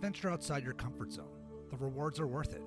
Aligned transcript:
Venture 0.00 0.30
outside 0.30 0.62
your 0.62 0.74
comfort 0.74 1.12
zone. 1.12 1.26
The 1.70 1.76
rewards 1.76 2.20
are 2.20 2.26
worth 2.26 2.54
it. 2.54 2.62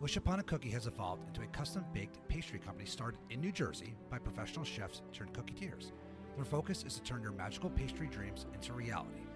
Wish 0.00 0.16
Upon 0.16 0.38
a 0.38 0.44
Cookie 0.44 0.70
has 0.70 0.86
evolved 0.86 1.26
into 1.26 1.42
a 1.42 1.46
custom 1.48 1.84
baked 1.92 2.20
pastry 2.28 2.60
company 2.60 2.86
started 2.86 3.18
in 3.30 3.40
New 3.40 3.50
Jersey 3.50 3.96
by 4.08 4.18
professional 4.18 4.64
chefs 4.64 5.02
turned 5.12 5.32
cooketeers. 5.32 5.90
Their 6.36 6.44
focus 6.44 6.84
is 6.86 6.94
to 6.94 7.02
turn 7.02 7.20
your 7.20 7.32
magical 7.32 7.68
pastry 7.68 8.06
dreams 8.06 8.46
into 8.54 8.72
reality. 8.74 9.26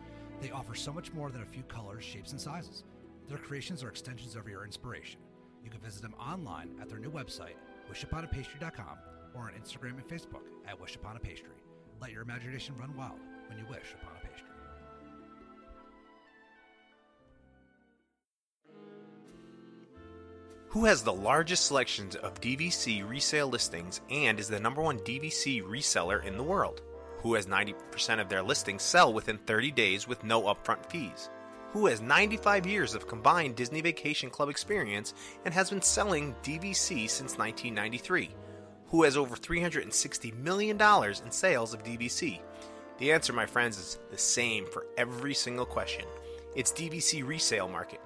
They 0.40 0.52
offer 0.52 0.76
so 0.76 0.92
much 0.92 1.12
more 1.12 1.30
than 1.32 1.42
a 1.42 1.46
few 1.46 1.64
colors, 1.64 2.04
shapes, 2.04 2.30
and 2.30 2.40
sizes. 2.40 2.84
Their 3.28 3.38
creations 3.38 3.82
are 3.82 3.88
extensions 3.88 4.36
of 4.36 4.46
your 4.46 4.64
inspiration. 4.64 5.18
You 5.64 5.70
can 5.70 5.80
visit 5.80 6.02
them 6.02 6.14
online 6.20 6.76
at 6.80 6.88
their 6.88 7.00
new 7.00 7.10
website, 7.10 7.56
wishuponapastry.com, 7.90 8.98
or 9.34 9.42
on 9.42 9.52
Instagram 9.60 9.98
and 9.98 10.06
Facebook 10.06 10.46
at 10.68 10.80
Wish 10.80 10.94
Upon 10.94 11.16
a 11.16 11.20
Pastry. 11.20 11.56
Let 12.00 12.12
your 12.12 12.22
imagination 12.22 12.76
run 12.78 12.96
wild 12.96 13.18
when 13.48 13.58
you 13.58 13.64
wish 13.68 13.94
upon 14.00 14.14
a 14.16 14.21
Who 20.72 20.86
has 20.86 21.02
the 21.02 21.12
largest 21.12 21.66
selections 21.66 22.16
of 22.16 22.40
DVC 22.40 23.06
resale 23.06 23.46
listings 23.46 24.00
and 24.08 24.40
is 24.40 24.48
the 24.48 24.58
number 24.58 24.80
one 24.80 25.00
DVC 25.00 25.62
reseller 25.62 26.24
in 26.24 26.38
the 26.38 26.42
world? 26.42 26.80
Who 27.18 27.34
has 27.34 27.44
90% 27.44 28.22
of 28.22 28.30
their 28.30 28.42
listings 28.42 28.82
sell 28.82 29.12
within 29.12 29.36
30 29.36 29.70
days 29.72 30.08
with 30.08 30.24
no 30.24 30.44
upfront 30.44 30.86
fees? 30.86 31.28
Who 31.72 31.84
has 31.88 32.00
95 32.00 32.64
years 32.64 32.94
of 32.94 33.06
combined 33.06 33.54
Disney 33.54 33.82
Vacation 33.82 34.30
Club 34.30 34.48
experience 34.48 35.12
and 35.44 35.52
has 35.52 35.68
been 35.68 35.82
selling 35.82 36.34
DVC 36.42 37.10
since 37.10 37.36
1993? 37.36 38.30
Who 38.86 39.02
has 39.02 39.18
over 39.18 39.36
$360 39.36 40.34
million 40.38 40.80
in 40.80 41.30
sales 41.30 41.74
of 41.74 41.84
DVC? 41.84 42.40
The 42.96 43.12
answer, 43.12 43.34
my 43.34 43.44
friends, 43.44 43.76
is 43.76 43.98
the 44.10 44.16
same 44.16 44.64
for 44.64 44.86
every 44.96 45.34
single 45.34 45.66
question. 45.66 46.06
It's 46.56 46.72
DVC 46.72 47.26
Resale 47.26 47.68
Market. 47.68 48.00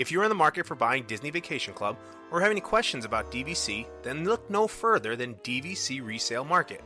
If 0.00 0.10
you're 0.10 0.22
in 0.22 0.30
the 0.30 0.34
market 0.34 0.64
for 0.64 0.74
buying 0.74 1.02
Disney 1.02 1.28
Vacation 1.28 1.74
Club 1.74 1.98
or 2.30 2.40
have 2.40 2.50
any 2.50 2.62
questions 2.62 3.04
about 3.04 3.30
DVC, 3.30 3.86
then 4.02 4.24
look 4.24 4.48
no 4.48 4.66
further 4.66 5.14
than 5.14 5.34
DVC 5.44 6.02
Resale 6.02 6.42
Market. 6.42 6.82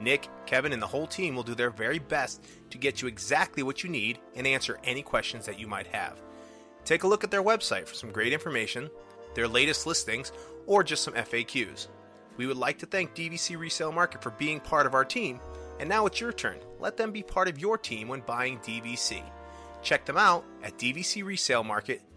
Nick, 0.00 0.28
Kevin, 0.46 0.72
and 0.72 0.82
the 0.82 0.86
whole 0.88 1.06
team 1.06 1.36
will 1.36 1.44
do 1.44 1.54
their 1.54 1.70
very 1.70 2.00
best 2.00 2.44
to 2.70 2.76
get 2.76 3.00
you 3.00 3.06
exactly 3.06 3.62
what 3.62 3.84
you 3.84 3.88
need 3.88 4.18
and 4.34 4.48
answer 4.48 4.80
any 4.82 5.00
questions 5.00 5.46
that 5.46 5.60
you 5.60 5.68
might 5.68 5.86
have. 5.86 6.20
Take 6.84 7.04
a 7.04 7.06
look 7.06 7.22
at 7.22 7.30
their 7.30 7.44
website 7.44 7.86
for 7.86 7.94
some 7.94 8.10
great 8.10 8.32
information, 8.32 8.90
their 9.36 9.46
latest 9.46 9.86
listings, 9.86 10.32
or 10.66 10.82
just 10.82 11.04
some 11.04 11.14
FAQs. 11.14 11.86
We 12.36 12.48
would 12.48 12.56
like 12.56 12.78
to 12.78 12.86
thank 12.86 13.14
DVC 13.14 13.56
Resale 13.56 13.92
Market 13.92 14.24
for 14.24 14.30
being 14.30 14.58
part 14.58 14.86
of 14.86 14.94
our 14.94 15.04
team, 15.04 15.38
and 15.78 15.88
now 15.88 16.06
it's 16.06 16.20
your 16.20 16.32
turn. 16.32 16.58
Let 16.80 16.96
them 16.96 17.12
be 17.12 17.22
part 17.22 17.46
of 17.46 17.60
your 17.60 17.78
team 17.78 18.08
when 18.08 18.22
buying 18.22 18.58
DVC. 18.58 19.22
Check 19.82 20.04
them 20.04 20.16
out 20.16 20.44
at 20.64 20.76
dvcresalemarket.com. 20.78 22.15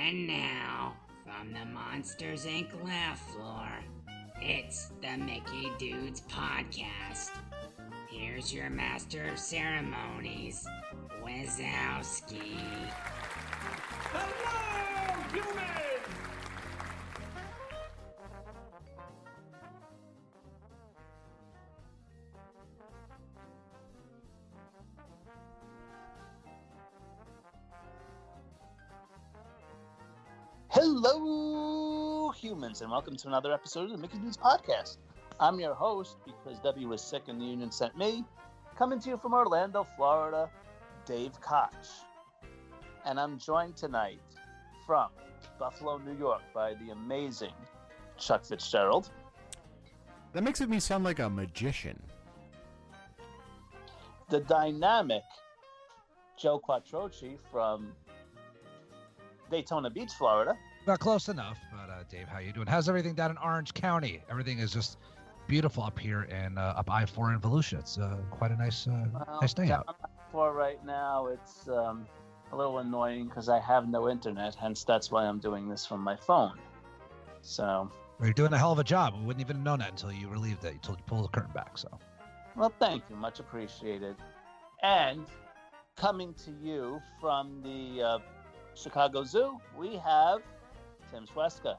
And 0.00 0.26
now, 0.26 0.96
from 1.26 1.52
the 1.52 1.66
Monsters 1.66 2.46
Inc. 2.46 2.68
laugh 2.82 3.20
floor, 3.34 3.68
it's 4.40 4.90
the 5.02 5.18
Mickey 5.18 5.70
Dudes 5.78 6.22
Podcast. 6.22 7.32
Here's 8.08 8.50
your 8.50 8.70
master 8.70 9.24
of 9.30 9.38
ceremonies, 9.38 10.66
Wazowski. 11.22 12.56
Hello, 14.10 15.22
humans! 15.34 15.57
Hello, 31.00 32.32
humans, 32.32 32.80
and 32.80 32.90
welcome 32.90 33.14
to 33.14 33.28
another 33.28 33.52
episode 33.52 33.84
of 33.84 33.90
the 33.92 33.98
Mickey 33.98 34.18
Dudes 34.18 34.36
Podcast. 34.36 34.96
I'm 35.38 35.60
your 35.60 35.72
host 35.72 36.16
because 36.26 36.58
W 36.58 36.88
was 36.88 37.00
sick 37.00 37.28
and 37.28 37.40
the 37.40 37.44
union 37.44 37.70
sent 37.70 37.96
me. 37.96 38.24
Coming 38.76 38.98
to 39.02 39.10
you 39.10 39.16
from 39.16 39.32
Orlando, 39.32 39.86
Florida, 39.96 40.50
Dave 41.06 41.40
Koch. 41.40 41.86
And 43.04 43.20
I'm 43.20 43.38
joined 43.38 43.76
tonight 43.76 44.18
from 44.84 45.10
Buffalo, 45.56 45.98
New 45.98 46.18
York 46.18 46.42
by 46.52 46.74
the 46.74 46.90
amazing 46.90 47.54
Chuck 48.16 48.44
Fitzgerald. 48.44 49.08
That 50.32 50.42
makes 50.42 50.60
me 50.60 50.80
sound 50.80 51.04
like 51.04 51.20
a 51.20 51.30
magician. 51.30 52.02
the 54.30 54.40
dynamic 54.40 55.22
Joe 56.36 56.60
Quattrochi 56.60 57.38
from 57.52 57.92
Daytona 59.48 59.90
Beach, 59.90 60.10
Florida. 60.18 60.58
Not 60.88 61.00
close 61.00 61.28
enough, 61.28 61.58
but 61.70 61.90
uh, 61.90 62.04
Dave, 62.08 62.28
how 62.28 62.38
you 62.38 62.50
doing? 62.50 62.66
How's 62.66 62.88
everything 62.88 63.12
down 63.12 63.30
in 63.30 63.36
Orange 63.36 63.74
County? 63.74 64.22
Everything 64.30 64.58
is 64.58 64.72
just 64.72 64.96
beautiful 65.46 65.82
up 65.82 65.98
here 65.98 66.22
and 66.30 66.58
uh, 66.58 66.72
up 66.78 66.90
I-4 66.90 67.34
in 67.34 67.40
Volusia. 67.40 67.80
It's 67.80 67.98
uh, 67.98 68.16
quite 68.30 68.52
a 68.52 68.56
nice, 68.56 68.86
uh, 68.86 69.04
Well, 69.12 69.38
nice 69.42 69.52
day 69.52 69.70
out. 69.70 69.94
For 70.32 70.54
right 70.54 70.82
now, 70.86 71.26
it's 71.26 71.68
um, 71.68 72.06
a 72.52 72.56
little 72.56 72.78
annoying 72.78 73.26
because 73.26 73.50
I 73.50 73.60
have 73.60 73.86
no 73.86 74.08
internet. 74.08 74.54
Hence, 74.54 74.82
that's 74.84 75.10
why 75.10 75.26
I'm 75.26 75.38
doing 75.38 75.68
this 75.68 75.84
from 75.84 76.00
my 76.00 76.16
phone. 76.16 76.58
So, 77.42 77.90
You're 78.18 78.32
doing 78.32 78.54
a 78.54 78.58
hell 78.58 78.72
of 78.72 78.78
a 78.78 78.84
job. 78.84 79.12
We 79.12 79.26
wouldn't 79.26 79.44
even 79.44 79.56
have 79.56 79.64
known 79.66 79.80
that 79.80 79.90
until 79.90 80.10
you 80.10 80.30
relieved 80.30 80.64
it. 80.64 80.72
You 80.72 80.80
told 80.80 80.96
you 81.00 81.04
pull 81.06 81.20
the 81.20 81.28
curtain 81.28 81.52
back. 81.52 81.76
So 81.76 81.98
well, 82.56 82.72
thank 82.80 83.02
you, 83.10 83.16
much 83.16 83.40
appreciated. 83.40 84.16
And 84.82 85.26
coming 85.96 86.32
to 86.46 86.50
you 86.50 86.98
from 87.20 87.60
the 87.62 88.02
uh, 88.02 88.18
Chicago 88.74 89.22
Zoo, 89.22 89.58
we 89.76 89.96
have 89.96 90.40
Tim 91.12 91.26
Sweska. 91.26 91.76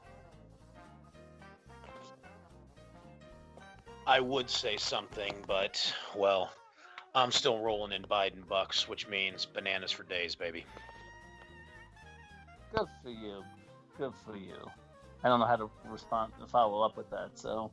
I 4.06 4.20
would 4.20 4.50
say 4.50 4.76
something, 4.76 5.32
but 5.46 5.94
well, 6.16 6.50
I'm 7.14 7.30
still 7.30 7.60
rolling 7.60 7.92
in 7.92 8.02
Biden 8.02 8.46
bucks, 8.48 8.88
which 8.88 9.08
means 9.08 9.44
bananas 9.46 9.92
for 9.92 10.04
days, 10.04 10.34
baby. 10.34 10.64
Good 12.74 12.86
for 13.02 13.10
you. 13.10 13.42
Good 13.98 14.12
for 14.24 14.36
you. 14.36 14.56
I 15.22 15.28
don't 15.28 15.40
know 15.40 15.46
how 15.46 15.56
to 15.56 15.70
respond 15.86 16.32
and 16.40 16.48
follow 16.48 16.82
up 16.82 16.96
with 16.96 17.10
that. 17.10 17.30
So 17.34 17.70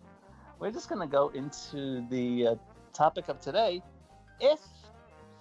we're 0.59 0.71
just 0.71 0.89
going 0.89 1.01
to 1.01 1.07
go 1.07 1.29
into 1.29 2.05
the 2.09 2.47
uh, 2.47 2.55
topic 2.93 3.29
of 3.29 3.39
today. 3.39 3.81
If 4.39 4.59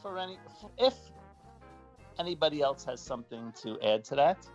for 0.00 0.18
any 0.18 0.38
if 0.78 0.94
anybody 2.18 2.62
else 2.62 2.84
has 2.84 3.00
something 3.00 3.52
to 3.62 3.78
add 3.82 4.04
to 4.04 4.14
that, 4.14 4.46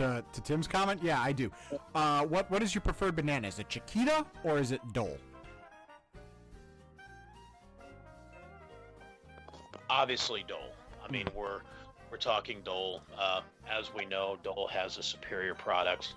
To, 0.00 0.24
to 0.32 0.40
Tim's 0.40 0.66
comment, 0.66 1.02
yeah, 1.02 1.20
I 1.20 1.30
do. 1.30 1.50
Uh, 1.94 2.24
what 2.24 2.50
what 2.50 2.62
is 2.62 2.74
your 2.74 2.80
preferred 2.80 3.14
banana? 3.14 3.46
Is 3.46 3.58
it 3.58 3.68
Chiquita 3.68 4.24
or 4.44 4.58
is 4.58 4.72
it 4.72 4.80
Dole? 4.94 5.18
Obviously, 9.90 10.42
Dole. 10.48 10.72
I 11.06 11.12
mean, 11.12 11.26
we're 11.36 11.60
we're 12.10 12.16
talking 12.16 12.62
Dole. 12.64 13.02
Uh, 13.18 13.42
as 13.70 13.92
we 13.94 14.06
know, 14.06 14.38
Dole 14.42 14.68
has 14.68 14.96
a 14.96 15.02
superior 15.02 15.54
product. 15.54 16.14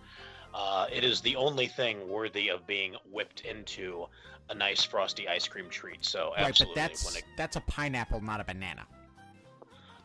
Uh, 0.54 0.88
it 0.90 1.04
is 1.04 1.20
the 1.20 1.36
only 1.36 1.68
thing 1.68 2.08
worthy 2.08 2.48
of 2.48 2.66
being 2.66 2.96
whipped 3.12 3.42
into 3.42 4.06
a 4.50 4.56
nice 4.56 4.86
frosty 4.86 5.28
ice 5.28 5.46
cream 5.46 5.70
treat. 5.70 6.06
So 6.06 6.32
Right, 6.38 6.48
absolutely, 6.48 6.76
but 6.76 6.82
that's 6.90 7.16
it, 7.18 7.24
that's 7.36 7.56
a 7.58 7.62
pineapple, 7.62 8.22
not 8.22 8.40
a 8.40 8.46
banana. 8.46 8.86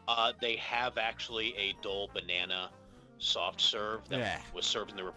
uh, 0.09 0.33
they 0.41 0.56
have 0.56 0.99
actually 0.99 1.55
a 1.56 1.75
Dole 1.80 2.10
banana 2.13 2.71
soft 3.18 3.60
serve 3.60 4.09
that 4.09 4.18
Yeah. 4.18 4.41
was 4.53 4.66
served 4.66 4.91
in 4.91 4.97
the 4.97 5.12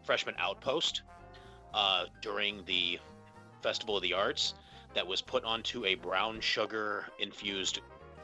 Refreshment 0.00 0.36
Outpost 0.40 1.02
uh, 1.74 2.06
during 2.22 2.64
the 2.64 2.98
Festival 3.62 3.96
of 3.96 4.02
the 4.02 4.12
Arts. 4.12 4.54
That 4.94 5.06
was 5.06 5.20
put 5.20 5.44
onto 5.44 5.84
a 5.84 5.94
brown 5.94 6.40
sugar 6.40 7.06
infused 7.18 7.80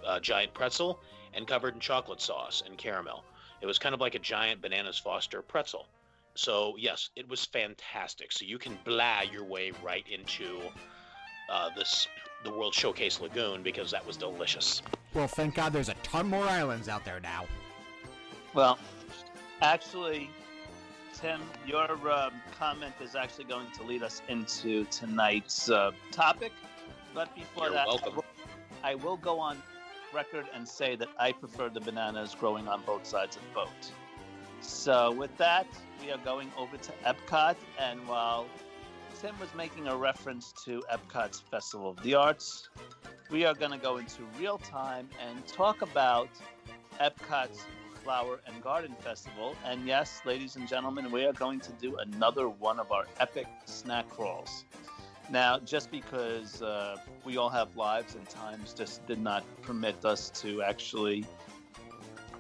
uh, 0.07 0.21
giant 0.21 0.55
pretzel 0.55 1.01
and 1.35 1.47
covered 1.47 1.75
in 1.75 1.81
chocolate 1.81 2.21
sauce 2.21 2.63
and 2.67 2.79
caramel. 2.79 3.25
It 3.61 3.67
was 3.67 3.79
kind 3.79 3.95
of 3.95 4.01
like 4.01 4.15
a 4.15 4.19
giant 4.19 4.63
bananas 4.63 4.99
Foster 4.99 5.43
pretzel. 5.43 5.87
So 6.35 6.75
yes, 6.79 7.11
it 7.15 7.29
was 7.29 7.45
fantastic. 7.45 8.33
So 8.33 8.47
you 8.47 8.59
can 8.59 8.79
blah 8.85 9.21
your 9.21 9.45
way 9.45 9.73
right 9.85 10.05
into 10.11 10.61
uh, 11.51 11.69
this 11.77 12.09
the 12.45 12.51
World 12.51 12.75
Showcase 12.75 13.21
Lagoon 13.21 13.63
because 13.63 13.91
that 13.91 14.05
was 14.07 14.17
delicious. 14.17 14.83
Well, 15.15 15.29
thank 15.29 15.55
God 15.55 15.73
there's 15.73 15.91
a 15.91 15.95
ton 16.03 16.27
more 16.29 16.45
islands 16.45 16.89
out 16.89 17.05
there 17.05 17.21
now. 17.21 17.45
Well, 18.55 18.79
actually, 19.61 20.31
Tim, 21.15 21.41
your 21.67 21.91
um, 22.11 22.33
comment 22.59 22.95
is 23.01 23.15
actually 23.15 23.45
going 23.45 23.71
to 23.73 23.83
lead 23.83 24.03
us 24.03 24.23
into 24.29 24.85
tonight's 24.87 25.71
uh, 25.71 25.93
topic. 26.11 26.53
But 27.15 27.35
before 27.35 27.65
You're 27.65 27.75
that, 27.75 27.89
I 27.89 28.09
will, 28.09 28.25
I 28.83 28.95
will 28.95 29.17
go 29.17 29.39
on 29.39 29.63
record 30.15 30.47
and 30.55 30.67
say 30.67 30.97
that 30.97 31.09
I 31.19 31.33
prefer 31.33 31.69
the 31.69 31.81
bananas 31.81 32.35
growing 32.39 32.69
on 32.69 32.83
both 32.87 33.07
sides 33.07 33.37
of 33.37 33.43
the 33.43 33.55
boat. 33.55 33.93
So, 34.61 35.13
with 35.13 35.37
that, 35.39 35.67
we 36.01 36.11
are 36.13 36.19
going 36.19 36.51
over 36.57 36.77
to 36.77 36.93
Epcot. 37.05 37.57
And 37.81 38.07
while 38.07 38.47
Tim 39.21 39.39
was 39.41 39.49
making 39.57 39.89
a 39.89 39.97
reference 39.97 40.53
to 40.65 40.83
Epcot's 40.93 41.41
Festival 41.41 41.91
of 41.91 42.03
the 42.03 42.15
Arts, 42.15 42.69
we 43.31 43.45
are 43.45 43.55
going 43.55 43.73
to 43.73 43.79
go 43.79 43.97
into 43.97 44.23
real 44.39 44.59
time 44.59 45.09
and 45.27 45.47
talk 45.47 45.83
about 45.83 46.29
Epcot's 47.01 47.65
Flower 48.03 48.41
and 48.47 48.63
Garden 48.63 48.95
Festival. 49.01 49.55
And 49.65 49.87
yes, 49.87 50.21
ladies 50.25 50.57
and 50.57 50.67
gentlemen, 50.67 51.11
we 51.11 51.25
are 51.25 51.33
going 51.33 51.61
to 51.61 51.73
do 51.73 51.97
another 51.97 52.49
one 52.49 52.81
of 52.81 52.91
our 52.91 53.07
epic 53.21 53.47
snack 53.65 54.09
crawls. 54.09 54.65
Now, 55.31 55.59
just 55.61 55.91
because 55.91 56.63
uh, 56.63 56.97
we 57.25 57.37
all 57.37 57.49
have 57.49 57.77
lives 57.77 58.15
and 58.15 58.29
times 58.29 58.75
just 58.75 59.07
did 59.07 59.21
not 59.21 59.45
permit 59.63 60.05
us 60.05 60.31
to 60.43 60.63
actually 60.63 61.25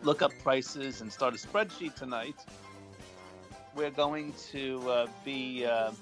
look 0.02 0.20
up 0.20 0.32
prices 0.42 1.00
and 1.00 1.12
start 1.12 1.34
a 1.34 1.38
spreadsheet 1.38 1.94
tonight, 1.94 2.34
we're 3.74 3.90
going 3.90 4.34
to 4.50 4.90
uh, 4.90 5.06
be 5.24 5.64
uh, 5.64 5.92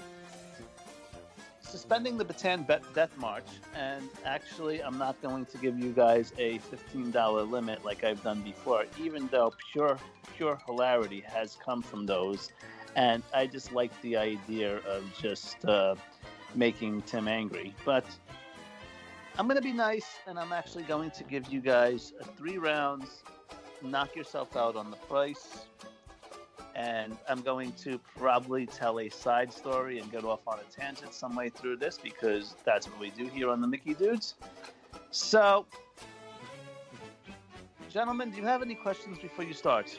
suspending 1.71 2.19
the 2.19 2.25
Bataan 2.25 2.67
Bet- 2.67 2.83
Death 2.95 3.17
March. 3.17 3.47
And 3.77 4.09
actually, 4.25 4.83
I'm 4.83 4.99
not 4.99 5.21
going 5.23 5.47
to 5.47 5.59
give 5.59 5.79
you 5.79 5.93
guys 5.93 6.33
a 6.39 6.59
$15 6.59 7.51
limit 7.51 7.85
like 7.85 8.03
I've 8.05 8.23
done 8.23 8.43
before, 8.43 8.85
even 8.99 9.29
though 9.29 9.53
pure, 9.73 9.99
pure 10.37 10.61
hilarity 10.67 11.23
has 11.27 11.57
come 11.65 11.81
from 11.81 12.07
those. 12.07 12.51
And 12.97 13.23
I 13.33 13.47
just 13.47 13.73
like 13.73 13.93
the 14.03 14.17
idea 14.17 14.79
of 14.79 15.05
just 15.21 15.65
uh, 15.65 15.95
making 16.55 17.03
Tim 17.03 17.29
angry. 17.29 17.75
But 17.85 18.05
I'm 19.39 19.47
going 19.47 19.57
to 19.57 19.63
be 19.63 19.73
nice, 19.73 20.19
and 20.27 20.39
I'm 20.39 20.53
actually 20.53 20.85
going 20.85 21.13
to 21.13 21.25
give 21.25 21.49
you 21.49 21.61
guys 21.61 22.13
three 22.37 22.59
rounds, 22.59 23.23
knock 23.81 24.17
yourself 24.17 24.57
out 24.57 24.75
on 24.75 24.91
the 24.91 24.97
price. 24.97 25.67
And 26.81 27.19
I'm 27.29 27.43
going 27.43 27.73
to 27.85 28.01
probably 28.17 28.65
tell 28.65 29.01
a 29.01 29.11
side 29.11 29.53
story 29.53 29.99
and 29.99 30.11
get 30.11 30.25
off 30.25 30.41
on 30.47 30.59
a 30.61 30.81
tangent 30.81 31.13
some 31.13 31.37
way 31.37 31.51
through 31.51 31.77
this 31.77 31.99
because 32.03 32.55
that's 32.65 32.87
what 32.87 32.99
we 32.99 33.11
do 33.11 33.27
here 33.27 33.51
on 33.51 33.61
the 33.61 33.67
Mickey 33.67 33.93
Dudes. 33.93 34.37
So, 35.11 35.67
gentlemen, 37.91 38.31
do 38.31 38.39
you 38.39 38.45
have 38.45 38.63
any 38.63 38.75
questions 38.75 39.19
before 39.19 39.45
you 39.45 39.53
start? 39.53 39.99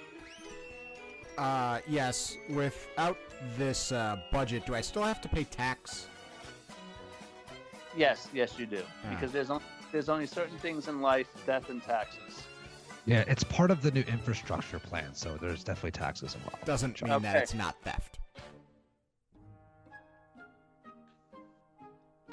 Uh, 1.38 1.82
yes. 1.88 2.36
Without 2.50 3.18
this 3.58 3.92
uh, 3.92 4.18
budget, 4.32 4.66
do 4.66 4.74
I 4.74 4.82
still 4.82 5.04
have 5.04 5.22
to 5.22 5.30
pay 5.30 5.44
tax? 5.44 6.08
Yes, 7.96 8.28
yes, 8.34 8.58
you 8.58 8.66
do. 8.66 8.82
Ah. 8.82 9.10
Because 9.12 9.32
there's, 9.32 9.52
on, 9.52 9.62
there's 9.92 10.10
only 10.10 10.26
certain 10.26 10.58
things 10.58 10.88
in 10.88 11.00
life, 11.00 11.28
death 11.46 11.70
and 11.70 11.84
taxes. 11.84 12.42
Yeah, 13.06 13.24
it's 13.28 13.44
part 13.44 13.72
of 13.72 13.82
the 13.82 13.92
new 13.92 14.02
infrastructure 14.02 14.80
plan, 14.80 15.14
so 15.14 15.38
there's 15.42 15.64
definitely 15.64 15.92
taxes 15.92 16.36
involved. 16.36 16.66
Doesn't 16.66 17.02
mean 17.02 17.22
that 17.24 17.36
it's 17.38 17.54
not 17.54 17.76
theft. 17.84 18.20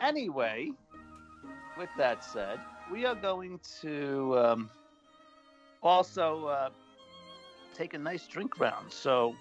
Anyway, 0.01 0.71
with 1.77 1.89
that 1.97 2.23
said, 2.23 2.61
we 2.93 3.05
are 3.05 3.15
going 3.15 3.59
to 3.81 4.39
um, 4.39 4.71
also 5.83 6.47
uh, 6.47 6.71
take 7.75 7.95
a 7.95 7.99
nice 7.99 8.27
drink 8.27 8.61
round. 8.61 8.93
So, 8.93 9.35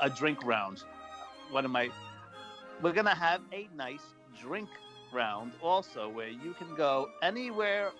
a 0.00 0.10
drink 0.10 0.44
round. 0.44 0.82
What 1.50 1.64
am 1.64 1.74
I? 1.74 1.88
We're 2.82 2.92
going 2.92 3.06
to 3.06 3.14
have 3.14 3.40
a 3.52 3.68
nice 3.74 4.14
drink 4.40 4.68
round 5.12 5.52
also 5.62 6.08
where 6.08 6.28
you 6.28 6.54
can 6.58 6.74
go 6.76 7.08
anywhere 7.22 7.90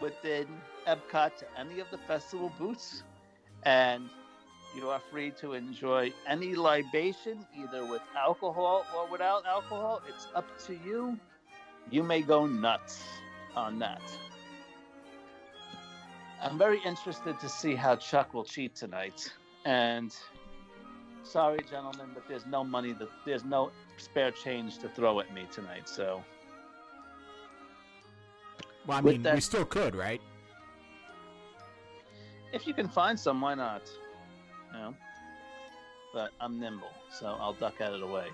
within 0.00 0.46
Epcot 0.86 1.36
to 1.38 1.46
any 1.58 1.80
of 1.80 1.90
the 1.90 1.98
festival 1.98 2.52
booths 2.58 3.02
and 3.64 4.08
you 4.76 4.88
are 4.88 5.00
free 5.10 5.32
to 5.40 5.54
enjoy 5.54 6.12
any 6.28 6.54
libation, 6.54 7.44
either 7.56 7.84
with 7.84 8.02
alcohol 8.16 8.84
or 8.96 9.10
without 9.10 9.44
alcohol. 9.44 10.00
It's 10.08 10.28
up 10.34 10.46
to 10.66 10.74
you. 10.84 11.18
You 11.90 12.04
may 12.04 12.22
go 12.22 12.46
nuts 12.46 13.02
on 13.56 13.80
that. 13.80 14.00
I'm 16.40 16.56
very 16.56 16.80
interested 16.84 17.38
to 17.40 17.48
see 17.48 17.74
how 17.74 17.96
Chuck 17.96 18.32
will 18.32 18.44
cheat 18.44 18.74
tonight. 18.76 19.32
And 19.64 20.14
sorry, 21.24 21.58
gentlemen, 21.68 22.10
but 22.14 22.26
there's 22.28 22.46
no 22.46 22.62
money. 22.62 22.92
That 22.92 23.08
there's 23.26 23.44
no 23.44 23.72
spare 23.96 24.30
change 24.30 24.78
to 24.78 24.88
throw 24.88 25.20
at 25.20 25.34
me 25.34 25.46
tonight. 25.52 25.88
So 25.88 26.22
Well, 28.90 28.98
I 28.98 29.02
mean, 29.02 29.22
that- 29.22 29.36
we 29.36 29.40
still 29.40 29.64
could, 29.64 29.94
right? 29.94 30.20
if 32.52 32.66
you 32.66 32.74
can 32.74 32.88
find 32.88 33.18
some, 33.18 33.40
why 33.40 33.54
not? 33.54 33.88
You 34.72 34.78
know. 34.78 34.94
But 36.12 36.32
I'm 36.40 36.58
nimble, 36.58 36.90
so 37.08 37.36
I'll 37.38 37.52
duck 37.52 37.80
out 37.80 37.94
of 37.94 38.00
the 38.00 38.06
way. 38.08 38.26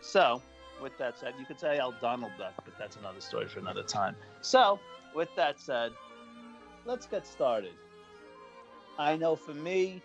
So, 0.00 0.40
with 0.80 0.96
that 0.96 1.18
said, 1.18 1.34
you 1.38 1.44
could 1.44 1.60
say 1.60 1.78
I'll 1.78 1.92
Donald 2.00 2.32
Duck, 2.38 2.54
but 2.64 2.78
that's 2.78 2.96
another 2.96 3.20
story 3.20 3.46
for 3.46 3.58
another 3.58 3.82
time. 3.82 4.16
So, 4.40 4.80
with 5.14 5.28
that 5.36 5.60
said, 5.60 5.92
let's 6.86 7.04
get 7.06 7.26
started. 7.26 7.74
I 8.98 9.18
know 9.18 9.36
for 9.36 9.52
me, 9.52 10.00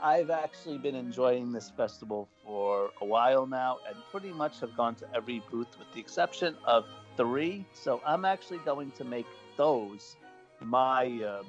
I've 0.00 0.30
actually 0.30 0.78
been 0.78 0.94
enjoying 0.94 1.52
this 1.52 1.70
festival 1.76 2.30
for 2.42 2.92
a 3.02 3.04
while 3.04 3.46
now 3.46 3.80
and 3.86 3.96
pretty 4.10 4.32
much 4.32 4.60
have 4.60 4.74
gone 4.74 4.94
to 4.94 5.06
every 5.14 5.42
booth 5.50 5.78
with 5.78 5.92
the 5.92 6.00
exception 6.00 6.56
of 6.64 6.86
three. 7.16 7.64
So, 7.72 8.00
I'm 8.06 8.24
actually 8.24 8.58
going 8.58 8.90
to 8.92 9.04
make 9.04 9.26
those 9.56 10.16
my. 10.60 11.06
Uh, 11.22 11.42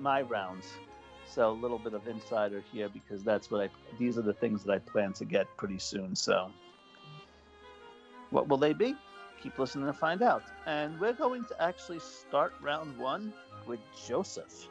my 0.00 0.22
rounds. 0.22 0.66
So 1.26 1.50
a 1.50 1.52
little 1.52 1.78
bit 1.78 1.94
of 1.94 2.08
insider 2.08 2.62
here 2.72 2.88
because 2.88 3.22
that's 3.22 3.50
what 3.50 3.60
I. 3.60 3.68
These 3.98 4.18
are 4.18 4.22
the 4.22 4.32
things 4.32 4.64
that 4.64 4.72
I 4.72 4.78
plan 4.78 5.12
to 5.14 5.24
get 5.24 5.46
pretty 5.56 5.78
soon. 5.78 6.16
So, 6.16 6.50
what 8.30 8.48
will 8.48 8.56
they 8.56 8.72
be? 8.72 8.96
Keep 9.42 9.58
listening 9.58 9.86
to 9.86 9.92
find 9.92 10.22
out. 10.22 10.42
And 10.66 10.98
we're 10.98 11.12
going 11.12 11.44
to 11.44 11.62
actually 11.62 12.00
start 12.00 12.54
round 12.60 12.98
one 12.98 13.32
with 13.66 13.80
Joseph. 14.06 14.68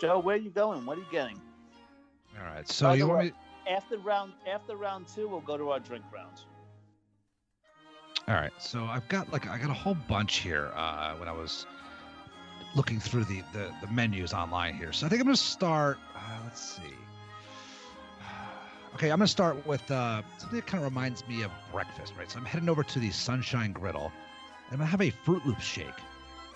Joe, 0.00 0.18
where 0.18 0.34
are 0.36 0.38
you 0.38 0.50
going? 0.50 0.84
What 0.84 0.98
are 0.98 1.00
you 1.02 1.06
getting? 1.12 1.40
All 2.38 2.44
right, 2.44 2.68
so 2.68 2.86
By 2.86 2.94
you 2.96 3.06
want 3.06 3.18
way- 3.20 3.24
me? 3.26 3.32
After 3.70 3.96
round 3.98 4.32
after 4.52 4.76
round 4.76 5.06
two, 5.08 5.28
we'll 5.28 5.40
go 5.40 5.56
to 5.56 5.70
our 5.70 5.80
drink 5.80 6.04
round. 6.12 6.40
All 8.26 8.34
right, 8.34 8.52
so 8.58 8.84
I've 8.84 9.06
got 9.08 9.30
like 9.32 9.46
I 9.48 9.58
got 9.58 9.68
a 9.68 9.74
whole 9.74 9.94
bunch 10.08 10.36
here 10.38 10.70
uh, 10.74 11.14
when 11.16 11.28
I 11.28 11.32
was 11.32 11.66
looking 12.74 12.98
through 12.98 13.24
the, 13.24 13.42
the 13.52 13.70
the 13.82 13.86
menus 13.88 14.32
online 14.32 14.74
here. 14.76 14.92
So 14.92 15.04
I 15.04 15.08
think 15.10 15.20
I'm 15.20 15.26
gonna 15.26 15.36
start. 15.36 15.98
Uh, 16.16 16.20
let's 16.44 16.60
see. 16.76 16.82
Okay, 18.94 19.10
I'm 19.10 19.18
gonna 19.18 19.26
start 19.26 19.66
with 19.66 19.90
uh, 19.90 20.22
something 20.38 20.60
that 20.60 20.66
kind 20.66 20.84
of 20.84 20.88
reminds 20.88 21.26
me 21.26 21.42
of 21.42 21.50
breakfast, 21.72 22.12
right? 22.16 22.30
So 22.30 22.38
I'm 22.38 22.44
heading 22.44 22.68
over 22.68 22.84
to 22.84 22.98
the 23.00 23.10
Sunshine 23.10 23.72
Griddle. 23.72 24.12
and 24.70 24.70
I'm 24.70 24.78
gonna 24.78 24.86
have 24.88 25.02
a 25.02 25.10
Fruit 25.10 25.44
Loop 25.44 25.60
shake. 25.60 25.88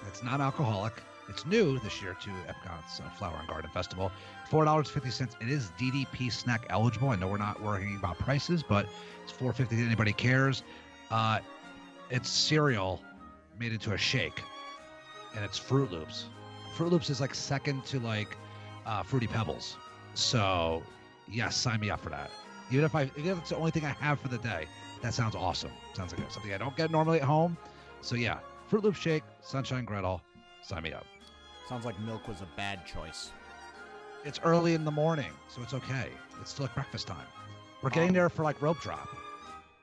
It's 0.06 0.22
non-alcoholic. 0.22 0.92
It's 1.28 1.44
new 1.44 1.80
this 1.80 2.00
year 2.00 2.14
to 2.14 2.30
Epcot's 2.30 3.00
uh, 3.00 3.10
Flower 3.10 3.37
and 3.40 3.48
Garden 3.48 3.68
Festival. 3.75 4.12
Four 4.48 4.64
dollars 4.64 4.88
fifty 4.88 5.10
cents. 5.10 5.37
It 5.42 5.48
is 5.50 5.72
DDP 5.78 6.32
snack 6.32 6.64
eligible. 6.70 7.08
I 7.10 7.16
know 7.16 7.26
we're 7.26 7.38
not 7.38 7.60
worrying 7.60 7.96
about 7.96 8.18
prices, 8.18 8.62
but 8.62 8.87
it's 9.25 9.32
four 9.32 9.52
fifty. 9.52 9.76
Anybody 9.76 10.12
cares? 10.12 10.62
Uh, 11.10 11.40
it's 12.10 12.28
cereal 12.30 13.02
made 13.58 13.72
into 13.72 13.92
a 13.92 13.98
shake, 13.98 14.40
and 15.34 15.44
it's 15.44 15.58
Fruit 15.58 15.90
Loops. 15.90 16.26
Fruit 16.74 16.90
Loops 16.90 17.10
is 17.10 17.20
like 17.20 17.34
second 17.34 17.84
to 17.86 17.98
like 18.00 18.36
uh, 18.86 19.02
Fruity 19.02 19.26
Pebbles. 19.26 19.76
So 20.14 20.82
yes, 21.28 21.56
sign 21.56 21.80
me 21.80 21.90
up 21.90 22.00
for 22.00 22.10
that. 22.10 22.30
Even 22.70 22.84
if 22.84 22.94
I, 22.94 23.10
even 23.16 23.32
if 23.32 23.38
it's 23.38 23.50
the 23.50 23.56
only 23.56 23.70
thing 23.70 23.84
I 23.84 23.90
have 24.00 24.20
for 24.20 24.28
the 24.28 24.38
day, 24.38 24.66
that 25.02 25.14
sounds 25.14 25.34
awesome. 25.34 25.70
Sounds 25.94 26.16
like 26.16 26.30
something 26.30 26.52
I 26.52 26.58
don't 26.58 26.76
get 26.76 26.90
normally 26.90 27.18
at 27.20 27.24
home. 27.24 27.56
So 28.00 28.14
yeah, 28.14 28.38
Fruit 28.68 28.84
Loop 28.84 28.94
shake, 28.94 29.22
Sunshine 29.40 29.84
Griddle, 29.84 30.20
sign 30.62 30.82
me 30.82 30.92
up. 30.92 31.06
Sounds 31.68 31.84
like 31.84 31.98
milk 32.00 32.28
was 32.28 32.40
a 32.40 32.48
bad 32.56 32.86
choice. 32.86 33.30
It's 34.24 34.40
early 34.44 34.74
in 34.74 34.84
the 34.84 34.90
morning, 34.90 35.30
so 35.48 35.62
it's 35.62 35.74
okay. 35.74 36.08
It's 36.40 36.50
still 36.50 36.64
like 36.64 36.74
breakfast 36.74 37.06
time. 37.06 37.26
We're 37.82 37.90
getting 37.90 38.10
Um, 38.10 38.14
there 38.14 38.28
for 38.28 38.42
like 38.42 38.60
rope 38.60 38.80
drop. 38.80 39.08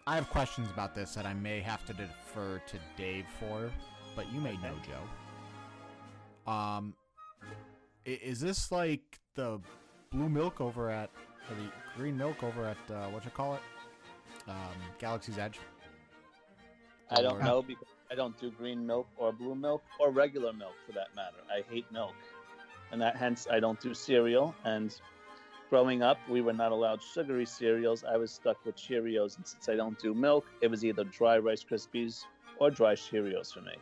I 0.07 0.15
have 0.15 0.29
questions 0.29 0.69
about 0.69 0.93
this 0.93 1.15
that 1.15 1.25
I 1.25 1.33
may 1.33 1.61
have 1.61 1.83
to 1.85 1.93
defer 1.93 2.61
to 2.67 2.77
Dave 2.95 3.25
for, 3.39 3.71
but 4.15 4.31
you 4.31 4.39
may 4.39 4.55
know 4.57 4.73
Joe. 6.45 6.51
Um, 6.51 6.93
is 8.05 8.39
this 8.39 8.71
like 8.71 9.19
the 9.33 9.59
blue 10.11 10.29
milk 10.29 10.61
over 10.61 10.91
at, 10.91 11.09
or 11.49 11.55
the 11.55 11.71
green 11.97 12.15
milk 12.17 12.43
over 12.43 12.65
at 12.65 12.77
uh, 12.95 13.07
what 13.09 13.25
you 13.25 13.31
call 13.31 13.55
it? 13.55 13.61
Um, 14.47 14.55
Galaxy's 14.99 15.39
Edge. 15.39 15.57
I 17.09 17.21
don't 17.23 17.37
Or- 17.39 17.43
know 17.43 17.61
because 17.63 17.87
I 18.11 18.15
don't 18.15 18.39
do 18.39 18.51
green 18.51 18.85
milk 18.85 19.07
or 19.17 19.33
blue 19.33 19.55
milk 19.55 19.83
or 19.99 20.11
regular 20.11 20.53
milk 20.53 20.75
for 20.85 20.91
that 20.91 21.15
matter. 21.15 21.37
I 21.51 21.63
hate 21.73 21.91
milk, 21.91 22.13
and 22.91 23.01
that 23.01 23.15
hence 23.15 23.47
I 23.49 23.59
don't 23.59 23.79
do 23.79 23.95
cereal. 23.95 24.53
And 24.65 24.95
growing 25.69 26.01
up, 26.01 26.17
we 26.29 26.41
were 26.41 26.53
not 26.53 26.71
allowed 26.71 27.01
sugary 27.01 27.45
cereals. 27.45 28.03
I 28.03 28.17
was 28.17 28.31
stuck 28.31 28.63
with 28.65 28.75
Cheerios, 28.75 29.37
and 29.37 29.45
since 29.47 29.67
I 29.69 29.75
don't 29.75 29.97
do 29.99 30.13
milk, 30.13 30.45
it 30.61 30.67
was 30.69 30.83
either 30.85 31.03
dry 31.05 31.37
Rice 31.37 31.63
Krispies 31.63 32.23
or 32.59 32.69
dry 32.69 32.93
Cheerios 32.93 33.53
for 33.53 33.61
me. 33.61 33.73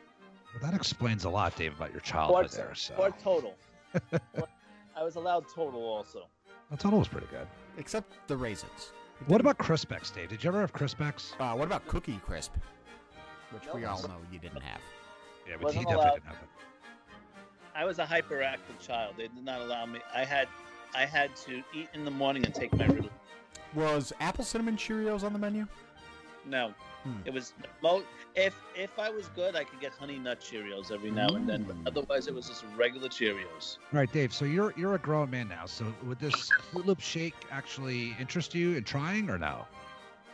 Well, 0.53 0.69
that 0.71 0.75
explains 0.75 1.25
a 1.25 1.29
lot, 1.29 1.55
Dave, 1.55 1.75
about 1.75 1.91
your 1.91 2.01
childhood 2.01 2.45
Or, 2.45 2.47
there. 2.49 2.75
So 2.75 2.93
or 2.95 3.11
total. 3.11 3.55
I 4.95 5.03
was 5.03 5.15
allowed 5.15 5.47
total 5.47 5.81
also. 5.83 6.27
the 6.69 6.77
total 6.77 6.99
was 6.99 7.07
pretty 7.07 7.27
good. 7.27 7.47
Except 7.77 8.11
the 8.27 8.37
raisins. 8.37 8.91
What 9.27 9.41
about 9.41 9.57
Crispix, 9.57 10.13
Dave? 10.13 10.29
Did 10.29 10.43
you 10.43 10.49
ever 10.49 10.61
have 10.61 10.73
Crispix? 10.73 11.33
Uh, 11.39 11.55
what 11.55 11.65
about 11.65 11.87
Cookie 11.87 12.19
Crisp? 12.25 12.53
Which 13.51 13.63
we 13.73 13.85
all 13.85 14.01
know 14.03 14.17
you 14.31 14.39
didn't 14.39 14.61
have. 14.61 14.81
Yeah, 15.47 15.55
Wasn't 15.61 15.79
he 15.79 15.85
definitely 15.85 15.93
allowed. 15.95 16.13
didn't 16.15 16.25
have 16.27 16.35
it. 16.43 16.49
I 17.75 17.85
was 17.85 17.99
a 17.99 18.05
hyperactive 18.05 18.79
child. 18.79 19.15
They 19.17 19.27
did 19.27 19.43
not 19.43 19.61
allow 19.61 19.85
me. 19.85 19.99
I 20.13 20.23
had, 20.25 20.47
I 20.95 21.05
had 21.05 21.35
to 21.47 21.63
eat 21.73 21.89
in 21.93 22.05
the 22.05 22.11
morning 22.11 22.45
and 22.45 22.53
take 22.53 22.75
my 22.77 22.85
relief. 22.85 23.11
Was 23.73 24.13
apple 24.19 24.43
cinnamon 24.43 24.77
Cheerios 24.77 25.23
on 25.23 25.33
the 25.33 25.39
menu? 25.39 25.67
No, 26.45 26.73
Hmm. 27.03 27.17
it 27.25 27.33
was 27.33 27.53
mo- 27.81 28.03
if 28.35 28.55
if 28.75 28.97
I 28.99 29.09
was 29.09 29.27
good, 29.35 29.55
I 29.55 29.63
could 29.63 29.79
get 29.79 29.91
honey 29.93 30.17
nut 30.19 30.39
Cheerios 30.39 30.91
every 30.91 31.11
now 31.11 31.35
and 31.35 31.47
then. 31.49 31.63
But 31.63 31.75
Mm. 31.77 31.87
otherwise, 31.87 32.27
it 32.27 32.33
was 32.33 32.47
just 32.47 32.63
regular 32.75 33.07
Cheerios. 33.09 33.77
All 33.93 33.99
right, 33.99 34.11
Dave. 34.11 34.33
So 34.33 34.45
you're 34.45 34.73
you're 34.77 34.95
a 34.95 34.99
grown 34.99 35.29
man 35.29 35.47
now. 35.47 35.65
So 35.65 35.93
would 36.03 36.19
this 36.19 36.51
Fruit 36.71 36.85
Loop 36.85 36.99
shake 37.01 37.35
actually 37.51 38.15
interest 38.19 38.53
you 38.53 38.75
in 38.75 38.83
trying 38.83 39.29
or 39.29 39.37
no? 39.37 39.65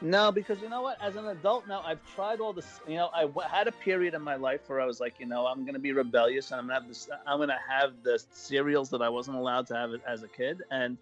No, 0.01 0.31
because 0.31 0.61
you 0.61 0.69
know 0.69 0.81
what? 0.81 0.97
As 1.01 1.15
an 1.17 1.27
adult 1.27 1.67
now, 1.67 1.81
I've 1.81 2.03
tried 2.15 2.39
all 2.39 2.53
this. 2.53 2.79
You 2.87 2.95
know, 2.95 3.09
I 3.13 3.23
w- 3.23 3.47
had 3.49 3.67
a 3.67 3.71
period 3.71 4.13
in 4.13 4.21
my 4.21 4.35
life 4.35 4.61
where 4.67 4.79
I 4.79 4.85
was 4.85 4.99
like, 4.99 5.19
you 5.19 5.25
know, 5.25 5.45
I'm 5.47 5.65
gonna 5.65 5.79
be 5.79 5.91
rebellious 5.91 6.51
and 6.51 6.59
I'm 6.59 6.67
gonna 6.67 6.79
have 6.79 6.87
this. 6.87 7.09
I'm 7.27 7.39
gonna 7.39 7.59
have 7.67 8.03
the 8.03 8.21
cereals 8.31 8.89
that 8.91 9.01
I 9.01 9.09
wasn't 9.09 9.37
allowed 9.37 9.67
to 9.67 9.75
have 9.75 9.91
as 10.07 10.23
a 10.23 10.29
kid. 10.29 10.61
And 10.71 10.97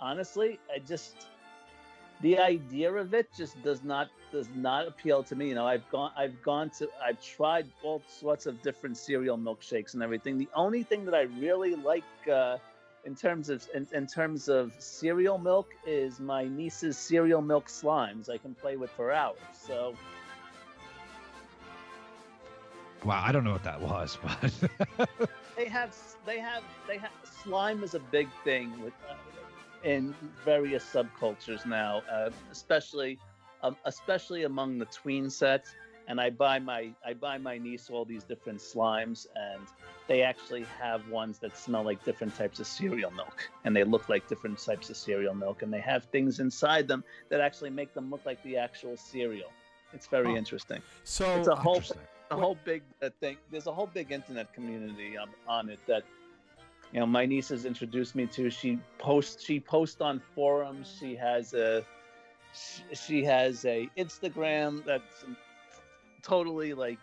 honestly, 0.00 0.60
I 0.74 0.78
just 0.78 1.28
the 2.22 2.38
idea 2.38 2.92
of 2.92 3.14
it 3.14 3.28
just 3.36 3.62
does 3.62 3.84
not 3.84 4.08
does 4.32 4.48
not 4.54 4.88
appeal 4.88 5.22
to 5.24 5.36
me. 5.36 5.48
You 5.50 5.54
know, 5.56 5.66
I've 5.66 5.88
gone 5.90 6.12
I've 6.16 6.40
gone 6.42 6.70
to 6.78 6.88
I've 7.04 7.20
tried 7.20 7.66
all 7.82 8.02
sorts 8.08 8.46
of 8.46 8.62
different 8.62 8.96
cereal 8.96 9.38
milkshakes 9.38 9.94
and 9.94 10.02
everything. 10.02 10.38
The 10.38 10.48
only 10.54 10.84
thing 10.84 11.04
that 11.06 11.14
I 11.14 11.22
really 11.22 11.74
like. 11.76 12.04
Uh, 12.30 12.58
in 13.04 13.14
terms 13.14 13.48
of 13.48 13.66
in, 13.74 13.86
in 13.92 14.06
terms 14.06 14.48
of 14.48 14.72
cereal 14.78 15.38
milk 15.38 15.68
is 15.86 16.20
my 16.20 16.44
niece's 16.44 16.96
cereal 16.98 17.40
milk 17.40 17.68
slimes 17.68 18.28
I 18.28 18.38
can 18.38 18.54
play 18.54 18.76
with 18.76 18.90
for 18.90 19.12
hours. 19.12 19.38
So 19.52 19.94
Wow, 23.04 23.22
I 23.24 23.30
don't 23.30 23.44
know 23.44 23.52
what 23.52 23.62
that 23.64 23.80
was, 23.80 24.18
but 24.98 25.08
they 25.56 25.66
have 25.66 25.96
they 26.26 26.40
have 26.40 26.64
they 26.86 26.98
have 26.98 27.10
slime 27.42 27.82
is 27.82 27.94
a 27.94 28.00
big 28.00 28.28
thing 28.44 28.82
with 28.82 28.92
uh, 29.08 29.14
in 29.84 30.14
various 30.44 30.84
subcultures 30.84 31.64
now, 31.64 32.02
uh, 32.10 32.30
especially 32.50 33.18
um, 33.62 33.76
especially 33.84 34.44
among 34.44 34.78
the 34.78 34.84
tween 34.86 35.30
sets. 35.30 35.74
And 36.08 36.20
I 36.20 36.30
buy 36.30 36.58
my 36.58 36.90
I 37.04 37.12
buy 37.12 37.36
my 37.38 37.58
niece 37.58 37.90
all 37.90 38.04
these 38.04 38.24
different 38.24 38.60
slimes, 38.60 39.26
and 39.36 39.60
they 40.08 40.22
actually 40.22 40.64
have 40.80 41.06
ones 41.10 41.38
that 41.40 41.56
smell 41.56 41.84
like 41.84 42.02
different 42.04 42.34
types 42.34 42.58
of 42.60 42.66
cereal 42.66 43.10
milk, 43.10 43.50
and 43.64 43.76
they 43.76 43.84
look 43.84 44.08
like 44.08 44.26
different 44.26 44.58
types 44.58 44.88
of 44.88 44.96
cereal 44.96 45.34
milk, 45.34 45.62
and 45.62 45.70
they 45.72 45.80
have 45.80 46.04
things 46.06 46.40
inside 46.40 46.88
them 46.88 47.04
that 47.28 47.40
actually 47.42 47.70
make 47.70 47.92
them 47.92 48.10
look 48.10 48.24
like 48.24 48.42
the 48.42 48.56
actual 48.56 48.96
cereal. 48.96 49.50
It's 49.92 50.06
very 50.06 50.32
Oh. 50.32 50.36
interesting. 50.36 50.82
So 51.04 51.26
It's 51.36 51.48
a 51.48 51.54
whole 51.54 51.82
a 52.30 52.36
whole 52.36 52.58
big 52.64 52.82
uh, 53.02 53.10
thing. 53.20 53.36
There's 53.50 53.66
a 53.66 53.72
whole 53.72 53.86
big 53.86 54.10
internet 54.12 54.52
community 54.54 55.16
um, 55.16 55.30
on 55.46 55.68
it 55.68 55.78
that 55.86 56.04
you 56.92 57.00
know 57.00 57.06
my 57.06 57.26
niece 57.26 57.48
has 57.50 57.66
introduced 57.66 58.14
me 58.14 58.26
to. 58.28 58.48
She 58.50 58.78
posts 58.98 59.44
she 59.44 59.60
posts 59.60 60.00
on 60.00 60.22
forums. 60.34 60.96
She 60.98 61.14
has 61.16 61.52
a 61.52 61.84
she, 62.54 62.82
she 62.94 63.24
has 63.24 63.64
a 63.66 63.90
Instagram 63.98 64.84
that's 64.86 65.24
totally 66.28 66.74
like 66.74 66.98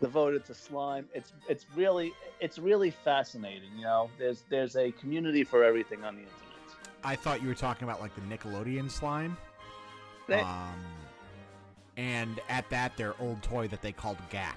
devoted 0.00 0.44
to 0.46 0.54
slime. 0.54 1.08
It's 1.14 1.32
it's 1.48 1.66
really 1.74 2.12
it's 2.40 2.58
really 2.58 2.90
fascinating. 2.90 3.70
You 3.76 3.82
know, 3.84 4.10
there's 4.18 4.42
there's 4.48 4.76
a 4.76 4.90
community 4.92 5.44
for 5.44 5.62
everything 5.64 6.04
on 6.04 6.14
the 6.16 6.22
internet. 6.22 6.38
I 7.04 7.16
thought 7.16 7.42
you 7.42 7.48
were 7.48 7.54
talking 7.54 7.84
about 7.88 8.00
like 8.00 8.12
the 8.14 8.20
Nickelodeon 8.22 8.90
slime. 8.90 9.36
They- 10.28 10.40
Um, 10.40 10.84
and 11.96 12.40
at 12.48 12.68
that, 12.70 12.96
their 12.96 13.14
old 13.20 13.42
toy 13.42 13.68
that 13.68 13.82
they 13.82 13.92
called 13.92 14.16
Gak. 14.30 14.56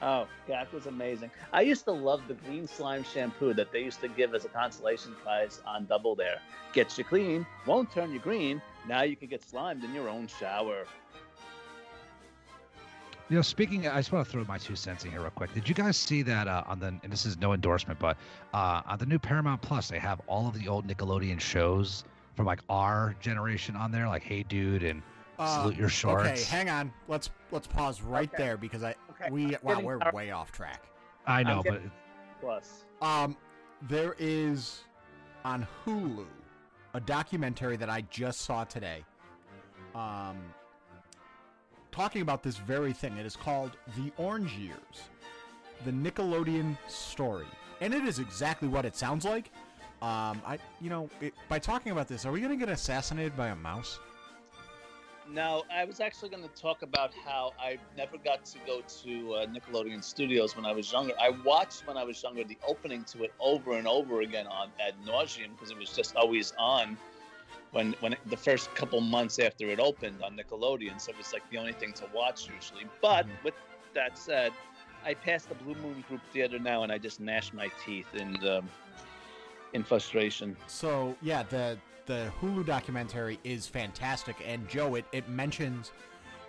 Oh, 0.00 0.26
Gak 0.48 0.72
was 0.72 0.86
amazing. 0.86 1.30
I 1.52 1.60
used 1.60 1.84
to 1.84 1.92
love 1.92 2.22
the 2.26 2.34
green 2.34 2.66
slime 2.66 3.04
shampoo 3.04 3.54
that 3.54 3.70
they 3.70 3.82
used 3.84 4.00
to 4.00 4.08
give 4.08 4.34
as 4.34 4.44
a 4.44 4.48
consolation 4.48 5.14
prize 5.22 5.60
on 5.66 5.84
Double 5.86 6.14
Dare. 6.14 6.40
Gets 6.72 6.96
you 6.96 7.04
clean, 7.04 7.46
won't 7.66 7.90
turn 7.92 8.12
you 8.12 8.18
green. 8.18 8.62
Now 8.88 9.02
you 9.02 9.14
can 9.14 9.28
get 9.28 9.42
slimed 9.44 9.84
in 9.84 9.92
your 9.94 10.08
own 10.08 10.26
shower. 10.26 10.86
You 13.32 13.38
know, 13.38 13.42
speaking, 13.42 13.88
I 13.88 13.96
just 13.96 14.12
want 14.12 14.26
to 14.26 14.30
throw 14.30 14.44
my 14.44 14.58
two 14.58 14.76
cents 14.76 15.06
in 15.06 15.10
here 15.10 15.22
real 15.22 15.30
quick. 15.30 15.54
Did 15.54 15.66
you 15.66 15.74
guys 15.74 15.96
see 15.96 16.20
that 16.20 16.48
uh, 16.48 16.64
on 16.66 16.78
the? 16.78 16.88
And 16.88 17.10
this 17.10 17.24
is 17.24 17.38
no 17.38 17.54
endorsement, 17.54 17.98
but 17.98 18.18
uh, 18.52 18.82
on 18.84 18.98
the 18.98 19.06
new 19.06 19.18
Paramount 19.18 19.62
Plus, 19.62 19.88
they 19.88 19.98
have 19.98 20.20
all 20.26 20.48
of 20.48 20.52
the 20.52 20.68
old 20.68 20.86
Nickelodeon 20.86 21.40
shows 21.40 22.04
from 22.36 22.44
like 22.44 22.60
our 22.68 23.16
generation 23.20 23.74
on 23.74 23.90
there, 23.90 24.06
like 24.06 24.22
Hey 24.22 24.42
Dude 24.42 24.82
and 24.82 25.02
Salute 25.46 25.76
Your 25.76 25.88
Shorts. 25.88 26.28
Uh, 26.28 26.32
Okay, 26.32 26.42
hang 26.42 26.68
on. 26.68 26.92
Let's 27.08 27.30
let's 27.50 27.66
pause 27.66 28.02
right 28.02 28.28
Okay. 28.34 28.42
there 28.42 28.58
because 28.58 28.82
I 28.82 28.94
Okay, 29.12 29.30
we 29.30 29.56
I'm 29.56 29.62
wow 29.62 29.80
we're 29.80 30.10
way 30.12 30.30
off 30.30 30.52
track. 30.52 30.82
I 31.26 31.42
know, 31.42 31.62
but 31.64 31.80
Plus, 32.38 32.84
Um, 33.00 33.34
there 33.88 34.14
is 34.18 34.82
on 35.46 35.66
Hulu 35.86 36.26
a 36.92 37.00
documentary 37.00 37.78
that 37.78 37.88
I 37.88 38.02
just 38.10 38.42
saw 38.42 38.64
today. 38.64 39.02
Um, 39.94 40.36
talking 41.92 42.22
about 42.22 42.42
this 42.42 42.56
very 42.56 42.92
thing. 42.92 43.16
It 43.16 43.26
is 43.26 43.36
called 43.36 43.72
The 43.96 44.10
Orange 44.16 44.52
Years, 44.54 45.08
the 45.84 45.92
Nickelodeon 45.92 46.76
story, 46.88 47.46
and 47.80 47.94
it 47.94 48.04
is 48.04 48.18
exactly 48.18 48.66
what 48.66 48.84
it 48.84 48.96
sounds 48.96 49.24
like. 49.24 49.50
Um, 50.00 50.42
I, 50.44 50.58
you 50.80 50.90
know, 50.90 51.08
it, 51.20 51.32
by 51.48 51.60
talking 51.60 51.92
about 51.92 52.08
this, 52.08 52.26
are 52.26 52.32
we 52.32 52.40
gonna 52.40 52.56
get 52.56 52.68
assassinated 52.68 53.36
by 53.36 53.48
a 53.48 53.56
mouse? 53.56 54.00
no, 55.32 55.62
I 55.72 55.84
was 55.84 56.00
actually 56.00 56.28
going 56.28 56.42
to 56.42 56.62
talk 56.62 56.82
about 56.82 57.12
how 57.24 57.52
I 57.58 57.78
never 57.96 58.18
got 58.18 58.44
to 58.46 58.58
go 58.66 58.82
to 59.02 59.34
uh, 59.34 59.46
Nickelodeon 59.46 60.02
Studios 60.02 60.56
when 60.56 60.66
I 60.66 60.72
was 60.72 60.92
younger. 60.92 61.14
I 61.20 61.30
watched 61.44 61.86
when 61.86 61.96
I 61.96 62.04
was 62.04 62.22
younger 62.22 62.44
the 62.44 62.58
opening 62.66 63.04
to 63.04 63.24
it 63.24 63.32
over 63.40 63.76
and 63.78 63.86
over 63.86 64.20
again 64.20 64.46
on 64.46 64.70
ad 64.80 64.94
nauseum 65.06 65.52
because 65.52 65.70
it 65.70 65.78
was 65.78 65.90
just 65.90 66.16
always 66.16 66.52
on 66.58 66.96
when 67.72 67.94
when 68.00 68.12
it, 68.12 68.18
the 68.26 68.36
first 68.36 68.72
couple 68.74 69.00
months 69.00 69.38
after 69.38 69.68
it 69.70 69.80
opened 69.80 70.22
on 70.22 70.36
Nickelodeon. 70.36 71.00
So 71.00 71.10
it 71.10 71.18
was 71.18 71.32
like 71.32 71.42
the 71.50 71.58
only 71.58 71.72
thing 71.72 71.92
to 71.94 72.04
watch 72.14 72.48
usually. 72.54 72.86
But 73.00 73.26
Mhm. 73.26 73.44
with 73.44 73.54
that 73.94 74.16
said, 74.16 74.52
I 75.04 75.14
passed 75.14 75.48
the 75.48 75.54
Blue 75.56 75.74
Man 75.74 76.04
Group 76.08 76.20
Theater 76.32 76.58
now, 76.58 76.82
and 76.84 76.92
I 76.92 76.98
just 76.98 77.18
gnashed 77.18 77.52
my 77.54 77.68
teeth 77.84 78.14
in 78.14 78.36
um, 78.46 78.68
in 79.72 79.82
frustration. 79.82 80.56
So 80.66 81.16
yeah, 81.22 81.42
the 81.42 81.78
the 82.06 82.30
Hulu 82.40 82.66
documentary 82.66 83.38
is 83.44 83.66
fantastic, 83.66 84.36
and 84.46 84.68
Joe, 84.68 84.96
it, 84.96 85.04
it 85.12 85.28
mentions, 85.28 85.92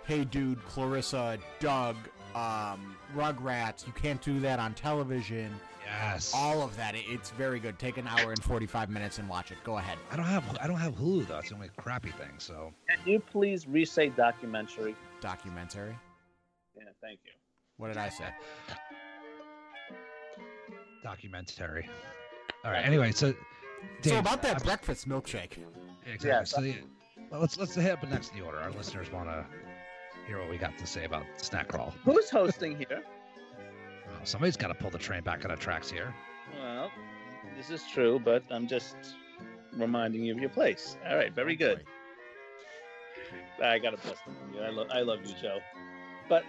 hey 0.04 0.24
dude, 0.24 0.62
Clarissa, 0.66 1.38
Doug, 1.60 1.96
um, 2.34 2.96
Rugrats. 3.14 3.86
You 3.86 3.92
can't 3.92 4.20
do 4.20 4.40
that 4.40 4.58
on 4.58 4.74
television. 4.74 5.54
Yes, 5.84 6.32
All 6.34 6.62
of 6.62 6.76
that. 6.76 6.94
It, 6.94 7.04
it's 7.08 7.30
very 7.30 7.60
good. 7.60 7.78
Take 7.78 7.96
an 7.96 8.06
hour 8.06 8.30
and 8.30 8.42
forty 8.42 8.66
five 8.66 8.90
minutes 8.90 9.18
and 9.18 9.28
watch 9.28 9.50
it. 9.52 9.58
Go 9.64 9.78
ahead. 9.78 9.98
I 10.10 10.16
don't 10.16 10.26
have 10.26 10.44
I 10.60 10.66
don't 10.66 10.78
have 10.78 10.94
Hulu 10.94 11.26
though. 11.26 11.38
It's 11.38 11.48
the 11.50 11.54
only 11.54 11.70
crappy 11.76 12.10
thing. 12.10 12.32
So 12.38 12.72
Can 12.88 12.98
you 13.12 13.20
please 13.20 13.66
re-say 13.66 14.08
documentary? 14.10 14.94
Documentary. 15.20 15.96
Yeah, 16.76 16.84
thank 17.02 17.20
you. 17.24 17.32
What 17.76 17.88
did 17.88 17.96
I 17.96 18.08
say? 18.08 18.26
documentary. 21.02 21.88
All 22.64 22.70
right. 22.70 22.84
Anyway, 22.84 23.12
so 23.12 23.34
so 24.02 24.18
about 24.18 24.42
that 24.42 24.56
I'm- 24.58 24.64
breakfast 24.66 25.08
milkshake. 25.08 25.58
Exactly. 26.06 26.28
Yeah, 26.28 26.44
so 26.44 26.60
the, 26.60 26.74
well, 27.30 27.40
let's 27.40 27.58
let's 27.58 27.74
hit 27.74 27.92
up 27.92 28.02
next 28.08 28.32
in 28.32 28.38
the 28.38 28.44
order. 28.44 28.58
Our 28.58 28.70
listeners 28.72 29.10
want 29.12 29.28
to 29.28 29.44
hear 30.26 30.38
what 30.38 30.48
we 30.50 30.56
got 30.56 30.76
to 30.78 30.86
say 30.86 31.04
about 31.04 31.24
snack 31.36 31.68
crawl. 31.68 31.94
Who's 32.04 32.30
hosting 32.30 32.76
here? 32.76 33.02
Well, 34.24 34.30
somebody's 34.30 34.56
got 34.56 34.68
to 34.68 34.74
pull 34.74 34.88
the 34.88 34.96
train 34.96 35.22
back 35.22 35.44
on 35.44 35.50
the 35.50 35.56
tracks 35.58 35.90
here. 35.90 36.14
Well, 36.58 36.90
this 37.58 37.68
is 37.68 37.84
true, 37.92 38.18
but 38.18 38.42
I'm 38.50 38.66
just 38.66 38.96
reminding 39.76 40.24
you 40.24 40.32
of 40.32 40.38
your 40.38 40.48
place. 40.48 40.96
All 41.06 41.16
right, 41.16 41.30
very 41.30 41.54
good. 41.54 41.84
I 43.62 43.78
got 43.78 43.92
a 43.92 43.98
blessing 43.98 44.34
from 44.40 44.54
you. 44.54 44.62
I, 44.62 44.70
lo- 44.70 44.86
I 44.90 45.02
love 45.02 45.26
you, 45.26 45.34
Joe. 45.42 45.58
But 46.26 46.42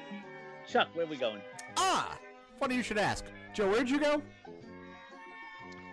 Chuck, 0.66 0.88
where 0.94 1.06
are 1.06 1.10
we 1.10 1.18
going? 1.18 1.42
Ah, 1.76 2.18
funny 2.62 2.76
you 2.76 2.82
should 2.82 2.98
ask. 2.98 3.26
Joe, 3.54 3.70
where'd 3.70 3.90
you 3.90 4.00
go? 4.00 4.22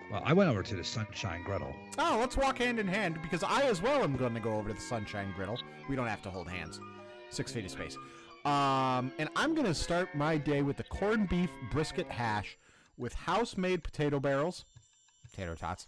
Well, 0.09 0.23
I 0.23 0.31
went 0.31 0.49
over 0.49 0.63
to 0.63 0.75
the 0.77 0.85
Sunshine 0.85 1.43
Griddle. 1.43 1.75
Oh, 1.97 2.15
let's 2.17 2.37
walk 2.37 2.59
hand 2.59 2.79
in 2.79 2.87
hand 2.87 3.21
because 3.21 3.43
I 3.43 3.63
as 3.63 3.81
well 3.81 4.05
am 4.05 4.15
going 4.15 4.35
to 4.35 4.39
go 4.39 4.53
over 4.53 4.69
to 4.69 4.75
the 4.75 4.79
Sunshine 4.79 5.33
Griddle. 5.35 5.59
We 5.89 5.97
don't 5.97 6.07
have 6.07 6.21
to 6.21 6.29
hold 6.29 6.47
hands. 6.47 6.79
Six 7.29 7.51
feet 7.51 7.65
of 7.65 7.71
space. 7.71 7.97
Um, 8.45 9.11
and 9.17 9.29
I'm 9.35 9.53
going 9.55 9.67
to 9.67 9.73
start 9.73 10.13
my 10.15 10.37
day 10.37 10.61
with 10.61 10.77
the 10.77 10.83
corned 10.83 11.29
beef 11.29 11.49
brisket 11.71 12.07
hash 12.07 12.57
with 12.97 13.13
house-made 13.13 13.83
potato 13.83 14.19
barrels, 14.19 14.65
potato 15.23 15.55
tots, 15.55 15.87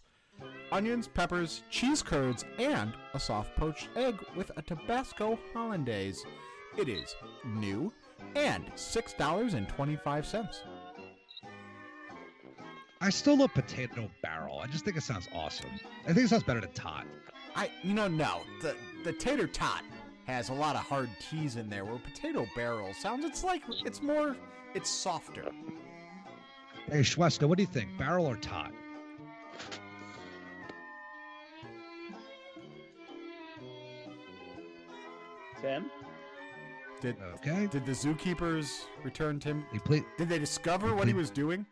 onions, 0.72 1.08
peppers, 1.08 1.64
cheese 1.70 2.02
curds, 2.02 2.46
and 2.58 2.94
a 3.14 3.20
soft 3.20 3.56
poached 3.58 3.90
egg 3.96 4.16
with 4.36 4.52
a 4.58 4.62
Tabasco 4.62 5.38
hollandaise. 5.54 6.26
It 6.78 6.88
is 6.88 7.16
new, 7.46 7.92
and 8.36 8.66
$6.25. 8.76 10.56
I 13.02 13.10
still 13.10 13.38
love 13.38 13.54
potato 13.54 14.10
barrel. 14.24 14.60
I 14.60 14.68
just 14.68 14.86
think 14.86 14.98
it 14.98 15.04
sounds 15.04 15.28
awesome. 15.34 15.70
I 16.08 16.14
think 16.14 16.26
it 16.26 16.30
sounds 16.30 16.44
better 16.44 16.62
than 16.62 16.72
tot. 16.72 17.06
I, 17.56 17.70
you 17.84 17.94
know, 17.94 18.08
no, 18.08 18.42
the 18.62 18.76
the 19.04 19.14
tater 19.14 19.48
tot 19.48 19.84
has 20.26 20.50
a 20.50 20.54
lot 20.54 20.76
of 20.76 20.82
hard 20.82 21.10
T's 21.20 21.56
in 21.56 21.70
there. 21.70 21.86
Where 21.86 21.98
potato 22.00 22.48
barrel 22.56 22.94
sounds, 22.94 23.26
it's 23.26 23.44
like 23.44 23.62
it's 23.86 24.02
more, 24.02 24.36
it's 24.74 24.90
softer. 24.90 25.46
Hey, 26.88 27.00
Schweska, 27.02 27.48
what 27.48 27.58
do 27.58 27.64
you 27.64 27.68
think? 27.68 27.90
Barrel 27.98 28.28
or 28.28 28.36
tot? 28.36 28.72
Tim? 35.62 35.90
Did 37.02 37.18
Okay. 37.36 37.68
did 37.68 37.86
the 37.86 37.92
zookeepers 37.92 38.86
return 39.04 39.40
Tim? 39.40 39.66
He 39.72 39.80
plead 39.80 40.06
Did 40.18 40.30
they 40.30 40.40
discover 40.40 40.94
what 40.96 41.08
he 41.08 41.14
was 41.14 41.30
doing? 41.30 41.66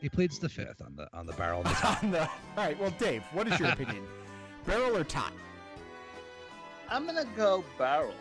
he 0.00 0.08
pleads 0.08 0.38
the 0.40 0.48
fifth 0.48 0.82
on 0.82 0.96
the 0.96 1.08
on 1.12 1.26
the 1.26 1.32
barrel 1.34 1.62
the. 1.62 1.68
On 2.02 2.10
the, 2.10 2.22
all 2.22 2.28
right, 2.56 2.78
well, 2.80 2.90
Dave, 2.98 3.22
what 3.32 3.46
is 3.46 3.58
your 3.60 3.68
opinion? 3.72 4.04
Barrel 4.66 4.96
or 4.96 5.04
tot? 5.04 5.32
I'm 6.92 7.06
gonna 7.06 7.24
go 7.36 7.64
barrel. 7.78 8.12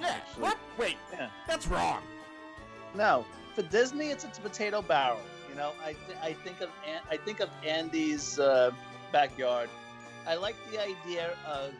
Yeah. 0.00 0.06
Actually. 0.08 0.42
What? 0.42 0.58
Wait, 0.78 0.96
Yeah. 1.12 1.28
that's 1.46 1.66
wrong. 1.66 2.02
No, 2.94 3.24
for 3.54 3.62
Disney, 3.62 4.10
it's 4.10 4.24
it's 4.24 4.38
a 4.38 4.40
potato 4.40 4.80
barrel. 4.82 5.20
You 5.50 5.56
know, 5.56 5.72
I 5.84 5.92
th- 5.94 6.18
I 6.22 6.32
think 6.32 6.60
of 6.60 6.70
An- 6.86 7.02
I 7.10 7.16
think 7.16 7.40
of 7.40 7.48
Andy's 7.66 8.38
uh, 8.38 8.70
backyard. 9.12 9.68
I 10.26 10.36
like 10.36 10.56
the 10.70 10.80
idea 10.82 11.36
of 11.46 11.72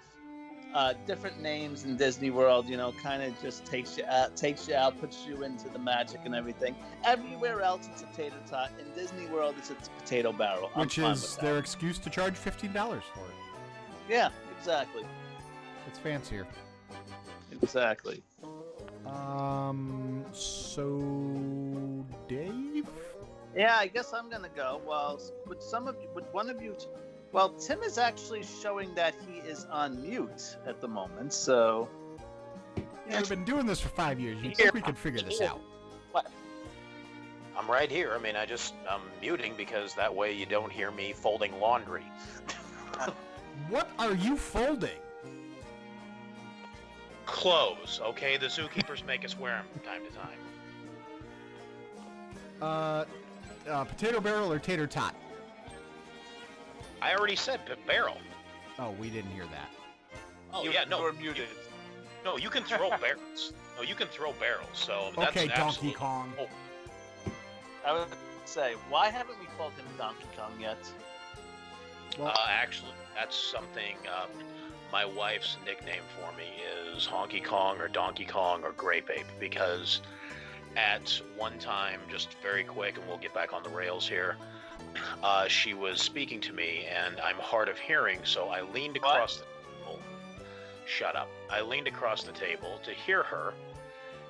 uh, 0.74 0.92
different 1.06 1.40
names 1.40 1.84
in 1.84 1.96
Disney 1.96 2.30
World. 2.30 2.68
You 2.68 2.76
know, 2.76 2.92
kind 3.02 3.22
of 3.22 3.40
just 3.40 3.64
takes 3.64 3.96
you 3.96 4.04
out, 4.06 4.36
takes 4.36 4.66
you 4.68 4.74
out, 4.74 5.00
puts 5.00 5.24
you 5.26 5.44
into 5.44 5.68
the 5.68 5.78
magic 5.78 6.20
and 6.24 6.34
everything. 6.34 6.74
Everywhere 7.04 7.62
else, 7.62 7.88
it's 7.92 8.02
a 8.02 8.06
tater 8.06 8.36
tot. 8.48 8.70
In 8.80 8.92
Disney 8.92 9.26
World, 9.26 9.54
it's 9.58 9.70
a 9.70 9.74
potato 10.00 10.32
barrel. 10.32 10.70
I'm 10.74 10.82
Which 10.82 10.98
is 10.98 11.36
their 11.36 11.58
excuse 11.58 11.98
to 12.00 12.10
charge 12.10 12.34
fifteen 12.34 12.72
dollars 12.72 13.04
for 13.14 13.20
it. 13.20 13.36
Yeah, 14.08 14.30
exactly, 14.58 15.04
It's 15.86 15.98
fancier. 15.98 16.46
exactly. 17.52 18.22
Um. 19.06 20.24
So, 20.32 22.04
Dave. 22.28 22.88
Yeah, 23.56 23.76
I 23.76 23.86
guess 23.86 24.12
I'm 24.12 24.30
gonna 24.30 24.48
go. 24.54 24.80
Well, 24.86 25.16
s- 25.20 25.30
would 25.46 25.62
some 25.62 25.86
of 25.86 25.96
you, 26.00 26.08
would 26.14 26.24
one 26.32 26.48
of 26.50 26.60
you? 26.62 26.76
Well, 27.32 27.50
Tim 27.50 27.82
is 27.82 27.98
actually 27.98 28.42
showing 28.62 28.94
that 28.94 29.14
he 29.28 29.38
is 29.38 29.64
on 29.70 30.00
mute 30.02 30.56
at 30.66 30.80
the 30.80 30.88
moment. 30.88 31.32
So, 31.32 31.88
Yeah, 33.08 33.18
we've 33.18 33.28
been 33.28 33.44
doing 33.44 33.66
this 33.66 33.80
for 33.80 33.88
five 33.90 34.18
years. 34.18 34.38
You 34.42 34.54
think 34.54 34.72
we 34.72 34.80
could 34.80 34.96
figure 34.98 35.20
this 35.20 35.40
out? 35.40 35.60
What? 36.12 36.30
I'm 37.56 37.70
right 37.70 37.90
here. 37.90 38.12
I 38.14 38.18
mean, 38.18 38.34
I 38.36 38.46
just 38.46 38.74
I'm 38.88 39.02
muting 39.20 39.54
because 39.56 39.94
that 39.94 40.12
way 40.14 40.32
you 40.32 40.46
don't 40.46 40.72
hear 40.72 40.90
me 40.90 41.12
folding 41.12 41.58
laundry. 41.60 42.04
What 43.68 43.88
are 44.00 44.14
you 44.14 44.36
folding? 44.36 44.98
Clothes, 47.34 48.00
okay? 48.00 48.36
The 48.36 48.46
zookeepers 48.46 49.04
make 49.04 49.24
us 49.24 49.36
wear 49.36 49.56
them 49.56 49.66
from 49.72 49.80
time 49.80 50.02
to 50.06 50.12
time. 50.12 50.38
Uh, 52.62 53.04
uh, 53.68 53.84
potato 53.84 54.20
barrel 54.20 54.52
or 54.52 54.60
tater 54.60 54.86
tot? 54.86 55.16
I 57.02 57.12
already 57.12 57.34
said 57.34 57.66
p- 57.66 57.72
barrel. 57.88 58.18
Oh, 58.78 58.92
we 59.00 59.10
didn't 59.10 59.32
hear 59.32 59.46
that. 59.46 59.68
Oh 60.52 60.62
you, 60.62 60.70
yeah, 60.70 60.84
no, 60.84 61.00
you're 61.00 61.12
muted. 61.14 61.48
no, 62.24 62.36
you 62.36 62.50
can 62.50 62.62
throw 62.62 62.88
barrels. 63.00 63.52
No, 63.76 63.82
you 63.82 63.96
can 63.96 64.06
throw 64.06 64.32
barrels. 64.34 64.68
So 64.72 65.10
that's 65.16 65.36
okay, 65.36 65.48
Donkey 65.48 65.90
Kong. 65.90 66.32
Oh. 66.38 66.48
I 67.84 67.92
would 67.94 68.06
say, 68.44 68.74
why 68.88 69.08
haven't 69.10 69.40
we 69.40 69.46
called 69.58 69.72
him 69.72 69.86
Donkey 69.98 70.26
Kong 70.36 70.52
yet? 70.60 70.78
Well, 72.16 72.28
Uh, 72.28 72.46
actually, 72.48 72.92
that's 73.16 73.36
something. 73.36 73.96
Uh, 74.08 74.26
my 74.94 75.04
wife's 75.04 75.56
nickname 75.66 76.04
for 76.16 76.30
me 76.36 76.44
is 76.94 77.04
Honky 77.04 77.42
Kong 77.42 77.80
or 77.80 77.88
Donkey 77.88 78.24
Kong 78.24 78.62
or 78.62 78.70
Grape 78.70 79.10
Ape 79.10 79.26
because 79.40 80.00
at 80.76 81.20
one 81.36 81.58
time, 81.58 81.98
just 82.08 82.34
very 82.40 82.62
quick, 82.62 82.96
and 82.96 83.04
we'll 83.08 83.18
get 83.18 83.34
back 83.34 83.52
on 83.52 83.64
the 83.64 83.70
rails 83.70 84.08
here. 84.08 84.36
Uh, 85.24 85.48
she 85.48 85.74
was 85.74 86.00
speaking 86.00 86.40
to 86.40 86.52
me, 86.52 86.86
and 86.86 87.18
I'm 87.18 87.34
hard 87.36 87.68
of 87.68 87.76
hearing, 87.76 88.20
so 88.22 88.48
I 88.48 88.60
leaned 88.60 88.96
What? 89.00 89.16
across 89.16 89.38
the 89.38 89.44
table. 89.44 89.98
Shut 90.86 91.16
up. 91.16 91.28
I 91.50 91.62
leaned 91.62 91.88
across 91.88 92.22
the 92.22 92.32
table 92.32 92.78
to 92.84 92.92
hear 92.92 93.24
her, 93.24 93.54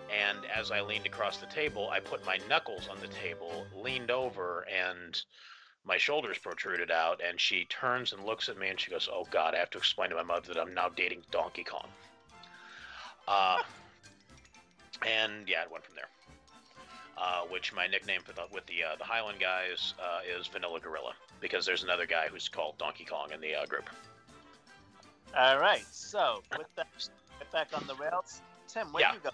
and 0.08 0.38
as 0.54 0.70
I 0.70 0.80
leaned 0.80 1.04
across 1.04 1.36
the 1.36 1.46
table, 1.46 1.90
I 1.90 2.00
put 2.00 2.24
my 2.24 2.38
knuckles 2.48 2.88
on 2.88 2.98
the 3.00 3.08
table, 3.08 3.66
leaned 3.76 4.10
over, 4.10 4.64
and 4.72 5.20
my 5.86 5.98
shoulders 5.98 6.38
protruded 6.38 6.90
out, 6.90 7.20
and 7.26 7.40
she 7.40 7.64
turns 7.66 8.12
and 8.12 8.24
looks 8.24 8.48
at 8.48 8.58
me 8.58 8.68
and 8.68 8.80
she 8.80 8.90
goes, 8.90 9.08
"Oh 9.12 9.26
God, 9.30 9.54
I 9.54 9.58
have 9.58 9.70
to 9.70 9.78
explain 9.78 10.10
to 10.10 10.16
my 10.16 10.22
mother 10.22 10.52
that 10.54 10.60
I'm 10.60 10.74
now 10.74 10.88
dating 10.88 11.22
Donkey 11.30 11.64
Kong." 11.64 11.86
Uh, 13.28 13.62
and 15.06 15.48
yeah, 15.48 15.62
it 15.62 15.70
went 15.70 15.84
from 15.84 15.94
there. 15.94 16.08
Uh, 17.16 17.42
which 17.48 17.72
my 17.72 17.86
nickname 17.86 18.20
for 18.22 18.32
the, 18.32 18.42
with 18.52 18.66
the 18.66 18.82
uh, 18.82 18.96
the 18.98 19.04
Highland 19.04 19.38
guys 19.38 19.94
uh, 20.02 20.20
is 20.38 20.46
Vanilla 20.48 20.80
Gorilla 20.80 21.12
because 21.40 21.64
there's 21.64 21.84
another 21.84 22.06
guy 22.06 22.26
who's 22.28 22.48
called 22.48 22.76
Donkey 22.78 23.04
Kong 23.04 23.30
in 23.32 23.40
the 23.40 23.54
uh, 23.54 23.66
group. 23.66 23.88
All 25.36 25.58
right. 25.58 25.84
So 25.90 26.42
with 26.58 26.66
that, 26.76 26.86
get 27.38 27.52
back 27.52 27.68
on 27.74 27.86
the 27.86 27.94
rails. 27.96 28.40
Tim, 28.68 28.92
where 28.92 29.02
Yeah. 29.02 29.12
you 29.14 29.20
go? 29.22 29.30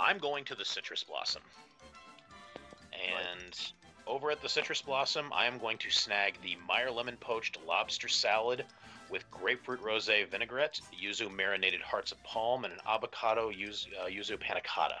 I'm 0.00 0.18
going 0.18 0.44
to 0.46 0.54
the 0.54 0.64
Citrus 0.64 1.04
Blossom. 1.04 1.42
And 2.92 3.72
over 4.08 4.30
at 4.30 4.40
the 4.40 4.48
Citrus 4.48 4.80
Blossom, 4.80 5.30
I 5.32 5.46
am 5.46 5.58
going 5.58 5.76
to 5.78 5.90
snag 5.90 6.34
the 6.42 6.56
Meyer 6.66 6.90
Lemon 6.90 7.16
Poached 7.18 7.58
Lobster 7.66 8.08
Salad 8.08 8.64
with 9.10 9.30
grapefruit 9.30 9.82
rosé 9.82 10.26
vinaigrette, 10.26 10.80
yuzu 11.00 11.30
marinated 11.30 11.80
hearts 11.80 12.10
of 12.10 12.22
palm, 12.24 12.64
and 12.64 12.72
an 12.72 12.80
avocado 12.88 13.50
yuzu, 13.50 13.86
uh, 14.02 14.06
yuzu 14.06 14.40
panna 14.40 14.60
cotta. 14.62 14.96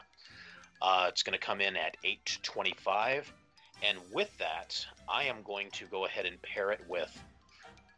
Uh, 0.80 1.06
it's 1.08 1.22
going 1.22 1.32
to 1.36 1.44
come 1.44 1.60
in 1.60 1.76
at 1.76 1.96
8.25, 2.04 3.24
and 3.82 3.98
with 4.12 4.36
that, 4.38 4.86
I 5.08 5.24
am 5.24 5.42
going 5.42 5.70
to 5.72 5.86
go 5.86 6.04
ahead 6.04 6.26
and 6.26 6.40
pair 6.42 6.70
it 6.70 6.80
with 6.86 7.22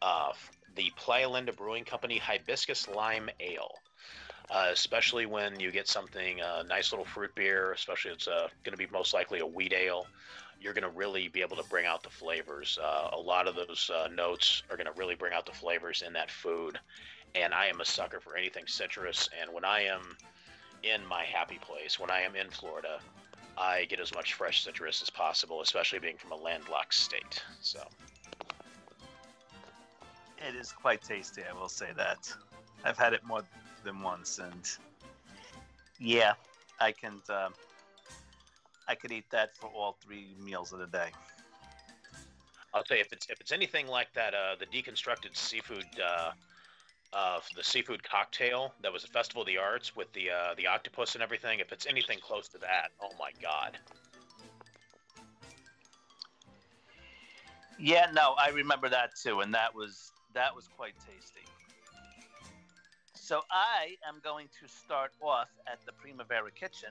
uh, 0.00 0.32
the 0.76 0.92
Playalinda 0.96 1.56
Brewing 1.56 1.84
Company 1.84 2.18
Hibiscus 2.18 2.88
Lime 2.88 3.28
Ale 3.40 3.74
uh, 4.50 4.68
especially 4.72 5.26
when 5.26 5.58
you 5.60 5.70
get 5.70 5.86
something 5.86 6.40
a 6.40 6.64
nice 6.64 6.92
little 6.92 7.04
fruit 7.04 7.34
beer, 7.34 7.72
especially 7.72 8.10
it's 8.10 8.26
uh, 8.26 8.48
going 8.64 8.72
to 8.72 8.76
be 8.76 8.86
most 8.92 9.14
likely 9.14 9.38
a 9.38 9.46
wheat 9.46 9.72
ale. 9.72 10.06
You're 10.60 10.74
going 10.74 10.84
to 10.84 10.90
really 10.90 11.28
be 11.28 11.40
able 11.40 11.56
to 11.56 11.68
bring 11.68 11.86
out 11.86 12.02
the 12.02 12.10
flavors. 12.10 12.78
Uh, 12.82 13.10
a 13.12 13.18
lot 13.18 13.48
of 13.48 13.54
those 13.54 13.90
uh, 13.94 14.08
notes 14.08 14.62
are 14.70 14.76
going 14.76 14.86
to 14.86 14.98
really 14.98 15.14
bring 15.14 15.32
out 15.32 15.46
the 15.46 15.52
flavors 15.52 16.02
in 16.06 16.12
that 16.12 16.30
food. 16.30 16.78
And 17.34 17.54
I 17.54 17.66
am 17.66 17.80
a 17.80 17.84
sucker 17.84 18.20
for 18.20 18.36
anything 18.36 18.64
citrus. 18.66 19.28
And 19.40 19.52
when 19.54 19.64
I 19.64 19.84
am 19.84 20.16
in 20.82 21.04
my 21.06 21.24
happy 21.24 21.58
place, 21.60 21.98
when 21.98 22.10
I 22.10 22.20
am 22.20 22.36
in 22.36 22.50
Florida, 22.50 23.00
I 23.56 23.84
get 23.86 24.00
as 24.00 24.14
much 24.14 24.34
fresh 24.34 24.64
citrus 24.64 25.02
as 25.02 25.10
possible, 25.10 25.62
especially 25.62 25.98
being 25.98 26.16
from 26.16 26.32
a 26.32 26.36
landlocked 26.36 26.94
state. 26.94 27.42
So 27.60 27.80
It 30.48 30.54
is 30.54 30.72
quite 30.72 31.02
tasty, 31.02 31.42
I 31.48 31.52
will 31.52 31.68
say 31.68 31.88
that. 31.96 32.32
I've 32.84 32.96
had 32.96 33.12
it 33.12 33.22
more 33.24 33.42
than 33.84 34.00
once, 34.00 34.38
and 34.38 34.68
yeah, 35.98 36.32
I 36.80 36.92
can. 36.92 37.20
Um, 37.28 37.52
I 38.90 38.96
could 38.96 39.12
eat 39.12 39.30
that 39.30 39.56
for 39.56 39.68
all 39.68 39.96
three 40.02 40.34
meals 40.44 40.72
of 40.72 40.80
the 40.80 40.86
day. 40.88 41.10
I'll 42.74 42.82
tell 42.82 42.96
you 42.96 43.02
if 43.02 43.12
it's 43.12 43.28
if 43.30 43.40
it's 43.40 43.52
anything 43.52 43.86
like 43.86 44.12
that, 44.14 44.34
uh, 44.34 44.56
the 44.58 44.66
deconstructed 44.66 45.36
seafood, 45.36 45.86
uh, 46.04 46.32
uh, 47.12 47.38
the 47.54 47.62
seafood 47.62 48.02
cocktail 48.02 48.74
that 48.82 48.92
was 48.92 49.04
a 49.04 49.06
Festival 49.06 49.42
of 49.42 49.46
the 49.46 49.58
Arts 49.58 49.94
with 49.94 50.12
the 50.12 50.30
uh, 50.30 50.54
the 50.56 50.66
octopus 50.66 51.14
and 51.14 51.22
everything. 51.22 51.60
If 51.60 51.70
it's 51.70 51.86
anything 51.86 52.18
close 52.18 52.48
to 52.48 52.58
that, 52.58 52.88
oh 53.00 53.10
my 53.16 53.30
god! 53.40 53.78
Yeah, 57.78 58.10
no, 58.12 58.34
I 58.38 58.48
remember 58.48 58.88
that 58.88 59.10
too, 59.14 59.38
and 59.38 59.54
that 59.54 59.72
was 59.72 60.10
that 60.34 60.54
was 60.54 60.66
quite 60.76 60.94
tasty. 60.98 61.46
So 63.14 63.42
I 63.52 63.94
am 64.04 64.16
going 64.24 64.48
to 64.60 64.68
start 64.68 65.12
off 65.20 65.48
at 65.68 65.78
the 65.86 65.92
Primavera 65.92 66.50
Kitchen, 66.50 66.90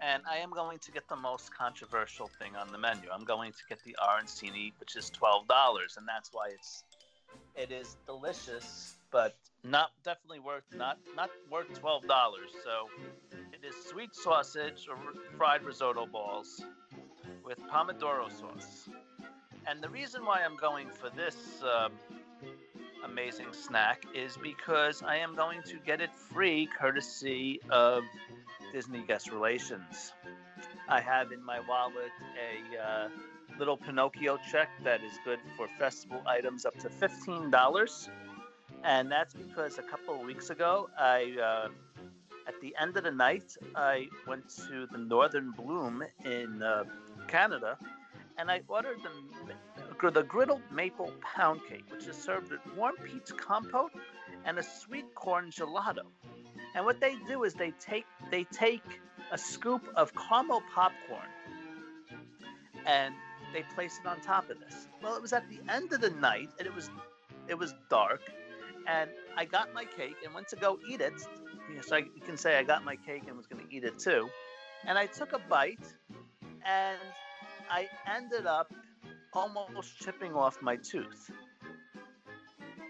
and 0.00 0.22
I 0.30 0.38
am 0.38 0.50
going 0.50 0.78
to 0.78 0.92
get 0.92 1.08
the 1.08 1.16
most 1.16 1.54
controversial 1.54 2.30
thing 2.38 2.56
on 2.56 2.70
the 2.72 2.78
menu. 2.78 3.08
I'm 3.12 3.24
going 3.24 3.52
to 3.52 3.58
get 3.68 3.82
the 3.84 3.96
arancini, 4.02 4.72
which 4.78 4.96
is 4.96 5.10
twelve 5.10 5.46
dollars, 5.48 5.96
and 5.96 6.06
that's 6.06 6.30
why 6.32 6.48
it's 6.54 6.84
it 7.56 7.70
is 7.70 7.96
delicious, 8.06 8.96
but 9.10 9.36
not 9.62 9.90
definitely 10.04 10.40
worth 10.40 10.64
not 10.74 10.98
not 11.16 11.30
worth 11.50 11.72
twelve 11.78 12.06
dollars. 12.06 12.50
So 12.64 12.88
it 13.52 13.64
is 13.66 13.74
sweet 13.86 14.14
sausage 14.14 14.86
or 14.88 14.96
fried 15.36 15.62
risotto 15.62 16.06
balls 16.06 16.62
with 17.44 17.58
pomodoro 17.70 18.30
sauce. 18.30 18.88
And 19.66 19.82
the 19.82 19.88
reason 19.88 20.24
why 20.24 20.42
I'm 20.44 20.56
going 20.56 20.88
for 20.90 21.08
this 21.08 21.62
um, 21.62 21.92
amazing 23.04 23.46
snack 23.52 24.04
is 24.14 24.36
because 24.42 25.02
I 25.02 25.16
am 25.16 25.34
going 25.34 25.62
to 25.62 25.76
get 25.86 26.00
it 26.00 26.10
free 26.14 26.68
courtesy 26.78 27.60
of 27.70 28.02
Disney 28.74 29.04
Guest 29.06 29.30
Relations. 29.30 30.12
I 30.88 31.00
have 31.00 31.30
in 31.30 31.44
my 31.44 31.60
wallet 31.60 32.10
a 32.36 32.82
uh, 32.82 33.08
little 33.56 33.76
Pinocchio 33.76 34.36
check 34.50 34.68
that 34.82 35.00
is 35.00 35.12
good 35.24 35.38
for 35.56 35.68
festival 35.78 36.20
items 36.26 36.66
up 36.66 36.76
to 36.80 36.88
$15. 36.88 38.08
And 38.82 39.12
that's 39.12 39.32
because 39.32 39.78
a 39.78 39.82
couple 39.82 40.16
of 40.16 40.26
weeks 40.26 40.50
ago, 40.50 40.90
I, 40.98 41.36
uh, 41.40 41.68
at 42.48 42.60
the 42.60 42.74
end 42.76 42.96
of 42.96 43.04
the 43.04 43.12
night, 43.12 43.56
I 43.76 44.08
went 44.26 44.48
to 44.68 44.88
the 44.90 44.98
Northern 44.98 45.52
Bloom 45.52 46.02
in 46.24 46.60
uh, 46.60 46.82
Canada 47.28 47.78
and 48.38 48.50
I 48.50 48.60
ordered 48.66 48.98
the, 49.04 50.10
the 50.10 50.24
griddled 50.24 50.68
maple 50.72 51.12
pound 51.22 51.60
cake, 51.68 51.84
which 51.92 52.08
is 52.08 52.16
served 52.16 52.50
with 52.50 52.60
warm 52.76 52.96
peach 53.04 53.30
compote 53.36 53.92
and 54.44 54.58
a 54.58 54.64
sweet 54.64 55.14
corn 55.14 55.50
gelato. 55.52 56.02
And 56.74 56.84
what 56.84 57.00
they 57.00 57.16
do 57.28 57.44
is 57.44 57.54
they 57.54 57.72
take 57.80 58.06
they 58.30 58.44
take 58.44 59.00
a 59.30 59.38
scoop 59.38 59.88
of 59.96 60.12
caramel 60.14 60.62
popcorn 60.74 61.28
and 62.86 63.14
they 63.52 63.62
place 63.74 64.00
it 64.02 64.06
on 64.08 64.20
top 64.20 64.50
of 64.50 64.58
this. 64.60 64.88
Well, 65.02 65.14
it 65.16 65.22
was 65.22 65.32
at 65.32 65.48
the 65.48 65.60
end 65.72 65.92
of 65.92 66.00
the 66.00 66.10
night 66.10 66.48
and 66.58 66.66
it 66.66 66.74
was 66.74 66.90
it 67.48 67.58
was 67.58 67.74
dark 67.88 68.22
and 68.86 69.10
I 69.36 69.44
got 69.44 69.72
my 69.72 69.84
cake 69.84 70.16
and 70.24 70.34
went 70.34 70.48
to 70.48 70.56
go 70.56 70.78
eat 70.88 71.00
it. 71.00 71.14
So 71.82 71.96
I, 71.96 71.98
you 72.00 72.20
can 72.24 72.36
say 72.36 72.58
I 72.58 72.62
got 72.62 72.84
my 72.84 72.96
cake 72.96 73.22
and 73.26 73.36
was 73.36 73.46
going 73.46 73.66
to 73.66 73.74
eat 73.74 73.84
it 73.84 73.98
too. 73.98 74.28
And 74.86 74.98
I 74.98 75.06
took 75.06 75.32
a 75.32 75.38
bite 75.38 75.78
and 76.64 76.98
I 77.70 77.88
ended 78.06 78.46
up 78.46 78.72
almost 79.32 79.98
chipping 79.98 80.34
off 80.34 80.60
my 80.60 80.76
tooth. 80.76 81.30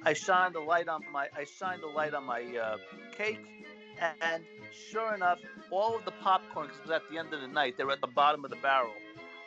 I 0.04 0.12
shined 0.12 0.56
a 0.56 0.60
light 0.60 0.88
on 0.88 1.02
my 1.12 1.28
I 1.36 1.44
shined 1.44 1.82
a 1.82 1.88
light 1.88 2.14
on 2.14 2.24
my 2.24 2.42
uh, 2.42 2.76
cake, 3.16 3.63
and 4.00 4.44
sure 4.90 5.14
enough, 5.14 5.38
all 5.70 5.96
of 5.96 6.04
the 6.04 6.12
popcorn, 6.22 6.66
because 6.66 6.80
it 6.80 6.88
was 6.88 6.90
at 6.92 7.02
the 7.10 7.18
end 7.18 7.32
of 7.32 7.40
the 7.40 7.48
night, 7.48 7.76
they 7.76 7.84
were 7.84 7.92
at 7.92 8.00
the 8.00 8.06
bottom 8.06 8.44
of 8.44 8.50
the 8.50 8.56
barrel. 8.56 8.92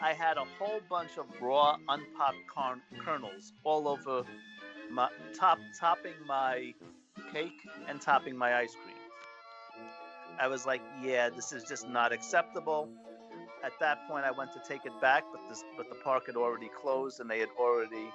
I 0.01 0.13
had 0.13 0.37
a 0.37 0.45
whole 0.59 0.81
bunch 0.89 1.17
of 1.17 1.25
raw, 1.41 1.77
unpopped 1.89 2.47
corn 2.53 2.81
kernels 3.03 3.53
all 3.63 3.87
over 3.87 4.23
my 4.91 5.09
top, 5.37 5.57
topping 5.79 6.13
my 6.27 6.73
cake 7.33 7.67
and 7.87 7.99
topping 7.99 8.37
my 8.37 8.55
ice 8.55 8.75
cream. 8.75 8.95
I 10.39 10.47
was 10.47 10.65
like, 10.65 10.81
yeah, 11.03 11.29
this 11.29 11.51
is 11.51 11.63
just 11.63 11.89
not 11.89 12.11
acceptable 12.11 12.89
at 13.63 13.73
that 13.79 14.07
point, 14.07 14.25
I 14.25 14.31
went 14.31 14.53
to 14.53 14.59
take 14.67 14.85
it 14.85 14.93
back, 15.01 15.23
but 15.31 15.41
this, 15.49 15.63
but 15.75 15.89
the 15.89 15.95
park 15.95 16.27
had 16.27 16.35
already 16.35 16.69
closed 16.69 17.19
and 17.19 17.29
they 17.29 17.39
had 17.39 17.49
already 17.59 18.11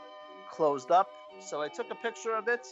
closed 0.50 0.90
up. 0.90 1.08
So 1.40 1.60
I 1.60 1.68
took 1.68 1.90
a 1.90 1.94
picture 1.96 2.34
of 2.34 2.48
it, 2.48 2.66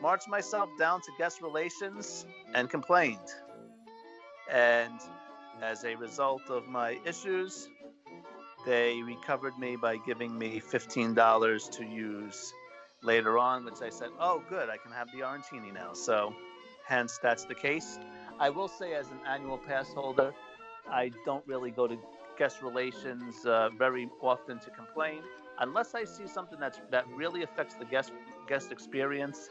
marched 0.00 0.28
myself 0.28 0.68
down 0.78 1.00
to 1.02 1.10
guest 1.18 1.40
relations, 1.42 2.26
and 2.54 2.70
complained. 2.70 3.18
And 4.50 5.00
as 5.62 5.84
a 5.84 5.94
result 5.96 6.42
of 6.48 6.66
my 6.66 6.98
issues, 7.04 7.68
they 8.64 9.02
recovered 9.02 9.58
me 9.58 9.76
by 9.76 9.96
giving 9.98 10.36
me 10.36 10.60
$15 10.60 11.70
to 11.72 11.84
use 11.84 12.52
later 13.02 13.38
on, 13.38 13.64
which 13.64 13.82
I 13.82 13.90
said, 13.90 14.10
oh, 14.18 14.42
good, 14.48 14.68
I 14.68 14.76
can 14.76 14.92
have 14.92 15.08
the 15.12 15.20
arancini 15.20 15.72
now. 15.72 15.92
So, 15.92 16.34
hence, 16.86 17.18
that's 17.22 17.44
the 17.44 17.54
case. 17.54 17.98
I 18.40 18.50
will 18.50 18.68
say, 18.68 18.94
as 18.94 19.10
an 19.10 19.20
annual 19.26 19.58
pass 19.58 19.92
holder, 19.92 20.32
I 20.90 21.10
don't 21.24 21.46
really 21.46 21.70
go 21.70 21.86
to 21.86 21.98
guest 22.38 22.62
relations 22.62 23.44
uh, 23.44 23.68
very 23.76 24.08
often 24.22 24.60
to 24.60 24.70
complain 24.70 25.22
unless 25.58 25.94
I 25.94 26.04
see 26.04 26.26
something 26.26 26.58
that's 26.60 26.80
that 26.90 27.04
really 27.08 27.42
affects 27.42 27.74
the 27.74 27.84
guest 27.84 28.12
guest 28.48 28.72
experience. 28.72 29.50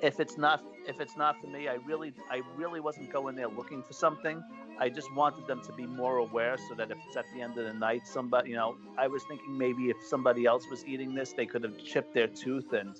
If 0.00 0.20
it's 0.20 0.38
not 0.38 0.62
if 0.86 1.00
it's 1.00 1.16
not 1.16 1.40
for 1.40 1.48
me, 1.48 1.68
I 1.68 1.74
really 1.74 2.12
I 2.30 2.42
really 2.56 2.80
wasn't 2.80 3.12
going 3.12 3.34
there 3.36 3.48
looking 3.48 3.82
for 3.82 3.92
something. 3.92 4.42
I 4.78 4.88
just 4.88 5.12
wanted 5.14 5.46
them 5.46 5.60
to 5.62 5.72
be 5.72 5.86
more 5.86 6.18
aware 6.18 6.56
so 6.68 6.74
that 6.76 6.90
if 6.90 6.98
it's 7.06 7.16
at 7.16 7.24
the 7.34 7.42
end 7.42 7.58
of 7.58 7.64
the 7.64 7.72
night, 7.72 8.06
somebody 8.06 8.50
you 8.50 8.56
know, 8.56 8.76
I 8.96 9.08
was 9.08 9.24
thinking 9.24 9.58
maybe 9.58 9.90
if 9.90 9.96
somebody 10.06 10.46
else 10.46 10.64
was 10.70 10.84
eating 10.86 11.14
this, 11.14 11.32
they 11.32 11.46
could 11.46 11.64
have 11.64 11.76
chipped 11.82 12.14
their 12.14 12.28
tooth 12.28 12.72
and 12.72 12.94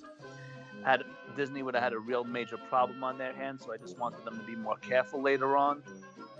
had 0.83 1.03
Disney 1.37 1.63
would 1.63 1.73
have 1.73 1.83
had 1.83 1.93
a 1.93 1.99
real 1.99 2.23
major 2.23 2.57
problem 2.57 3.03
on 3.03 3.17
their 3.17 3.33
hands. 3.33 3.63
So 3.65 3.73
I 3.73 3.77
just 3.77 3.97
wanted 3.97 4.25
them 4.25 4.37
to 4.37 4.45
be 4.45 4.55
more 4.55 4.77
careful 4.77 5.21
later 5.21 5.55
on. 5.55 5.81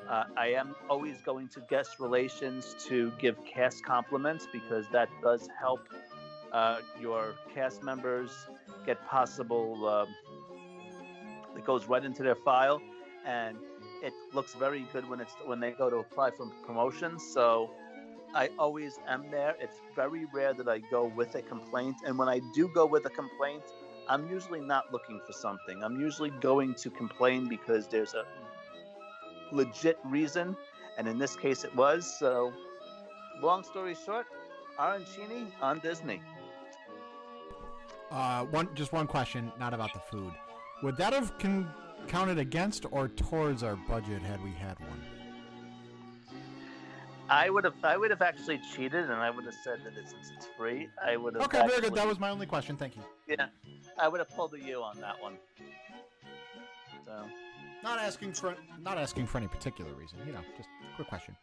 Uh, 0.09 0.23
I 0.35 0.47
am 0.47 0.75
always 0.89 1.21
going 1.21 1.47
to 1.49 1.61
guest 1.69 1.99
relations 1.99 2.75
to 2.87 3.11
give 3.19 3.37
cast 3.45 3.85
compliments 3.85 4.47
because 4.51 4.85
that 4.91 5.07
does 5.21 5.47
help 5.59 5.81
uh, 6.51 6.79
your 6.99 7.35
cast 7.53 7.83
members 7.83 8.31
get 8.85 9.05
possible. 9.07 9.87
Uh, 9.87 10.05
it 11.59 11.65
goes 11.65 11.85
right 11.87 12.03
into 12.03 12.23
their 12.23 12.35
file, 12.35 12.81
and 13.25 13.57
it 14.01 14.13
looks 14.33 14.53
very 14.53 14.87
good 14.93 15.07
when 15.09 15.19
it's 15.19 15.33
when 15.45 15.59
they 15.59 15.71
go 15.71 15.89
to 15.89 15.97
apply 15.97 16.31
for 16.31 16.47
promotions. 16.65 17.21
So 17.33 17.71
I 18.33 18.49
always 18.57 18.97
am 19.07 19.29
there. 19.29 19.55
It's 19.59 19.79
very 19.95 20.25
rare 20.33 20.53
that 20.53 20.69
I 20.69 20.79
go 20.79 21.05
with 21.05 21.35
a 21.35 21.41
complaint, 21.41 21.97
and 22.05 22.17
when 22.17 22.29
I 22.29 22.39
do 22.55 22.69
go 22.73 22.85
with 22.85 23.05
a 23.05 23.09
complaint, 23.09 23.63
I'm 24.07 24.29
usually 24.31 24.61
not 24.61 24.91
looking 24.93 25.19
for 25.27 25.33
something. 25.33 25.83
I'm 25.83 25.99
usually 25.99 26.29
going 26.29 26.75
to 26.75 26.89
complain 26.89 27.49
because 27.49 27.87
there's 27.87 28.13
a 28.13 28.23
legit 29.51 29.99
reason, 30.05 30.55
and 30.97 31.07
in 31.07 31.17
this 31.19 31.35
case 31.35 31.65
it 31.65 31.75
was. 31.75 32.01
So, 32.19 32.53
long 33.41 33.63
story 33.63 33.95
short, 34.05 34.27
arancini 34.79 35.51
on 35.61 35.79
Disney. 35.79 36.21
Uh, 38.11 38.45
one 38.45 38.69
just 38.75 38.93
one 38.93 39.07
question, 39.07 39.51
not 39.59 39.73
about 39.73 39.93
the 39.93 39.99
food. 39.99 40.33
Would 40.81 40.97
that 40.97 41.13
have 41.13 41.33
counted 42.07 42.37
against 42.37 42.85
or 42.91 43.07
towards 43.09 43.63
our 43.63 43.75
budget 43.75 44.21
had 44.21 44.43
we 44.43 44.51
had 44.51 44.79
one? 44.79 45.01
I 47.29 47.49
would 47.49 47.63
have 47.63 47.75
I 47.83 47.95
would 47.95 48.09
have 48.09 48.23
actually 48.23 48.59
cheated 48.73 49.03
and 49.03 49.13
I 49.13 49.29
would 49.29 49.45
have 49.45 49.53
said 49.63 49.81
that 49.83 49.93
it's, 49.95 50.13
it's 50.35 50.47
free. 50.57 50.89
I 51.03 51.15
would 51.15 51.35
have 51.35 51.43
Okay, 51.43 51.59
actually, 51.59 51.69
very 51.69 51.89
good. 51.89 51.95
That 51.95 52.07
was 52.07 52.19
my 52.19 52.29
only 52.29 52.47
question. 52.47 52.75
Thank 52.75 52.95
you. 52.95 53.03
Yeah. 53.27 53.47
I 53.99 54.07
would 54.07 54.19
have 54.19 54.29
pulled 54.29 54.53
a 54.55 54.59
U 54.59 54.81
on 54.81 54.99
that 55.01 55.21
one. 55.21 55.35
So 57.05 57.23
not 57.83 57.99
asking 57.99 58.33
for 58.33 58.55
not 58.81 58.97
asking 58.97 59.27
for 59.27 59.37
any 59.37 59.47
particular 59.47 59.93
reason, 59.93 60.17
you 60.25 60.33
know, 60.33 60.39
just 60.57 60.69
a 60.91 60.95
quick 60.95 61.07
question. 61.07 61.35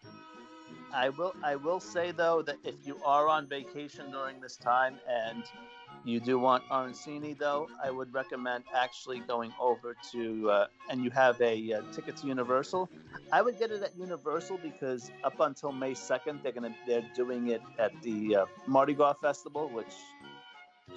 I 0.92 1.10
will 1.10 1.34
I 1.44 1.54
will 1.56 1.80
say 1.80 2.10
though 2.10 2.42
that 2.42 2.56
if 2.64 2.74
you 2.84 2.98
are 3.04 3.28
on 3.28 3.46
vacation 3.46 4.10
during 4.10 4.40
this 4.40 4.56
time 4.56 4.96
and 5.08 5.44
you 6.06 6.20
do 6.20 6.38
want 6.38 6.62
arancini 6.68 7.36
though, 7.36 7.68
I 7.82 7.90
would 7.90 8.14
recommend 8.14 8.62
actually 8.74 9.18
going 9.20 9.52
over 9.60 9.96
to 10.12 10.50
uh, 10.50 10.66
and 10.88 11.02
you 11.02 11.10
have 11.10 11.40
a 11.40 11.72
uh, 11.72 11.82
ticket 11.92 12.16
to 12.18 12.28
Universal. 12.28 12.88
I 13.32 13.42
would 13.42 13.58
get 13.58 13.72
it 13.72 13.82
at 13.82 13.96
Universal 13.98 14.60
because 14.62 15.10
up 15.24 15.40
until 15.40 15.72
May 15.72 15.94
second, 15.94 16.40
they're 16.42 16.52
gonna 16.52 16.74
they're 16.86 17.04
doing 17.16 17.48
it 17.48 17.60
at 17.78 17.90
the 18.02 18.36
uh, 18.36 18.46
Mardi 18.68 18.94
Gras 18.94 19.14
Festival, 19.14 19.68
which 19.68 19.92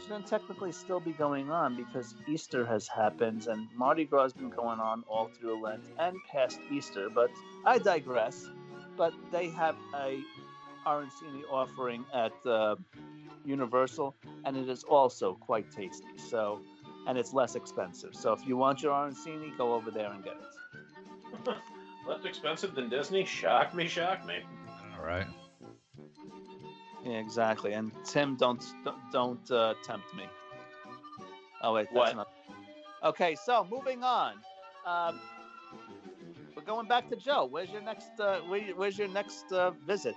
shouldn't 0.04 0.28
technically 0.28 0.72
still 0.72 1.00
be 1.00 1.14
going 1.14 1.50
on 1.50 1.76
because 1.76 2.14
Easter 2.28 2.64
has 2.64 2.88
happened 2.88 3.48
and 3.48 3.68
Mardi 3.76 4.06
Gras 4.06 4.24
has 4.24 4.34
been 4.34 4.52
going 4.52 4.80
on 4.80 5.04
all 5.10 5.30
through 5.40 5.60
Lent 5.64 5.84
and 5.98 6.16
past 6.32 6.60
Easter. 6.72 7.10
But 7.10 7.32
I 7.66 7.80
digress. 7.80 8.48
But 8.96 9.14
they 9.32 9.50
have 9.50 9.76
a 9.96 10.20
arancini 10.86 11.44
offering 11.52 12.06
at 12.14 12.34
uh, 12.46 12.76
Universal, 13.50 14.16
and 14.46 14.56
it 14.56 14.70
is 14.70 14.84
also 14.84 15.34
quite 15.34 15.72
tasty. 15.72 16.18
So, 16.18 16.62
and 17.08 17.18
it's 17.18 17.34
less 17.34 17.56
expensive. 17.56 18.14
So 18.14 18.32
if 18.32 18.46
you 18.48 18.56
want 18.56 18.82
your 18.82 18.94
arancini, 18.94 19.58
go 19.58 19.74
over 19.74 19.92
there 19.92 20.12
and 20.12 20.24
get 20.24 20.34
it. 20.34 21.56
less 22.08 22.24
expensive 22.26 22.76
than 22.76 22.90
Disney? 22.90 23.26
Shock 23.26 23.74
me, 23.74 23.88
shock 23.88 24.26
me. 24.26 24.40
All 24.98 25.06
right. 25.06 25.28
Yeah, 27.06 27.20
exactly. 27.20 27.74
And 27.74 27.92
Tim, 28.06 28.36
don't 28.36 28.64
don't 29.12 29.52
uh, 29.52 29.74
tempt 29.84 30.14
me. 30.16 30.26
Oh 31.62 31.74
wait, 31.74 31.88
that's 31.94 32.16
what? 32.16 32.16
not. 32.16 32.28
Okay, 33.04 33.36
so 33.36 33.66
moving 33.70 34.04
on. 34.04 34.34
Um, 34.86 35.20
we're 36.56 36.64
going 36.64 36.88
back 36.88 37.10
to 37.10 37.16
Joe. 37.16 37.48
Where's 37.50 37.70
your 37.70 37.82
next? 37.82 38.20
Uh, 38.20 38.40
where, 38.48 38.62
where's 38.76 38.98
your 38.98 39.08
next 39.08 39.52
uh, 39.52 39.72
visit? 39.88 40.16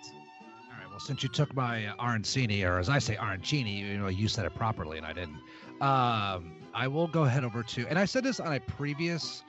Well, 0.92 1.00
since 1.00 1.22
you 1.22 1.30
took 1.30 1.54
my 1.56 1.86
uh, 1.86 1.94
arancini, 1.96 2.68
or 2.68 2.78
as 2.78 2.90
I 2.90 2.98
say, 2.98 3.16
arancini, 3.16 3.78
you 3.78 3.96
know, 3.96 4.08
you 4.08 4.28
said 4.28 4.44
it 4.44 4.54
properly 4.54 4.98
and 4.98 5.06
I 5.06 5.14
didn't. 5.14 5.40
Um, 5.80 6.58
I 6.74 6.86
will 6.86 7.08
go 7.08 7.24
ahead 7.24 7.44
over 7.44 7.62
to, 7.62 7.88
and 7.88 7.98
I 7.98 8.04
said 8.04 8.24
this 8.24 8.38
on 8.40 8.52
a 8.52 8.60
previous 8.60 9.42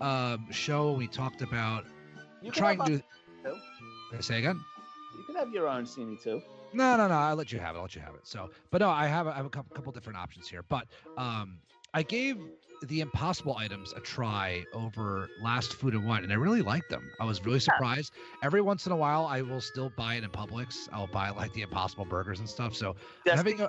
um, 0.00 0.46
show. 0.52 0.92
We 0.92 1.08
talked 1.08 1.42
about 1.42 1.84
You 2.42 2.52
trying 2.52 2.78
to. 2.84 2.98
too. 2.98 4.20
Say 4.20 4.38
again? 4.38 4.60
You 5.18 5.24
can 5.24 5.34
have 5.34 5.52
your 5.52 5.66
arancini 5.66 6.22
too. 6.22 6.40
No, 6.72 6.96
no, 6.96 7.08
no. 7.08 7.14
I'll 7.14 7.34
let 7.34 7.50
you 7.50 7.58
have 7.58 7.74
it. 7.74 7.78
I'll 7.78 7.82
let 7.82 7.96
you 7.96 8.00
have 8.00 8.14
it. 8.14 8.20
So, 8.22 8.50
but 8.70 8.80
no, 8.80 8.88
I 8.88 9.08
have, 9.08 9.26
I 9.26 9.34
have 9.34 9.46
a 9.46 9.50
couple, 9.50 9.74
couple 9.74 9.90
different 9.90 10.18
options 10.18 10.48
here. 10.48 10.62
But 10.62 10.86
um, 11.18 11.58
I 11.92 12.04
gave 12.04 12.38
the 12.84 13.00
impossible 13.00 13.56
items 13.56 13.92
a 13.92 14.00
try 14.00 14.64
over 14.72 15.28
last 15.40 15.74
food 15.74 15.94
and 15.94 16.06
wine, 16.06 16.24
and 16.24 16.32
I 16.32 16.36
really 16.36 16.62
liked 16.62 16.88
them. 16.90 17.10
I 17.20 17.24
was 17.24 17.44
really 17.44 17.60
surprised. 17.60 18.14
Every 18.42 18.60
once 18.60 18.86
in 18.86 18.92
a 18.92 18.96
while, 18.96 19.26
I 19.26 19.42
will 19.42 19.60
still 19.60 19.90
buy 19.90 20.14
it 20.14 20.24
in 20.24 20.30
Publix. 20.30 20.88
I'll 20.92 21.06
buy 21.06 21.30
like 21.30 21.52
the 21.52 21.62
impossible 21.62 22.04
burgers 22.04 22.38
and 22.40 22.48
stuff. 22.48 22.74
So 22.74 22.96
Just 23.24 23.36
having 23.36 23.56
be 23.58 23.62
a, 23.62 23.68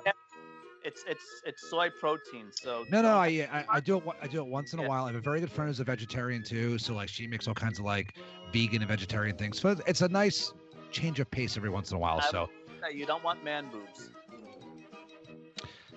it's 0.84 1.04
it's 1.08 1.42
it's 1.44 1.68
soy 1.68 1.90
protein. 1.90 2.50
So 2.52 2.84
No, 2.90 3.02
no, 3.02 3.16
I, 3.16 3.26
I 3.52 3.64
I 3.68 3.80
do 3.80 3.98
it. 3.98 4.04
I 4.22 4.26
do 4.28 4.38
it 4.38 4.46
once 4.46 4.72
in 4.72 4.78
a 4.78 4.82
Yeah. 4.82 4.88
while. 4.88 5.04
I 5.04 5.08
have 5.08 5.16
a 5.16 5.20
very 5.20 5.40
good 5.40 5.50
friend 5.50 5.68
who's 5.68 5.80
a 5.80 5.84
vegetarian 5.84 6.42
too, 6.42 6.78
so 6.78 6.94
like 6.94 7.08
she 7.08 7.26
makes 7.26 7.48
all 7.48 7.54
kinds 7.54 7.78
of 7.78 7.84
like 7.84 8.16
vegan 8.52 8.82
and 8.82 8.88
vegetarian 8.88 9.36
things. 9.36 9.58
So 9.60 9.76
it's 9.86 10.02
a 10.02 10.08
nice 10.08 10.52
change 10.92 11.18
of 11.20 11.30
pace 11.30 11.56
every 11.56 11.70
once 11.70 11.90
in 11.90 11.96
a 11.96 12.00
while. 12.00 12.20
So 12.22 12.48
you 12.92 13.04
don't 13.06 13.24
want 13.24 13.42
man 13.42 13.68
boobs. 13.70 14.10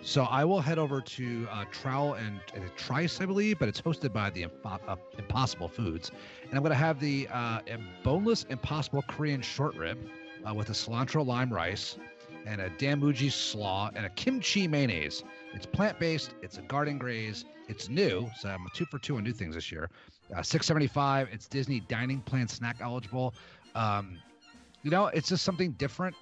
So 0.02 0.24
I 0.24 0.46
will 0.46 0.62
head 0.62 0.80
over 0.80 1.02
to 1.02 1.48
uh, 1.52 1.66
Trowel 1.72 2.14
and, 2.14 2.40
and 2.56 2.64
Trice, 2.78 3.20
I 3.22 3.26
believe, 3.26 3.60
but 3.60 3.68
it's 3.68 3.82
hosted 3.82 4.14
by 4.14 4.30
the 4.30 4.46
uh, 4.66 4.96
Impossible 5.18 5.68
Foods, 5.68 6.12
and 6.48 6.54
I'm 6.54 6.64
gonna 6.64 6.74
have 6.76 7.00
the 7.00 7.28
uh, 7.32 7.60
boneless 8.04 8.46
Impossible 8.50 9.04
Korean 9.04 9.42
short 9.42 9.76
rib 9.76 9.98
uh, 10.48 10.54
with 10.54 10.70
a 10.70 10.74
cilantro 10.74 11.26
lime 11.26 11.52
rice 11.52 11.98
and 12.46 12.62
a 12.62 12.70
Danmuji 12.72 13.32
slaw 13.32 13.92
and 13.94 14.06
a 14.06 14.10
kimchi 14.10 14.68
mayonnaise. 14.68 15.24
It's 15.54 15.66
plant 15.66 16.00
based. 16.00 16.34
It's 16.42 16.58
a 16.58 16.62
garden 16.62 16.98
graze. 16.98 17.46
It's 17.68 17.90
new, 17.90 18.30
so 18.40 18.50
I'm 18.50 18.66
two 18.74 18.86
for 18.86 19.00
two 19.00 19.18
on 19.18 19.24
new 19.24 19.34
things 19.34 19.54
this 19.54 19.72
year. 19.72 19.90
Uh, 20.36 20.42
Six 20.42 20.66
seventy 20.66 20.88
five. 20.88 21.28
It's 21.32 21.48
Disney 21.48 21.82
dining 21.82 22.22
plan 22.22 22.48
snack 22.48 22.78
eligible. 22.82 23.34
Um, 23.76 24.18
you 24.82 24.92
know, 24.92 25.08
it's 25.08 25.30
just 25.30 25.44
something 25.44 25.74
different. 25.74 26.16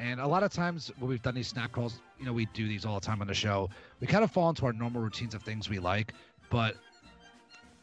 And 0.00 0.20
a 0.20 0.26
lot 0.26 0.42
of 0.42 0.52
times 0.52 0.90
when 0.98 1.08
we've 1.08 1.22
done 1.22 1.34
these 1.34 1.48
snack 1.48 1.72
calls, 1.72 2.00
you 2.22 2.26
know, 2.26 2.32
we 2.32 2.46
do 2.46 2.68
these 2.68 2.84
all 2.84 2.94
the 2.94 3.04
time 3.04 3.20
on 3.20 3.26
the 3.26 3.34
show. 3.34 3.68
We 3.98 4.06
kind 4.06 4.22
of 4.22 4.30
fall 4.30 4.48
into 4.48 4.64
our 4.64 4.72
normal 4.72 5.02
routines 5.02 5.34
of 5.34 5.42
things 5.42 5.68
we 5.68 5.80
like, 5.80 6.14
but 6.50 6.76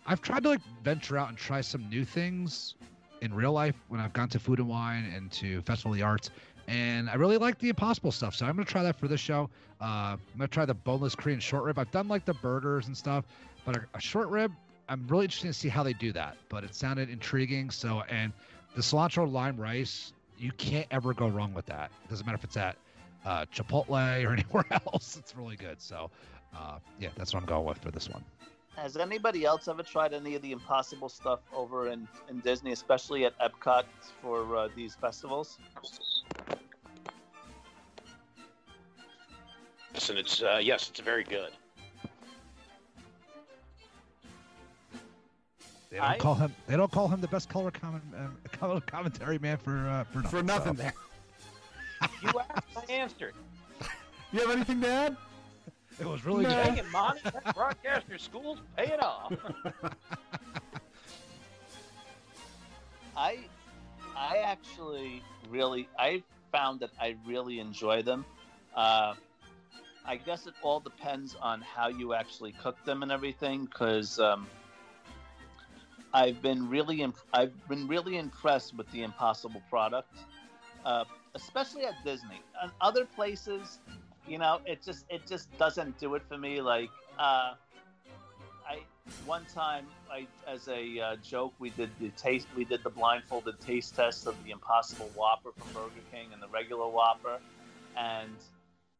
I've 0.08 0.22
tried 0.22 0.44
to 0.44 0.50
like 0.50 0.62
venture 0.82 1.18
out 1.18 1.28
and 1.28 1.38
try 1.38 1.60
some 1.60 1.90
new 1.90 2.06
things 2.06 2.76
in 3.22 3.34
real 3.34 3.52
life 3.52 3.76
when 3.90 4.00
I've 4.00 4.14
gone 4.14 4.30
to 4.30 4.40
Food 4.40 4.60
and 4.60 4.70
Wine 4.70 5.12
and 5.14 5.30
to 5.34 5.62
Festival 5.64 5.92
of 5.92 5.98
the 5.98 6.04
Arts, 6.04 6.30
and 6.70 7.10
I 7.10 7.16
really 7.16 7.36
like 7.36 7.60
the 7.60 7.68
Impossible 7.68 8.14
stuff. 8.14 8.34
So 8.34 8.46
I'm 8.46 8.56
gonna 8.56 8.64
try 8.64 8.82
that 8.82 8.98
for 8.98 9.10
this 9.10 9.20
show. 9.20 9.50
Uh, 9.82 10.16
I'm 10.16 10.20
gonna 10.38 10.48
try 10.48 10.64
the 10.64 10.74
boneless 10.74 11.16
Korean 11.16 11.42
short 11.42 11.66
rib. 11.66 11.78
I've 11.78 11.92
done 11.92 12.08
like 12.08 12.24
the 12.24 12.36
burgers 12.36 12.88
and 12.88 12.96
stuff, 12.96 13.26
but 13.66 13.76
a, 13.76 13.86
a 13.94 14.00
short 14.00 14.30
rib, 14.30 14.54
I'm 14.88 15.06
really 15.10 15.26
interested 15.26 15.48
to 15.48 15.54
see 15.54 15.68
how 15.68 15.84
they 15.84 15.94
do 15.94 16.14
that. 16.14 16.38
But 16.48 16.64
it 16.64 16.74
sounded 16.74 17.10
intriguing. 17.10 17.72
So 17.72 18.04
and 18.10 18.32
the 18.74 18.82
cilantro 18.82 19.30
lime 19.30 19.58
rice, 19.58 20.14
you 20.38 20.54
can't 20.54 20.88
ever 20.92 21.14
go 21.14 21.28
wrong 21.28 21.54
with 21.54 21.66
that. 21.66 21.92
It 22.06 22.10
doesn't 22.10 22.26
matter 22.26 22.38
if 22.38 22.46
it's 22.46 22.56
at 22.56 22.78
uh, 23.26 23.46
Chipotle 23.54 23.90
or 24.26 24.34
anywhere 24.34 24.66
else. 24.72 25.18
It's 25.18 25.36
really 25.36 25.56
good. 25.56 25.82
So 25.82 26.10
uh, 26.56 26.80
yeah, 27.00 27.10
that's 27.16 27.34
what 27.34 27.42
I'm 27.42 27.48
going 27.48 27.66
with 27.66 27.78
for 27.80 27.92
this 27.92 28.10
one. 28.10 28.24
Has 28.76 28.96
anybody 28.96 29.44
else 29.46 29.68
ever 29.68 29.84
tried 29.84 30.14
any 30.14 30.36
of 30.36 30.42
the 30.42 30.52
impossible 30.54 31.10
stuff 31.10 31.42
over 31.54 31.90
in, 31.90 32.08
in 32.30 32.40
Disney, 32.40 32.72
especially 32.72 33.26
at 33.26 33.38
Epcot 33.40 33.84
for 34.22 34.56
uh, 34.56 34.70
these 34.76 34.96
festivals? 34.96 35.58
Yes, 39.94 40.10
and 40.10 40.18
it's 40.18 40.42
uh, 40.42 40.60
yes, 40.64 40.90
it's 40.90 41.00
very 41.02 41.24
good. 41.24 41.52
They 45.90 45.98
don't 45.98 46.06
I- 46.06 46.18
call 46.18 46.36
him. 46.36 46.56
They 46.68 46.78
don't 46.78 46.92
call 46.92 47.08
him 47.08 47.20
the 47.20 47.28
best 47.28 47.50
color 47.50 47.72
comment, 47.72 48.04
um, 48.18 48.38
color 48.52 48.80
commentary 48.82 49.40
man 49.40 49.58
for 49.58 49.90
uh, 49.90 50.04
for 50.06 50.20
nothing. 50.22 50.30
For 50.30 50.44
nothing 50.44 50.76
so. 50.78 50.84
there. 50.84 50.94
You 52.22 52.30
asked, 52.30 52.69
I 52.69 52.69
answered. 52.90 53.36
You 54.32 54.42
have 54.42 54.52
anything 54.52 54.80
to 54.82 54.88
add? 54.88 55.18
It 56.00 56.06
was 56.06 56.24
really 56.24 56.44
No. 56.44 56.50
good. 56.50 56.64
Dang 56.66 56.78
it, 56.78 56.86
Monty! 56.92 57.22
That 57.24 57.56
broadcaster 57.56 58.20
school's 58.20 58.60
paying 58.78 59.00
off. 59.00 59.34
I 63.18 63.40
I 64.16 64.38
actually 64.46 65.24
really 65.50 65.90
I 65.98 66.22
found 66.52 66.80
that 66.82 66.92
I 67.02 67.16
really 67.26 67.60
enjoy 67.60 68.02
them. 68.04 68.24
Uh, 68.76 69.16
I 70.06 70.16
guess 70.18 70.46
it 70.48 70.54
all 70.62 70.80
depends 70.80 71.36
on 71.42 71.62
how 71.62 71.88
you 71.90 72.14
actually 72.14 72.52
cook 72.52 72.78
them 72.86 73.04
and 73.04 73.12
everything, 73.12 73.66
because 73.66 74.20
um, 74.20 74.48
I've 76.14 76.42
been 76.42 76.70
really 76.70 77.02
imp- 77.02 77.18
I've 77.34 77.68
been 77.68 77.88
really 77.88 78.18
impressed 78.18 78.76
with 78.76 78.90
the 78.92 79.04
Impossible 79.04 79.62
product, 79.70 80.14
uh, 80.86 81.06
especially 81.36 81.86
at 81.86 81.96
Disney. 82.04 82.42
And 82.62 82.72
other 82.82 83.06
places, 83.06 83.80
you 84.28 84.38
know, 84.38 84.60
it 84.66 84.84
just 84.84 85.06
it 85.10 85.26
just 85.28 85.56
doesn't 85.58 86.00
do 86.00 86.16
it 86.16 86.24
for 86.28 86.38
me. 86.38 86.62
Like 86.62 86.90
uh, 87.18 87.54
I 88.68 88.80
one 89.26 89.46
time 89.46 89.86
I 90.12 90.28
as 90.48 90.68
a 90.68 91.00
uh, 91.00 91.16
joke 91.18 91.54
we 91.60 91.70
did 91.72 91.90
the 92.00 92.10
taste 92.10 92.48
we 92.56 92.66
did 92.66 92.84
the 92.84 92.90
blindfolded 92.90 93.60
taste 93.60 93.96
test 93.96 94.28
of 94.28 94.36
the 94.44 94.52
Impossible 94.52 95.10
Whopper 95.16 95.52
from 95.58 95.68
Burger 95.74 96.06
King 96.12 96.30
and 96.34 96.42
the 96.42 96.50
regular 96.50 96.88
Whopper, 96.88 97.40
and 97.98 98.36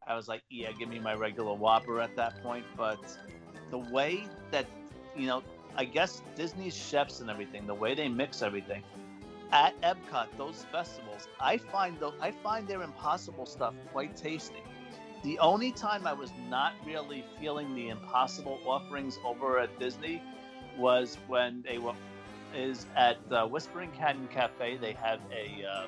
I 0.06 0.16
was 0.16 0.28
like, 0.28 0.42
yeah, 0.50 0.72
give 0.72 0.88
me 0.88 0.98
my 0.98 1.14
regular 1.14 1.54
Whopper 1.54 2.00
at 2.00 2.16
that 2.16 2.42
point. 2.42 2.64
But 2.76 3.00
the 3.70 3.78
way 3.78 4.24
that 4.50 4.66
you 5.16 5.26
know, 5.26 5.42
I 5.76 5.84
guess 5.84 6.22
Disney's 6.36 6.76
chefs 6.76 7.20
and 7.20 7.30
everything, 7.30 7.66
the 7.66 7.74
way 7.74 7.94
they 7.94 8.08
mix 8.08 8.42
everything 8.42 8.82
at 9.52 9.80
Epcot, 9.82 10.28
those 10.36 10.64
festivals, 10.70 11.28
I 11.40 11.56
find 11.58 11.98
the, 11.98 12.12
I 12.20 12.30
find 12.30 12.66
their 12.68 12.82
Impossible 12.82 13.46
stuff 13.46 13.74
quite 13.92 14.16
tasty. 14.16 14.62
The 15.22 15.38
only 15.38 15.72
time 15.72 16.06
I 16.06 16.12
was 16.12 16.32
not 16.48 16.72
really 16.86 17.24
feeling 17.38 17.74
the 17.74 17.88
Impossible 17.88 18.58
offerings 18.66 19.18
over 19.24 19.58
at 19.58 19.78
Disney 19.78 20.22
was 20.78 21.18
when 21.26 21.62
they 21.62 21.78
were 21.78 21.94
is 22.54 22.86
at 22.96 23.18
uh, 23.30 23.46
Whispering 23.46 23.92
Canyon 23.92 24.28
Cafe. 24.28 24.76
They 24.78 24.92
have 24.92 25.20
a 25.32 25.64
uh, 25.64 25.86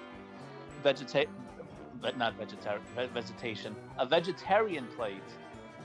but 2.00 2.18
not 2.18 2.34
vegetarian 2.34 2.82
vegetation, 3.14 3.74
a 3.98 4.06
vegetarian 4.06 4.86
plate. 4.96 5.22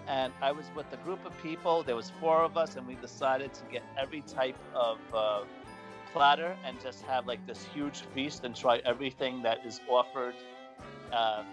And 0.07 0.33
I 0.41 0.51
was 0.51 0.65
with 0.75 0.91
a 0.93 0.97
group 0.97 1.25
of 1.25 1.37
people. 1.43 1.83
There 1.83 1.95
was 1.95 2.11
four 2.19 2.41
of 2.43 2.57
us, 2.57 2.75
and 2.75 2.87
we 2.87 2.95
decided 2.95 3.53
to 3.53 3.61
get 3.71 3.83
every 3.97 4.21
type 4.21 4.57
of 4.73 4.97
uh, 5.13 5.41
platter 6.13 6.55
and 6.65 6.79
just 6.81 7.03
have 7.03 7.27
like 7.27 7.45
this 7.47 7.65
huge 7.73 8.01
feast 8.13 8.43
and 8.43 8.55
try 8.55 8.77
everything 8.85 9.41
that 9.43 9.59
is 9.65 9.81
offered 9.89 10.35
uh, 11.11 11.43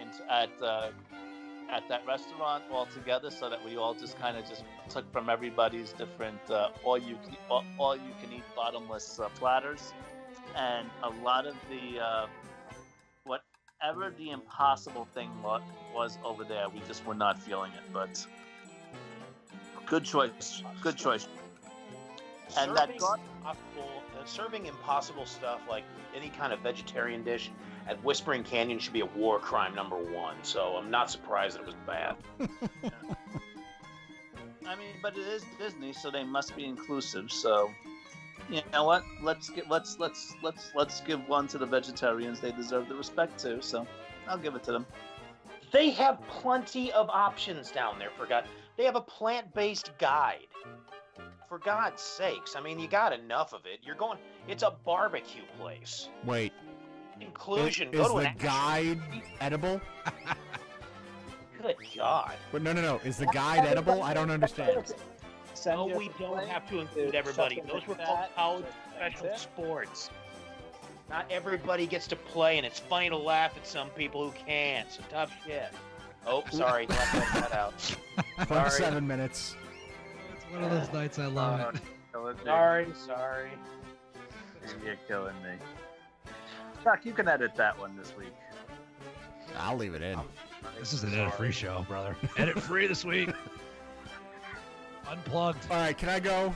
in, 0.00 0.08
at 0.30 0.50
uh, 0.62 0.90
at 1.70 1.82
that 1.88 2.06
restaurant 2.06 2.62
all 2.70 2.86
together, 2.86 3.30
so 3.30 3.50
that 3.50 3.62
we 3.64 3.76
all 3.76 3.92
just 3.94 4.18
kind 4.20 4.36
of 4.36 4.48
just 4.48 4.62
took 4.88 5.10
from 5.12 5.28
everybody's 5.28 5.92
different 5.92 6.38
uh, 6.50 6.68
all 6.84 6.96
you 6.96 7.16
can, 7.24 7.36
all, 7.50 7.64
all 7.78 7.96
you 7.96 8.12
can 8.20 8.32
eat 8.32 8.44
bottomless 8.54 9.18
uh, 9.18 9.28
platters, 9.30 9.92
and 10.56 10.88
a 11.02 11.10
lot 11.24 11.44
of 11.46 11.56
the 11.68 12.00
uh, 12.00 12.26
whatever 13.24 14.12
the 14.16 14.30
impossible 14.30 15.08
thing 15.12 15.30
wa- 15.42 15.60
was 15.92 16.18
over 16.24 16.44
there, 16.44 16.68
we 16.68 16.80
just 16.86 17.04
were 17.04 17.14
not 17.14 17.42
feeling 17.42 17.72
it. 17.72 17.82
But 17.92 18.24
good 19.86 20.04
choice, 20.04 20.62
good 20.82 20.96
choice. 20.96 21.26
And 22.58 22.76
that 22.76 22.90
impossible, 22.90 24.02
uh, 24.18 24.24
serving 24.24 24.66
impossible 24.66 25.26
stuff 25.26 25.60
like 25.68 25.84
any 26.14 26.28
kind 26.30 26.52
of 26.52 26.60
vegetarian 26.60 27.24
dish 27.24 27.50
at 27.88 28.02
Whispering 28.04 28.42
Canyon 28.44 28.78
should 28.78 28.92
be 28.92 29.00
a 29.00 29.06
war 29.06 29.38
crime 29.38 29.74
number 29.74 29.96
one. 29.96 30.36
So 30.42 30.76
I'm 30.76 30.90
not 30.90 31.10
surprised 31.10 31.56
that 31.56 31.62
it 31.62 31.66
was 31.66 31.74
bad. 31.86 32.16
I 34.66 34.74
mean, 34.74 34.94
but 35.02 35.16
it 35.16 35.26
is 35.26 35.44
Disney, 35.58 35.92
so 35.92 36.10
they 36.10 36.24
must 36.24 36.56
be 36.56 36.64
inclusive. 36.64 37.30
So, 37.30 37.70
you 38.50 38.62
know 38.72 38.84
what? 38.84 39.04
Let's 39.22 39.48
get 39.48 39.70
let's 39.70 39.98
let's 39.98 40.34
let's 40.42 40.72
let's 40.74 41.00
give 41.00 41.28
one 41.28 41.46
to 41.48 41.58
the 41.58 41.66
vegetarians. 41.66 42.40
They 42.40 42.52
deserve 42.52 42.88
the 42.88 42.96
respect 42.96 43.38
too. 43.38 43.58
So, 43.60 43.86
I'll 44.28 44.38
give 44.38 44.56
it 44.56 44.64
to 44.64 44.72
them. 44.72 44.86
They 45.72 45.90
have 45.90 46.20
plenty 46.28 46.92
of 46.92 47.08
options 47.10 47.70
down 47.70 47.98
there. 47.98 48.10
For 48.16 48.26
God, 48.26 48.44
they 48.76 48.84
have 48.84 48.96
a 48.96 49.00
plant-based 49.00 49.92
guide. 49.98 50.46
For 51.48 51.58
God's 51.58 52.02
sakes, 52.02 52.56
I 52.56 52.60
mean, 52.60 52.78
you 52.80 52.88
got 52.88 53.12
enough 53.12 53.52
of 53.52 53.66
it. 53.66 53.78
You're 53.82 53.94
going. 53.94 54.18
It's 54.48 54.62
a 54.64 54.74
barbecue 54.84 55.42
place. 55.60 56.08
Wait. 56.24 56.52
Inclusion. 57.20 57.88
is 57.88 58.00
Go 58.00 58.08
to 58.08 58.14
the 58.14 58.18
an 58.18 58.26
actual- 58.26 58.48
guide 58.48 59.00
edible? 59.40 59.80
Good 61.62 61.76
God. 61.96 62.34
But 62.52 62.62
no, 62.62 62.72
no, 62.72 62.82
no. 62.82 63.00
Is 63.04 63.16
the 63.16 63.26
guide 63.26 63.64
edible? 63.64 64.02
I 64.02 64.12
don't 64.12 64.30
understand. 64.30 64.92
Send 65.54 65.76
No, 65.76 65.92
oh, 65.92 65.96
we 65.96 66.10
don't 66.18 66.46
have 66.46 66.68
to 66.68 66.80
include 66.80 67.14
everybody. 67.14 67.62
Those 67.66 67.86
were 67.86 67.94
like 67.94 68.06
called 68.06 68.28
college 68.36 68.64
That's 68.98 69.18
special 69.20 69.36
sports. 69.38 70.10
Not 71.08 71.26
everybody 71.30 71.86
gets 71.86 72.08
to 72.08 72.16
play, 72.16 72.58
and 72.58 72.66
it's 72.66 72.80
funny 72.80 73.08
to 73.08 73.16
laugh 73.16 73.56
at 73.56 73.66
some 73.66 73.88
people 73.90 74.28
who 74.28 74.36
can't. 74.46 74.90
So 74.90 75.02
tough 75.10 75.32
shit. 75.46 75.70
Oh, 76.26 76.42
sorry, 76.50 76.88
left 76.88 77.34
that 77.34 77.52
out. 77.52 77.80
Sorry. 78.48 78.70
Seven 78.70 79.06
minutes. 79.06 79.54
It's 80.46 80.54
one 80.54 80.64
of 80.64 80.70
those 80.70 80.92
nights 80.92 81.18
I 81.18 81.26
love 81.26 81.74
it. 81.74 81.80
Sorry, 82.44 82.86
sorry. 83.06 83.50
You're 84.84 84.96
killing 85.06 85.34
me. 85.42 85.56
Chuck, 86.82 87.04
you 87.04 87.12
can 87.12 87.28
edit 87.28 87.52
that 87.56 87.78
one 87.78 87.96
this 87.96 88.16
week. 88.16 88.32
I'll 89.58 89.76
leave 89.76 89.94
it 89.94 90.02
in. 90.02 90.18
This 90.78 90.92
is 90.92 91.02
an 91.04 91.14
edit 91.14 91.34
free 91.34 91.52
show, 91.52 91.84
brother. 91.88 92.16
edit 92.36 92.58
free 92.60 92.86
this 92.86 93.04
week. 93.04 93.30
Unplugged. 95.08 95.66
All 95.70 95.76
right, 95.76 95.96
can 95.96 96.08
I 96.08 96.20
go? 96.20 96.54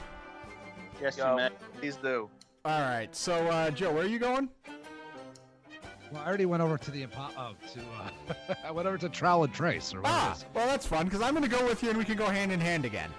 Yes, 1.01 1.15
Go. 1.15 1.31
you 1.31 1.35
may. 1.37 1.49
Please 1.79 1.95
do. 1.95 2.29
All 2.65 2.81
right. 2.81 3.15
So, 3.15 3.33
uh, 3.47 3.71
Joe, 3.71 3.91
where 3.93 4.03
are 4.03 4.07
you 4.07 4.19
going? 4.19 4.49
Well, 6.11 6.21
I 6.21 6.27
already 6.27 6.45
went 6.45 6.61
over 6.61 6.77
to 6.77 6.91
the 6.91 7.05
impo- 7.05 7.31
oh, 7.37 7.53
to 7.73 7.79
uh, 7.79 8.55
I 8.65 8.71
went 8.71 8.87
over 8.87 8.97
to 8.97 9.07
Trowel 9.09 9.45
and 9.45 9.53
Trace 9.53 9.93
or 9.93 10.01
what 10.01 10.11
Ah, 10.11 10.37
well, 10.53 10.67
that's 10.67 10.85
fun 10.85 11.05
because 11.05 11.21
I'm 11.21 11.33
going 11.33 11.49
to 11.49 11.55
go 11.55 11.65
with 11.65 11.81
you 11.81 11.89
and 11.89 11.97
we 11.97 12.03
can 12.03 12.17
go 12.17 12.25
hand 12.25 12.51
in 12.51 12.59
hand 12.59 12.83
again. 12.83 13.09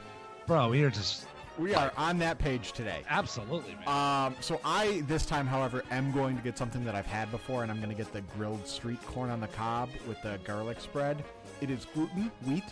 Bro, 0.47 0.71
we 0.71 0.83
are 0.83 0.91
just 0.91 1.27
We 1.59 1.75
are 1.75 1.93
on 1.97 2.19
that 2.19 2.39
page 2.39 2.73
today. 2.73 3.03
absolutely 3.09 3.77
man. 3.77 3.89
Um, 3.89 4.37
so 4.41 4.61
I 4.65 5.03
this 5.07 5.25
time, 5.25 5.47
however, 5.47 5.85
am 5.91 6.11
going 6.13 6.37
to 6.37 6.43
get 6.43 6.59
something 6.59 6.85
that 6.85 6.95
I've 6.95 7.07
had 7.07 7.31
before, 7.31 7.63
and 7.63 7.71
I'm 7.71 7.79
going 7.79 7.91
to 7.91 7.97
get 7.97 8.13
the 8.13 8.23
grilled 8.37 8.67
street 8.67 9.01
corn 9.07 9.31
on 9.31 9.41
the 9.41 9.49
cob 9.49 9.89
with 10.09 10.21
the 10.23 10.41
garlic 10.45 10.81
spread. 10.81 11.25
It 11.61 11.71
is 11.71 11.87
gluten, 11.95 12.31
wheat, 12.47 12.65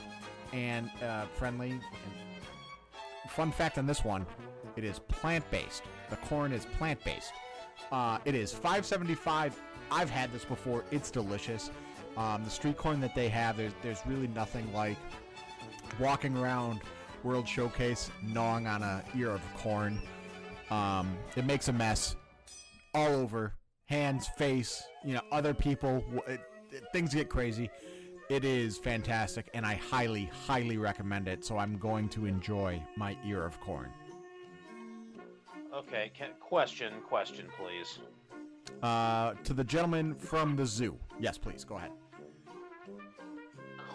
and 0.52 0.90
uh, 1.02 1.26
friendly. 1.26 1.70
And 1.70 3.30
fun 3.30 3.52
fact 3.52 3.78
on 3.78 3.86
this 3.86 4.04
one, 4.04 4.26
it 4.76 4.82
is 4.82 4.98
plant-based. 4.98 5.82
The 6.08 6.16
corn 6.16 6.52
is 6.52 6.66
plant-based. 6.76 7.32
Uh, 7.92 8.18
it 8.24 8.34
is 8.34 8.52
5.75. 8.52 9.52
I've 9.92 10.10
had 10.10 10.32
this 10.32 10.44
before. 10.44 10.84
It's 10.90 11.10
delicious. 11.10 11.70
Um, 12.16 12.42
the 12.42 12.50
street 12.50 12.76
corn 12.76 13.00
that 13.00 13.14
they 13.14 13.28
have, 13.28 13.56
there's 13.56 13.72
there's 13.82 14.00
really 14.06 14.26
nothing 14.28 14.72
like 14.72 14.96
walking 16.00 16.36
around 16.36 16.80
World 17.22 17.46
Showcase 17.48 18.10
gnawing 18.22 18.66
on 18.66 18.82
a 18.82 19.02
ear 19.16 19.30
of 19.30 19.40
corn. 19.56 20.00
Um, 20.70 21.16
it 21.36 21.44
makes 21.44 21.68
a 21.68 21.72
mess 21.72 22.16
all 22.94 23.08
over 23.14 23.54
hands, 23.86 24.28
face, 24.38 24.82
you 25.04 25.14
know, 25.14 25.22
other 25.32 25.52
people. 25.54 26.04
It, 26.26 26.40
it- 26.70 26.84
things 26.92 27.12
get 27.14 27.28
crazy. 27.28 27.68
It 28.28 28.44
is 28.44 28.78
fantastic, 28.78 29.50
and 29.54 29.66
I 29.66 29.74
highly, 29.74 30.30
highly 30.46 30.76
recommend 30.76 31.26
it. 31.26 31.44
So 31.44 31.58
I'm 31.58 31.76
going 31.78 32.08
to 32.10 32.26
enjoy 32.26 32.80
my 32.96 33.16
ear 33.26 33.44
of 33.44 33.60
corn. 33.60 33.90
Okay, 35.74 36.12
can, 36.16 36.28
question, 36.38 36.92
question, 37.08 37.46
please. 37.58 37.98
Uh, 38.84 39.34
to 39.42 39.52
the 39.52 39.64
gentleman 39.64 40.14
from 40.14 40.54
the 40.54 40.64
zoo. 40.64 40.96
Yes, 41.18 41.38
please 41.38 41.64
go 41.64 41.76
ahead. 41.76 41.90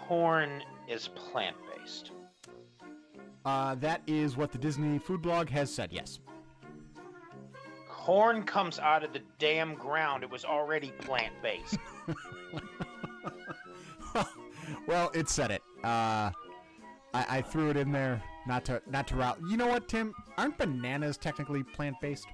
Corn 0.06 0.62
is 0.90 1.08
plant 1.08 1.56
based. 1.78 2.12
Uh, 3.46 3.76
that 3.76 4.02
is 4.08 4.36
what 4.36 4.52
the 4.52 4.58
Disney 4.58 4.98
food 4.98 5.22
blog 5.22 5.50
has 5.50 5.74
said. 5.74 5.90
Yes. 5.92 6.20
Corn 7.88 8.44
comes 8.44 8.80
out 8.80 9.04
of 9.04 9.14
the 9.14 9.22
damn 9.40 9.76
ground. 9.76 10.24
It 10.24 10.30
was 10.30 10.46
already 10.46 10.92
plant 11.00 11.34
based. 11.42 11.78
well, 14.88 15.12
it 15.14 15.30
said 15.30 15.52
it. 15.52 15.62
Uh, 15.84 16.32
I, 17.14 17.26
I 17.30 17.42
threw 17.42 17.70
it 17.70 17.78
in 17.78 17.92
there 17.92 18.22
not 18.48 18.66
to 18.66 18.82
not 18.90 19.08
to 19.08 19.16
route. 19.16 19.40
You 19.48 19.58
know 19.58 19.68
what, 19.68 19.88
Tim? 19.88 20.14
Aren't 20.38 20.58
bananas 20.58 21.18
technically 21.18 21.64
plant 21.64 21.96
based? 22.02 22.28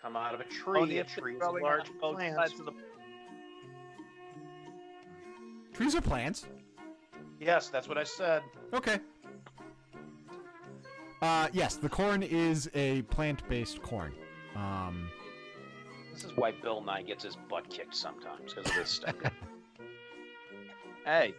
Come 0.00 0.16
out 0.16 0.34
of 0.34 0.40
a 0.40 0.44
tree. 0.44 0.80
Only 0.80 0.98
a 0.98 1.00
if 1.00 1.08
they're 1.08 1.24
tree 1.24 1.36
is 1.36 1.42
a 1.42 1.50
large 1.50 1.88
on 1.88 1.98
both 2.00 2.16
plant. 2.16 2.36
sides 2.36 2.60
of 2.60 2.66
the 2.66 2.72
Trees 5.74 5.94
are 5.94 6.00
plants. 6.00 6.46
Yes, 7.38 7.68
that's 7.68 7.86
what 7.86 7.98
I 7.98 8.04
said. 8.04 8.42
Okay. 8.74 8.98
Uh, 11.22 11.48
yes, 11.52 11.76
the 11.76 11.88
corn 11.88 12.22
is 12.22 12.70
a 12.74 13.02
plant-based 13.02 13.82
corn. 13.82 14.12
Um, 14.54 15.08
This 16.12 16.24
is 16.24 16.32
why 16.36 16.52
Bill 16.52 16.80
Nye 16.82 17.02
gets 17.02 17.24
his 17.24 17.36
butt 17.48 17.68
kicked 17.70 17.94
sometimes 17.96 18.52
because 18.54 18.70
of 18.70 18.74
this 18.76 18.90
stuff. 18.90 19.14
Hey, 21.04 21.34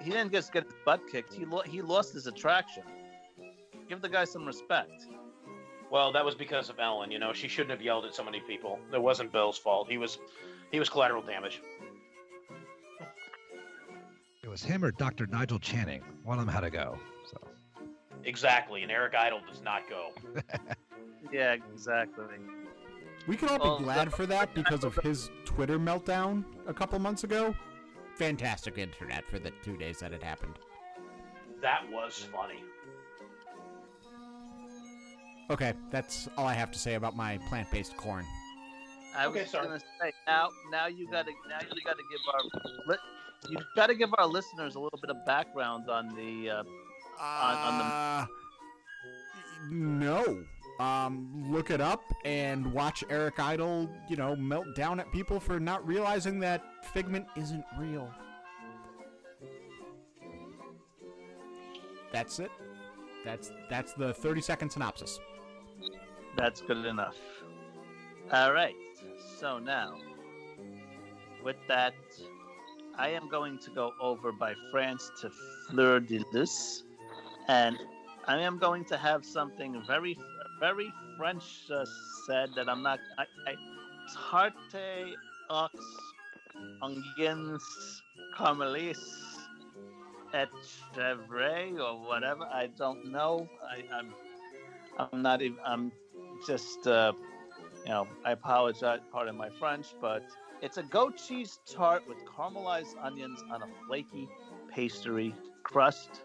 he 0.00 0.10
didn't 0.10 0.32
just 0.32 0.52
get 0.52 0.64
his 0.64 0.74
butt 0.84 1.00
kicked. 1.10 1.32
He 1.34 1.44
lo- 1.44 1.62
he 1.62 1.80
lost 1.82 2.12
his 2.12 2.26
attraction. 2.26 2.82
Give 3.88 4.00
the 4.02 4.08
guy 4.08 4.24
some 4.24 4.44
respect. 4.46 5.06
well, 5.90 6.12
that 6.12 6.24
was 6.24 6.34
because 6.34 6.68
of 6.68 6.78
Ellen. 6.78 7.10
You 7.10 7.18
know, 7.18 7.32
she 7.32 7.48
shouldn't 7.48 7.70
have 7.70 7.80
yelled 7.82 8.04
at 8.04 8.14
so 8.14 8.22
many 8.22 8.40
people. 8.40 8.78
It 8.92 9.00
wasn't 9.02 9.32
Bill's 9.32 9.56
fault. 9.58 9.88
He 9.90 9.96
was, 9.98 10.18
he 10.70 10.78
was 10.78 10.88
collateral 10.90 11.22
damage. 11.22 11.62
It 14.58 14.64
was 14.64 14.70
him 14.70 14.84
or 14.84 14.90
Dr. 14.90 15.26
Nigel 15.26 15.58
Channing. 15.58 16.02
One 16.24 16.38
of 16.38 16.46
them 16.46 16.52
had 16.52 16.60
to 16.62 16.70
go. 16.70 16.98
So 17.30 17.38
Exactly, 18.24 18.82
and 18.82 18.90
Eric 18.90 19.14
Idle 19.14 19.40
does 19.48 19.62
not 19.62 19.82
go. 19.88 20.10
Yeah, 21.32 21.56
exactly. 21.74 22.24
we 23.26 23.36
can 23.36 23.48
all 23.50 23.58
be 23.58 23.64
Well, 23.64 23.78
glad 23.80 24.14
for 24.14 24.24
that 24.26 24.54
because 24.60 24.82
of 24.82 24.94
his 25.02 25.30
Twitter 25.44 25.78
meltdown 25.78 26.42
a 26.66 26.72
couple 26.72 26.98
months 27.00 27.24
ago. 27.24 27.54
Fantastic 28.16 28.78
internet 28.78 29.26
for 29.28 29.38
the 29.38 29.50
two 29.62 29.76
days 29.76 29.98
that 29.98 30.12
it 30.12 30.22
happened. 30.22 30.54
That 31.60 31.82
was 31.92 32.26
funny. 32.32 32.62
Okay, 35.50 35.74
that's 35.90 36.28
all 36.38 36.46
I 36.46 36.54
have 36.54 36.70
to 36.70 36.78
say 36.78 36.94
about 36.94 37.14
my 37.14 37.36
plant-based 37.48 37.94
corn. 37.96 38.24
I 39.14 39.26
Okay, 39.26 39.42
was 39.42 39.50
sorry. 39.50 39.66
gonna 39.66 39.80
say 40.00 40.12
now 40.26 40.48
now 40.70 40.86
you 40.86 41.10
gotta 41.10 41.32
now 41.50 41.58
you 41.60 41.82
gotta 41.84 42.02
give 42.10 42.20
our 42.32 42.96
you 43.48 43.56
gotta 43.76 43.94
give 43.94 44.10
our 44.18 44.26
listeners 44.26 44.74
a 44.74 44.80
little 44.80 44.98
bit 45.00 45.10
of 45.10 45.24
background 45.26 45.88
on 45.90 46.08
the 46.14 46.50
uh, 46.50 46.62
on 47.20 47.78
the- 47.78 47.84
Uh, 47.84 48.26
no. 49.70 50.44
Um, 50.80 51.44
look 51.50 51.70
it 51.72 51.80
up 51.80 52.02
and 52.24 52.72
watch 52.72 53.02
Eric 53.10 53.40
Idle, 53.40 53.90
you 54.08 54.14
know, 54.16 54.36
melt 54.36 54.76
down 54.76 55.00
at 55.00 55.10
people 55.10 55.40
for 55.40 55.58
not 55.58 55.84
realizing 55.84 56.38
that 56.40 56.62
Figment 56.92 57.26
isn't 57.36 57.64
real. 57.76 58.08
That's 62.12 62.38
it. 62.38 62.50
That's 63.24 63.50
that's 63.68 63.92
the 63.94 64.14
30 64.14 64.40
second 64.40 64.70
synopsis. 64.70 65.18
That's 66.36 66.60
good 66.60 66.84
enough. 66.86 67.16
All 68.32 68.52
right. 68.52 68.74
So 69.38 69.58
now, 69.58 69.98
with 71.44 71.56
that, 71.66 71.94
I 72.98 73.10
am 73.10 73.28
going 73.28 73.58
to 73.58 73.70
go 73.70 73.92
over 74.00 74.32
by 74.32 74.54
France 74.72 75.10
to 75.20 75.30
Fleur 75.68 76.00
de 76.00 76.20
Lys, 76.32 76.82
and 77.46 77.78
I 78.26 78.38
am 78.38 78.58
going 78.58 78.84
to 78.86 78.96
have 78.96 79.24
something 79.24 79.80
very, 79.86 80.18
very 80.58 80.92
French 81.16 81.70
uh, 81.70 81.84
said 82.26 82.50
that 82.56 82.68
I'm 82.68 82.82
not. 82.82 82.98
I, 83.16 83.24
I, 83.46 83.54
tarte 84.30 85.14
aux 85.48 85.68
onions 86.82 87.62
caramelis 88.36 88.98
et 90.34 90.48
chèvre 90.94 91.78
or 91.78 92.06
whatever. 92.06 92.44
I 92.52 92.66
don't 92.76 93.12
know. 93.12 93.48
I, 93.62 93.84
I'm. 93.94 94.12
I'm 94.98 95.22
not 95.22 95.40
even. 95.40 95.58
I'm 95.64 95.92
just. 96.46 96.86
Uh, 96.86 97.12
you 97.84 97.90
know, 97.90 98.08
I 98.24 98.32
apologize. 98.32 99.00
Pardon 99.12 99.36
my 99.36 99.50
French, 99.60 99.94
but 100.00 100.24
it's 100.60 100.76
a 100.78 100.82
goat 100.82 101.16
cheese 101.16 101.60
tart 101.66 102.06
with 102.06 102.18
caramelized 102.24 102.94
onions 103.02 103.42
on 103.50 103.62
a 103.62 103.68
flaky 103.86 104.28
pastry 104.68 105.34
crust. 105.62 106.24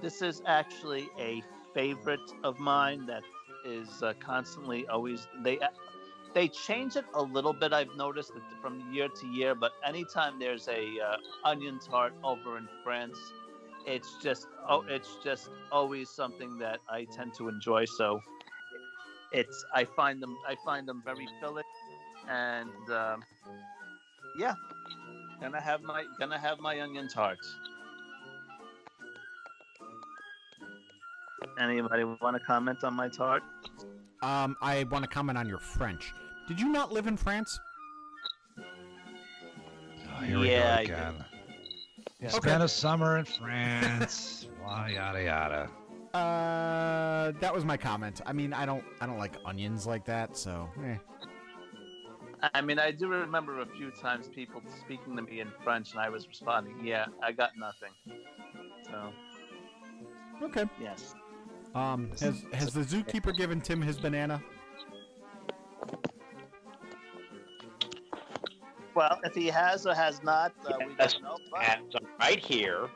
This 0.00 0.22
is 0.22 0.42
actually 0.46 1.08
a 1.18 1.42
favorite 1.74 2.32
of 2.42 2.58
mine 2.58 3.06
that 3.06 3.22
is 3.64 4.02
uh, 4.02 4.12
constantly 4.20 4.86
always 4.88 5.26
they 5.42 5.58
they 6.34 6.48
change 6.48 6.96
it 6.96 7.04
a 7.14 7.22
little 7.22 7.52
bit. 7.52 7.72
I've 7.72 7.94
noticed 7.96 8.32
from 8.60 8.80
year 8.92 9.08
to 9.08 9.26
year, 9.26 9.54
but 9.54 9.72
anytime 9.84 10.38
there's 10.38 10.68
a 10.68 10.98
uh, 11.00 11.16
onion 11.44 11.78
tart 11.78 12.14
over 12.24 12.58
in 12.58 12.68
France, 12.82 13.18
it's 13.86 14.16
just 14.22 14.48
oh, 14.68 14.84
it's 14.88 15.18
just 15.22 15.50
always 15.70 16.10
something 16.10 16.58
that 16.58 16.80
I 16.88 17.04
tend 17.04 17.34
to 17.34 17.48
enjoy. 17.48 17.84
So 17.84 18.20
it's 19.32 19.64
I 19.74 19.84
find 19.84 20.22
them 20.22 20.36
I 20.46 20.56
find 20.64 20.88
them 20.88 21.02
very 21.04 21.28
filling, 21.40 21.64
and 22.28 22.90
um, 22.90 23.22
yeah, 24.38 24.54
gonna 25.40 25.60
have 25.60 25.82
my 25.82 26.04
gonna 26.18 26.38
have 26.38 26.58
my 26.60 26.80
onion 26.80 27.08
tart. 27.08 27.38
Anybody 31.60 32.04
want 32.04 32.36
to 32.36 32.40
comment 32.46 32.82
on 32.82 32.94
my 32.94 33.08
tart? 33.08 33.42
Um, 34.22 34.56
I 34.62 34.84
want 34.84 35.04
to 35.04 35.10
comment 35.10 35.36
on 35.36 35.46
your 35.48 35.58
French. 35.58 36.12
Did 36.48 36.60
you 36.60 36.68
not 36.68 36.92
live 36.92 37.06
in 37.06 37.16
France? 37.16 37.58
oh, 38.58 40.22
here 40.22 40.38
Yeah, 40.38 40.80
we 40.80 40.86
go 40.86 40.94
again. 40.94 41.24
You 42.20 42.28
Okay. 42.28 42.36
spent 42.36 42.62
a 42.62 42.68
summer 42.68 43.18
in 43.18 43.24
France. 43.24 44.46
blah, 44.62 44.86
yada 44.86 45.22
yada. 45.22 45.70
Uh, 46.16 47.32
that 47.40 47.52
was 47.52 47.64
my 47.64 47.76
comment. 47.76 48.20
I 48.24 48.32
mean, 48.32 48.52
I 48.52 48.64
don't, 48.64 48.84
I 49.00 49.06
don't 49.06 49.18
like 49.18 49.36
onions 49.44 49.86
like 49.86 50.04
that, 50.06 50.36
so. 50.36 50.68
Eh. 50.84 50.96
I 52.54 52.60
mean, 52.60 52.78
I 52.78 52.90
do 52.90 53.06
remember 53.08 53.60
a 53.60 53.66
few 53.66 53.90
times 53.90 54.28
people 54.28 54.60
speaking 54.80 55.14
to 55.16 55.22
me 55.22 55.40
in 55.40 55.48
French, 55.62 55.92
and 55.92 56.00
I 56.00 56.08
was 56.08 56.26
responding, 56.26 56.84
"Yeah, 56.84 57.06
I 57.22 57.30
got 57.32 57.50
nothing." 57.56 57.92
So 58.90 59.12
Okay. 60.42 60.64
yes, 60.80 61.14
Um, 61.74 62.10
has 62.20 62.44
has 62.52 62.72
the 62.74 62.80
zookeeper 62.80 63.34
given 63.36 63.60
Tim 63.60 63.80
his 63.80 63.98
banana? 63.98 64.42
well, 68.94 69.18
if 69.24 69.34
he 69.34 69.46
has 69.46 69.86
or 69.86 69.94
has 69.94 70.22
not, 70.22 70.52
uh, 70.66 70.76
we 70.86 70.94
Yes, 70.98 71.14
don't 71.14 71.22
know. 71.22 71.38
but- 71.50 72.02
right 72.18 72.38
here, 72.38 72.88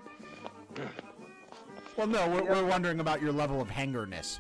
Well, 1.97 2.07
no, 2.07 2.29
we're, 2.29 2.43
we're 2.45 2.67
wondering 2.67 3.01
about 3.01 3.23
your 3.23 3.33
level 3.33 3.63
of 3.63 3.71
hangerness. 3.71 4.39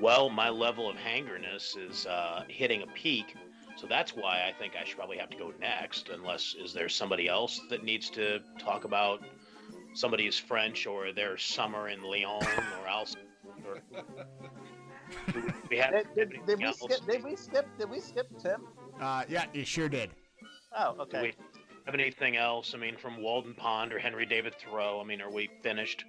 Well, 0.00 0.28
my 0.28 0.48
level 0.48 0.88
of 0.88 0.96
hangerness 0.96 1.76
is 1.76 2.06
uh, 2.06 2.44
hitting 2.48 2.82
a 2.82 2.86
peak, 2.88 3.34
so 3.76 3.86
that's 3.86 4.14
why 4.14 4.46
I 4.48 4.52
think 4.58 4.74
I 4.80 4.84
should 4.84 4.96
probably 4.96 5.18
have 5.18 5.30
to 5.30 5.36
go 5.36 5.52
next. 5.60 6.08
Unless 6.08 6.56
is 6.58 6.72
there 6.72 6.88
somebody 6.88 7.28
else 7.28 7.60
that 7.70 7.84
needs 7.84 8.10
to 8.10 8.40
talk 8.58 8.84
about 8.84 9.22
somebody's 9.94 10.38
French 10.38 10.86
or 10.86 11.12
their 11.12 11.36
summer 11.36 11.88
in 11.88 12.02
Lyon 12.02 12.42
or 12.82 12.88
else? 12.88 13.14
Or, 13.66 13.80
do 15.32 15.52
we 15.70 15.76
have 15.78 15.92
Did, 15.92 16.30
did, 16.30 16.46
did 16.46 16.58
we 16.58 16.72
skip? 16.72 17.06
Did 17.06 17.24
we 17.24 17.36
skip? 17.36 17.66
Did 17.78 17.90
we 17.90 18.00
skip 18.00 18.28
Tim? 18.40 18.62
Uh, 19.00 19.24
yeah, 19.28 19.44
you 19.52 19.64
sure 19.64 19.88
did. 19.88 20.10
Oh, 20.76 20.94
Do 20.94 21.02
okay. 21.02 21.22
we 21.22 21.34
have 21.86 21.94
anything 21.94 22.36
else? 22.36 22.74
I 22.74 22.78
mean, 22.78 22.96
from 22.96 23.22
Walden 23.22 23.54
Pond 23.54 23.92
or 23.92 23.98
Henry 23.98 24.26
David 24.26 24.54
Thoreau? 24.54 25.00
I 25.00 25.04
mean, 25.04 25.20
are 25.20 25.30
we 25.30 25.48
finished? 25.62 26.04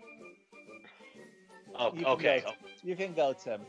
Oh, 1.77 1.87
You 1.93 1.99
can 1.99 2.05
okay. 2.07 2.43
go. 2.45 2.51
You 2.83 2.95
can 2.95 3.13
go, 3.13 3.33
Tim. 3.33 3.61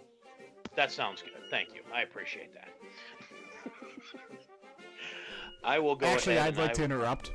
That 0.76 0.92
sounds 0.92 1.22
good. 1.22 1.32
Thank 1.50 1.74
you. 1.74 1.80
I 1.94 2.02
appreciate 2.02 2.50
that. 2.54 2.68
I 5.64 5.78
will 5.78 5.96
go 5.96 6.06
Actually, 6.06 6.36
ahead 6.36 6.54
I'd 6.54 6.58
like 6.60 6.70
I- 6.70 6.74
to 6.74 6.84
interrupt. 6.84 7.32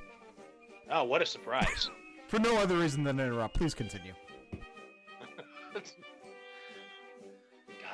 Oh, 0.89 1.03
what 1.03 1.21
a 1.21 1.25
surprise. 1.25 1.89
For 2.27 2.39
no 2.39 2.57
other 2.57 2.77
reason 2.77 3.03
than 3.03 3.19
interrupt. 3.19 3.55
Please 3.57 3.73
continue. 3.73 4.13
God, 5.73 5.83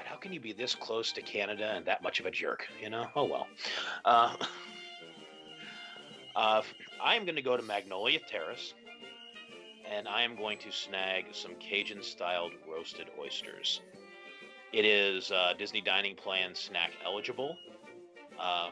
how 0.05 0.15
can 0.17 0.31
you 0.33 0.39
be 0.39 0.53
this 0.53 0.75
close 0.75 1.11
to 1.13 1.21
Canada 1.21 1.73
and 1.75 1.85
that 1.85 2.03
much 2.03 2.19
of 2.19 2.25
a 2.25 2.31
jerk? 2.31 2.67
You 2.81 2.89
know? 2.89 3.07
Oh 3.15 3.23
well. 3.25 3.47
Uh, 4.05 4.35
uh, 6.35 6.61
I 7.03 7.15
am 7.15 7.25
going 7.25 7.35
to 7.35 7.41
go 7.41 7.57
to 7.57 7.63
Magnolia 7.63 8.19
Terrace, 8.29 8.73
and 9.89 10.07
I 10.07 10.23
am 10.23 10.35
going 10.35 10.57
to 10.59 10.71
snag 10.71 11.25
some 11.31 11.55
Cajun-styled 11.55 12.53
roasted 12.69 13.07
oysters. 13.19 13.81
It 14.73 14.85
is 14.85 15.31
uh, 15.31 15.53
Disney 15.57 15.81
Dining 15.81 16.15
Plan 16.15 16.53
snack 16.53 16.91
eligible. 17.05 17.57
Uh, 18.39 18.71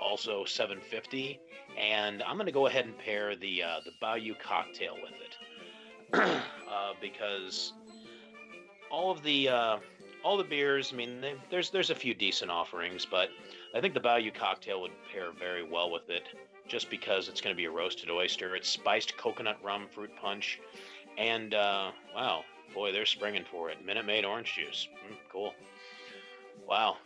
also 0.00 0.44
750 0.44 1.38
and 1.78 2.24
i'm 2.24 2.34
going 2.34 2.46
to 2.46 2.52
go 2.52 2.66
ahead 2.66 2.84
and 2.84 2.98
pair 2.98 3.36
the 3.36 3.62
uh, 3.62 3.76
the 3.84 3.92
bayou 4.00 4.34
cocktail 4.34 4.96
with 4.96 5.12
it 5.22 6.42
uh, 6.68 6.92
because 7.00 7.72
all 8.90 9.12
of 9.12 9.22
the 9.22 9.48
uh, 9.48 9.78
all 10.22 10.36
the 10.36 10.44
beers. 10.44 10.92
I 10.92 10.96
mean, 10.96 11.20
they, 11.20 11.34
there's 11.50 11.70
there's 11.70 11.90
a 11.90 11.94
few 11.94 12.14
decent 12.14 12.50
offerings, 12.50 13.06
but 13.06 13.30
I 13.74 13.80
think 13.80 13.94
the 13.94 14.00
Bayou 14.00 14.30
cocktail 14.30 14.80
would 14.82 14.92
pair 15.12 15.32
very 15.32 15.68
well 15.68 15.90
with 15.90 16.08
it, 16.08 16.24
just 16.72 16.88
because 16.88 17.28
it's 17.28 17.42
going 17.42 17.54
to 17.54 17.56
be 17.56 17.66
a 17.66 17.70
roasted 17.70 18.08
oyster. 18.08 18.56
It's 18.56 18.66
spiced 18.68 19.18
coconut 19.18 19.58
rum 19.62 19.86
fruit 19.90 20.10
punch, 20.16 20.58
and 21.18 21.52
uh, 21.52 21.90
wow, 22.16 22.44
boy, 22.74 22.92
they're 22.92 23.04
springing 23.04 23.44
for 23.44 23.68
it. 23.68 23.84
Minute 23.84 24.06
Maid 24.06 24.24
orange 24.24 24.54
juice, 24.54 24.88
mm, 25.06 25.14
cool. 25.30 25.52
Wow, 26.66 26.96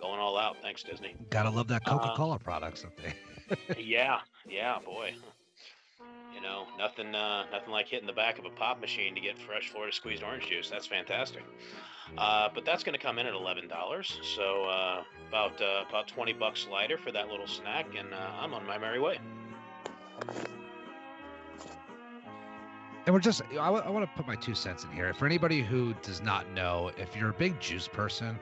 going 0.00 0.18
all 0.18 0.38
out. 0.38 0.56
Thanks, 0.62 0.82
Disney. 0.82 1.14
Gotta 1.28 1.50
love 1.50 1.68
that 1.68 1.82
Uh, 1.86 1.98
Coca 1.98 2.14
Cola 2.16 2.38
products, 2.38 2.82
don't 2.82 2.96
they? 2.96 3.78
yeah, 3.78 4.20
yeah, 4.48 4.78
boy. 4.82 5.14
You 6.40 6.46
know, 6.46 6.66
nothing, 6.78 7.14
uh, 7.14 7.44
nothing 7.52 7.70
like 7.70 7.88
hitting 7.88 8.06
the 8.06 8.14
back 8.14 8.38
of 8.38 8.46
a 8.46 8.50
pop 8.50 8.80
machine 8.80 9.14
to 9.14 9.20
get 9.20 9.38
fresh 9.38 9.68
Florida 9.68 9.94
squeezed 9.94 10.22
orange 10.22 10.46
juice. 10.46 10.70
That's 10.70 10.86
fantastic. 10.86 11.44
Uh, 12.16 12.48
but 12.54 12.64
that's 12.64 12.82
going 12.82 12.98
to 12.98 13.04
come 13.04 13.18
in 13.18 13.26
at 13.26 13.34
eleven 13.34 13.68
dollars, 13.68 14.18
so 14.22 14.64
uh, 14.64 15.02
about 15.28 15.60
uh, 15.60 15.84
about 15.88 16.08
twenty 16.08 16.32
bucks 16.32 16.66
lighter 16.70 16.96
for 16.96 17.12
that 17.12 17.28
little 17.28 17.46
snack, 17.46 17.86
and 17.96 18.12
uh, 18.14 18.30
I'm 18.40 18.54
on 18.54 18.66
my 18.66 18.78
merry 18.78 18.98
way. 18.98 19.18
And 23.06 23.14
we're 23.14 23.20
just, 23.20 23.42
I, 23.58 23.70
want 23.70 24.04
to 24.04 24.10
put 24.16 24.26
my 24.26 24.36
two 24.36 24.54
cents 24.54 24.84
in 24.84 24.92
here. 24.92 25.12
For 25.14 25.24
anybody 25.24 25.62
who 25.62 25.94
does 26.02 26.20
not 26.20 26.48
know, 26.52 26.90
if 26.98 27.16
you're 27.16 27.30
a 27.30 27.34
big 27.34 27.58
juice 27.58 27.88
person, 27.88 28.38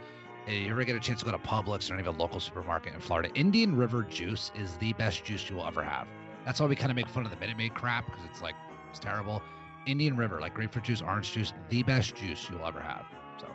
and 0.47 0.57
you 0.57 0.71
ever 0.71 0.83
get 0.85 0.97
a 0.97 1.01
chance 1.01 1.21
to 1.21 1.27
go 1.27 1.31
to 1.31 1.39
Publix 1.39 1.91
or 1.91 1.95
any 1.95 2.03
of 2.03 2.09
a 2.09 2.19
local 2.19 2.41
supermarket 2.41 2.95
in 2.95 3.01
Florida, 3.01 3.31
Indian 3.35 3.77
River 3.77 4.03
juice 4.03 4.51
is 4.57 4.77
the 4.79 4.93
best 4.95 5.25
juice 5.25 5.49
you 5.49 5.57
will 5.57 5.67
ever 5.67 5.83
have. 5.83 6.09
That's 6.45 6.61
why 6.61 6.67
we 6.67 6.77
kind 6.77 6.91
of 6.91 6.97
make 6.97 7.09
fun 7.09 7.25
of 7.25 7.31
the 7.31 7.37
Minute 7.37 7.57
Maid 7.57 7.75
crap 7.75 8.07
because 8.07 8.25
it's 8.31 8.41
like, 8.43 8.55
it's 8.91 8.99
terrible. 8.99 9.43
Indian 9.87 10.17
River, 10.17 10.41
like 10.41 10.55
grapefruit 10.55 10.85
juice, 10.85 11.03
orange 11.03 11.33
juice, 11.33 11.53
the 11.69 11.83
best 11.83 12.15
juice 12.17 12.47
you'll 12.51 12.65
ever 12.67 12.81
have. 12.81 13.05
So, 13.41 13.47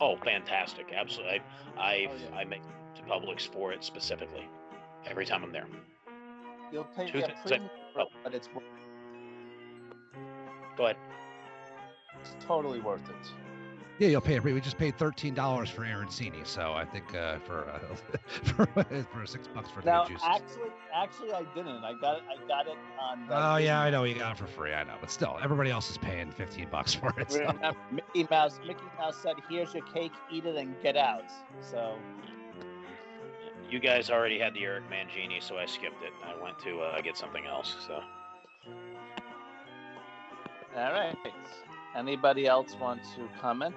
Oh, 0.00 0.16
fantastic! 0.16 0.92
Absolutely, 0.94 1.40
I 1.78 1.80
I, 1.80 2.06
Oh, 2.10 2.14
yeah. 2.30 2.36
I 2.36 2.44
make 2.44 2.62
to 2.96 3.02
Publix 3.02 3.46
for 3.46 3.72
it 3.72 3.84
specifically 3.84 4.48
every 5.06 5.24
time 5.24 5.44
I'm 5.44 5.52
there. 5.52 5.66
You'll 6.72 6.84
pay 6.84 7.10
Two 7.10 7.18
yeah, 7.18 7.26
things 7.28 7.38
I- 7.44 7.48
premium, 7.48 7.70
oh. 7.98 8.06
but 8.24 8.34
it's 8.34 8.48
wor- 8.52 8.62
Go 10.76 10.84
ahead. 10.86 10.96
it's 12.20 12.34
totally 12.44 12.80
worth 12.80 13.08
it. 13.08 13.32
Yeah, 13.98 14.08
you'll 14.08 14.20
pay. 14.20 14.38
We 14.40 14.60
just 14.60 14.78
paid 14.78 14.96
$13 14.98 15.68
for 15.68 15.82
Arancini. 15.82 16.46
So 16.46 16.72
I 16.72 16.84
think 16.84 17.14
uh, 17.14 17.38
for, 17.40 17.68
uh, 17.68 17.78
for 18.42 18.66
for 19.12 19.26
six 19.26 19.46
bucks 19.48 19.70
for 19.70 19.82
three 19.82 19.90
Now, 19.92 20.04
juices. 20.06 20.26
actually, 20.28 20.70
actually, 20.94 21.32
I 21.32 21.42
didn't. 21.54 21.84
I 21.84 21.92
got 22.00 22.16
it. 22.18 22.22
I 22.28 22.48
got 22.48 22.66
it 22.66 22.76
on. 23.00 23.30
uh, 23.30 23.52
Oh 23.54 23.56
yeah, 23.56 23.80
I 23.80 23.90
know 23.90 24.04
you 24.04 24.14
got 24.14 24.32
it 24.32 24.38
for 24.38 24.46
free. 24.46 24.72
I 24.72 24.82
know, 24.84 24.94
but 25.00 25.10
still, 25.10 25.38
everybody 25.42 25.70
else 25.70 25.90
is 25.90 25.98
paying 25.98 26.30
fifteen 26.32 26.68
bucks 26.70 26.94
for 27.00 27.12
it. 27.18 27.30
So. 27.30 27.52
Mickey 27.90 28.26
Mouse. 28.30 28.58
Mickey 28.66 28.80
Mouse 28.98 29.16
said, 29.22 29.36
"Here's 29.48 29.72
your 29.74 29.84
cake. 29.86 30.12
Eat 30.30 30.46
it 30.46 30.56
and 30.56 30.74
get 30.82 30.96
out." 30.96 31.24
So 31.60 31.96
You 33.70 33.78
guys 33.78 34.10
already 34.10 34.38
had 34.38 34.54
the 34.54 34.64
Eric 34.64 34.84
Mangini, 34.90 35.42
so 35.42 35.56
I 35.56 35.66
skipped 35.66 36.02
it. 36.02 36.12
I 36.24 36.42
went 36.42 36.58
to 36.60 36.80
uh, 36.80 37.00
get 37.00 37.16
something 37.16 37.46
else. 37.46 37.76
So. 37.86 38.00
All 40.76 40.92
right. 40.92 41.16
Anybody 41.96 42.46
else 42.46 42.74
want 42.80 43.02
to 43.16 43.28
comment? 43.40 43.74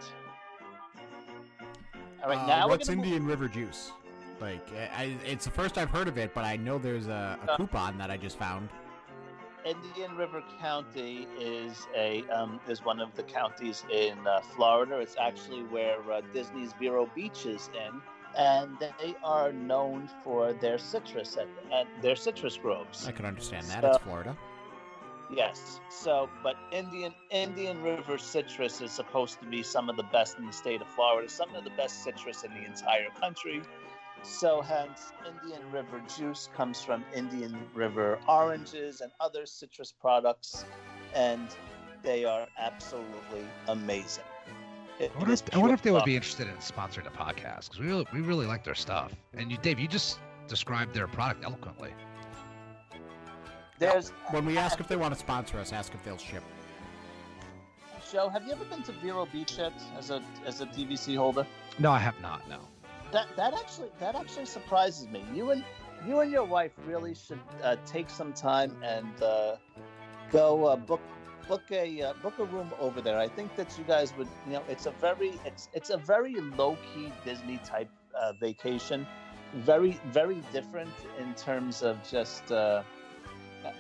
All 2.23 2.29
right, 2.29 2.37
Uh, 2.39 2.47
now 2.47 2.67
what's 2.67 2.87
gonna 2.87 2.97
move- 2.97 3.05
Indian 3.05 3.25
River 3.25 3.47
juice? 3.47 3.91
Like, 4.39 4.65
I, 4.73 5.03
I- 5.03 5.17
it's 5.25 5.45
the 5.45 5.51
first 5.51 5.77
I've 5.77 5.89
heard 5.89 6.07
of 6.07 6.17
it, 6.17 6.33
but 6.33 6.43
I 6.45 6.55
know 6.57 6.77
there's 6.77 7.07
a, 7.07 7.37
a 7.47 7.51
Uh, 7.51 7.57
coupon 7.57 7.97
that 7.97 8.09
I 8.09 8.17
just 8.17 8.37
found. 8.37 8.69
Indian 9.65 10.15
River 10.15 10.43
County 10.61 11.27
is 11.39 11.87
a 11.95 12.23
um, 12.29 12.59
is 12.67 12.85
one 12.85 12.99
of 12.99 13.13
the 13.15 13.23
counties 13.23 13.83
in 13.91 14.15
uh, 14.27 14.39
Florida. 14.41 14.99
It's 14.99 15.15
actually 15.19 15.63
where 15.63 15.99
uh, 16.11 16.21
Disney's 16.33 16.73
Vero 16.73 17.07
Beach 17.15 17.47
is 17.47 17.69
in, 17.73 17.99
and 18.37 18.77
they 18.79 19.15
are 19.23 19.51
known 19.51 20.07
for 20.23 20.53
their 20.53 20.77
citrus 20.77 21.35
and, 21.37 21.49
and 21.73 21.87
their 22.03 22.15
citrus 22.15 22.57
groves. 22.57 23.07
I 23.07 23.11
can 23.11 23.25
understand 23.25 23.65
that. 23.67 23.81
So- 23.81 23.89
It's 23.89 24.03
Florida. 24.03 24.37
Yes. 25.29 25.79
So, 25.89 26.29
but 26.43 26.55
Indian 26.71 27.13
Indian 27.31 27.81
River 27.81 28.17
citrus 28.17 28.81
is 28.81 28.91
supposed 28.91 29.39
to 29.41 29.47
be 29.47 29.63
some 29.63 29.89
of 29.89 29.97
the 29.97 30.03
best 30.03 30.37
in 30.37 30.45
the 30.45 30.53
state 30.53 30.81
of 30.81 30.87
Florida, 30.89 31.27
some 31.29 31.53
of 31.55 31.63
the 31.63 31.71
best 31.71 32.03
citrus 32.03 32.43
in 32.43 32.51
the 32.51 32.63
entire 32.65 33.09
country. 33.19 33.61
So, 34.23 34.61
hence, 34.61 35.11
Indian 35.25 35.61
River 35.71 36.01
juice 36.17 36.49
comes 36.55 36.83
from 36.83 37.03
Indian 37.13 37.57
River 37.73 38.19
oranges 38.27 39.01
and 39.01 39.11
other 39.19 39.45
citrus 39.45 39.91
products, 39.91 40.65
and 41.13 41.47
they 42.01 42.25
are 42.25 42.47
absolutely 42.57 43.45
amazing. 43.67 44.23
It- 44.99 45.11
I 45.13 45.17
wonder, 45.17 45.33
if, 45.33 45.43
I 45.53 45.57
wonder 45.57 45.73
if 45.73 45.81
they 45.81 45.91
would 45.91 46.05
be 46.05 46.15
interested 46.15 46.47
in 46.47 46.55
sponsoring 46.55 47.03
the 47.03 47.09
podcast 47.11 47.65
because 47.65 47.79
we 47.79 47.87
really, 47.87 48.07
we 48.13 48.21
really 48.21 48.45
like 48.45 48.63
their 48.63 48.75
stuff. 48.75 49.13
And 49.33 49.51
you, 49.51 49.57
Dave, 49.57 49.79
you 49.79 49.87
just 49.87 50.19
described 50.47 50.93
their 50.93 51.07
product 51.07 51.43
eloquently. 51.43 51.93
There's 53.77 54.09
When 54.31 54.45
we 54.45 54.57
ask 54.57 54.79
if 54.79 54.87
they 54.87 54.95
want 54.95 55.13
to 55.13 55.19
sponsor 55.19 55.59
us, 55.59 55.73
ask 55.73 55.93
if 55.93 56.03
they'll 56.03 56.17
ship. 56.17 56.43
Joe. 58.11 58.29
Have 58.29 58.45
you 58.45 58.53
ever 58.53 58.63
been 58.65 58.83
to 58.83 58.91
Vero 58.93 59.25
Beach 59.25 59.57
yet 59.57 59.73
as 59.97 60.09
a 60.11 60.21
as 60.45 60.61
a 60.61 60.67
DVC 60.67 61.17
holder? 61.17 61.45
No, 61.79 61.91
I 61.91 61.99
have 61.99 62.19
not. 62.21 62.47
No. 62.47 62.59
that 63.11 63.27
that 63.35 63.53
actually 63.53 63.89
that 63.99 64.15
actually 64.15 64.45
surprises 64.45 65.07
me. 65.07 65.23
You 65.33 65.51
and 65.51 65.63
you 66.07 66.19
and 66.19 66.31
your 66.31 66.45
wife 66.45 66.71
really 66.85 67.15
should 67.15 67.39
uh, 67.63 67.75
take 67.85 68.09
some 68.09 68.31
time 68.31 68.75
and 68.83 69.21
uh, 69.21 69.55
go 70.31 70.65
uh, 70.65 70.75
book 70.75 71.01
book 71.47 71.63
a 71.71 72.01
uh, 72.01 72.13
book 72.21 72.37
a 72.39 72.45
room 72.45 72.71
over 72.79 73.01
there. 73.01 73.17
I 73.17 73.27
think 73.27 73.55
that 73.55 73.77
you 73.77 73.83
guys 73.83 74.15
would 74.17 74.29
you 74.45 74.53
know 74.53 74.63
it's 74.69 74.85
a 74.85 74.91
very 74.91 75.33
it's 75.43 75.69
it's 75.73 75.89
a 75.89 75.97
very 75.97 76.35
low 76.35 76.77
key 76.93 77.11
Disney 77.25 77.59
type 77.65 77.89
uh, 78.13 78.33
vacation, 78.39 79.07
very 79.55 79.99
very 80.11 80.41
different 80.53 80.93
in 81.19 81.33
terms 81.33 81.81
of 81.81 81.97
just. 82.07 82.51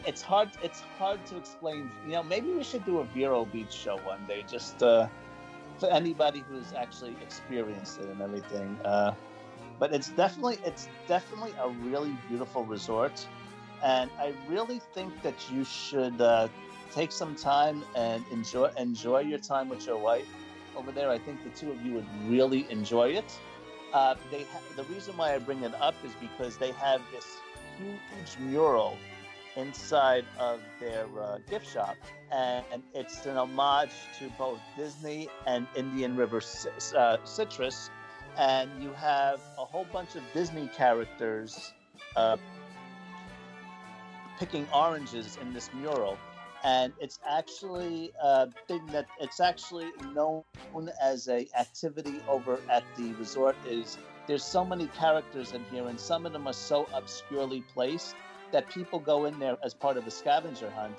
It's 0.05 0.21
hard. 0.21 0.49
It's 0.63 0.81
hard 0.97 1.25
to 1.27 1.37
explain. 1.37 1.91
You 2.05 2.13
know, 2.13 2.23
maybe 2.23 2.51
we 2.51 2.63
should 2.63 2.85
do 2.85 2.99
a 2.99 3.05
Vero 3.05 3.45
Beach 3.45 3.71
show 3.71 3.97
one 3.97 4.25
day, 4.25 4.43
just 4.47 4.81
uh, 4.81 5.07
for 5.79 5.89
anybody 5.89 6.43
who's 6.49 6.73
actually 6.73 7.15
experienced 7.21 7.99
it 7.99 8.09
and 8.09 8.21
everything. 8.21 8.77
Uh, 8.85 9.13
but 9.79 9.93
it's 9.93 10.09
definitely 10.09 10.57
it's 10.65 10.87
definitely 11.07 11.53
a 11.61 11.69
really 11.69 12.15
beautiful 12.29 12.63
resort, 12.63 13.27
and 13.83 14.09
I 14.19 14.33
really 14.47 14.79
think 14.93 15.21
that 15.21 15.35
you 15.51 15.63
should 15.63 16.19
uh, 16.21 16.47
take 16.93 17.11
some 17.11 17.35
time 17.35 17.83
and 17.95 18.23
enjoy 18.31 18.69
enjoy 18.77 19.19
your 19.21 19.39
time 19.39 19.69
with 19.69 19.85
your 19.85 19.97
wife 19.97 20.27
over 20.75 20.91
there. 20.91 21.09
I 21.09 21.17
think 21.17 21.43
the 21.43 21.49
two 21.49 21.71
of 21.71 21.81
you 21.85 21.93
would 21.93 22.07
really 22.27 22.65
enjoy 22.69 23.09
it. 23.09 23.39
Uh, 23.93 24.15
they 24.31 24.43
ha- 24.43 24.61
the 24.75 24.83
reason 24.85 25.15
why 25.17 25.33
I 25.35 25.39
bring 25.39 25.63
it 25.63 25.73
up 25.79 25.95
is 26.03 26.11
because 26.19 26.57
they 26.57 26.71
have 26.71 27.01
this 27.11 27.25
huge 27.77 28.37
mural 28.39 28.97
inside 29.55 30.25
of 30.39 30.59
their 30.79 31.07
uh, 31.19 31.37
gift 31.49 31.71
shop, 31.71 31.95
and 32.31 32.65
it's 32.93 33.25
an 33.25 33.37
homage 33.37 33.91
to 34.19 34.29
both 34.37 34.59
Disney 34.77 35.29
and 35.45 35.67
Indian 35.75 36.15
River 36.15 36.41
uh, 36.95 37.17
Citrus. 37.23 37.89
And 38.37 38.69
you 38.83 38.91
have 38.91 39.39
a 39.57 39.63
whole 39.63 39.87
bunch 39.93 40.15
of 40.15 40.23
Disney 40.33 40.67
characters 40.75 41.73
uh, 42.17 42.35
picking 44.37 44.67
oranges 44.73 45.37
in 45.41 45.53
this 45.53 45.69
mural. 45.73 46.17
And 46.63 46.91
it's 46.99 47.19
actually 47.29 48.11
a 48.21 48.49
thing 48.67 48.85
that 48.87 49.05
it's 49.21 49.39
actually 49.39 49.91
known 50.13 50.43
as 51.01 51.27
a 51.29 51.47
activity 51.57 52.19
over 52.27 52.59
at 52.69 52.83
the 52.97 53.13
resort. 53.13 53.55
Is 53.67 53.97
there's 54.27 54.43
so 54.43 54.65
many 54.65 54.87
characters 54.87 55.53
in 55.53 55.63
here, 55.71 55.87
and 55.87 55.99
some 55.99 56.25
of 56.25 56.33
them 56.33 56.47
are 56.47 56.53
so 56.53 56.87
obscurely 56.93 57.61
placed 57.73 58.15
that 58.51 58.69
people 58.69 58.99
go 58.99 59.25
in 59.25 59.37
there 59.39 59.57
as 59.63 59.73
part 59.73 59.97
of 59.97 60.07
a 60.07 60.11
scavenger 60.11 60.69
hunt 60.69 60.97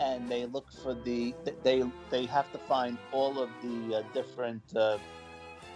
and 0.00 0.28
they 0.28 0.46
look 0.46 0.72
for 0.72 0.94
the 0.94 1.34
they 1.62 1.82
they 2.10 2.26
have 2.26 2.50
to 2.52 2.58
find 2.58 2.98
all 3.12 3.38
of 3.40 3.50
the 3.62 3.96
uh, 3.96 4.02
different 4.12 4.62
uh, 4.76 4.98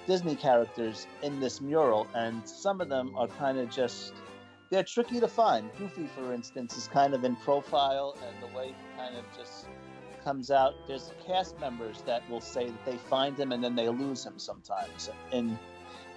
Disney 0.06 0.36
characters 0.36 1.06
in 1.22 1.38
this 1.38 1.60
mural, 1.60 2.08
and 2.14 2.48
some 2.48 2.80
of 2.80 2.88
them 2.88 3.14
are 3.14 3.28
kind 3.28 3.58
of 3.58 3.70
just 3.70 4.14
they're 4.70 4.82
tricky 4.82 5.20
to 5.20 5.28
find. 5.28 5.70
Goofy, 5.78 6.06
for 6.06 6.32
instance, 6.32 6.76
is 6.76 6.88
kind 6.88 7.14
of 7.14 7.24
in 7.24 7.36
profile, 7.36 8.16
and 8.26 8.42
the 8.42 8.56
way 8.56 8.68
he 8.68 8.98
kind 8.98 9.16
of 9.16 9.24
just 9.36 9.66
comes 10.24 10.50
out. 10.50 10.74
There's 10.86 11.12
cast 11.26 11.58
members 11.60 12.02
that 12.06 12.28
will 12.30 12.40
say 12.40 12.66
that 12.66 12.84
they 12.86 12.96
find 12.96 13.38
him 13.38 13.52
and 13.52 13.62
then 13.62 13.74
they 13.74 13.88
lose 13.88 14.24
him 14.24 14.38
sometimes 14.38 15.10
in 15.32 15.58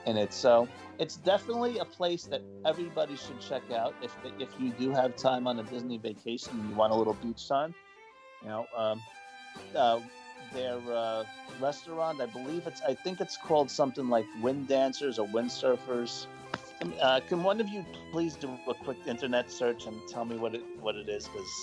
in 0.05 0.17
it. 0.17 0.33
So 0.33 0.67
it's 0.99 1.17
definitely 1.17 1.79
a 1.79 1.85
place 1.85 2.25
that 2.25 2.41
everybody 2.65 3.15
should 3.15 3.39
check 3.39 3.63
out 3.71 3.93
if 4.01 4.15
if 4.39 4.49
you 4.59 4.71
do 4.71 4.91
have 4.91 5.15
time 5.15 5.47
on 5.47 5.59
a 5.59 5.63
Disney 5.63 5.97
vacation 5.97 6.59
and 6.59 6.69
you 6.69 6.75
want 6.75 6.93
a 6.93 6.95
little 6.95 7.13
beach 7.13 7.47
time. 7.47 7.73
You 8.43 8.49
know, 8.49 8.65
um, 8.75 9.01
uh, 9.75 9.99
their 10.53 10.79
uh, 10.91 11.23
restaurant, 11.59 12.19
I 12.21 12.25
believe 12.25 12.67
it's, 12.67 12.81
I 12.81 12.93
think 12.93 13.21
it's 13.21 13.37
called 13.37 13.69
something 13.69 14.09
like 14.09 14.25
Wind 14.41 14.67
Dancers 14.67 15.19
or 15.19 15.27
Windsurfers. 15.27 16.25
Um, 16.81 16.93
Uh, 16.99 17.19
can 17.29 17.43
one 17.43 17.61
of 17.61 17.69
you 17.69 17.85
please 18.11 18.35
do 18.35 18.49
a 18.67 18.73
quick 18.73 18.97
internet 19.05 19.51
search 19.51 19.85
and 19.85 19.95
tell 20.09 20.25
me 20.25 20.35
what 20.37 20.55
it 20.55 20.63
what 20.79 20.95
it 20.95 21.07
is? 21.07 21.27
Because 21.27 21.53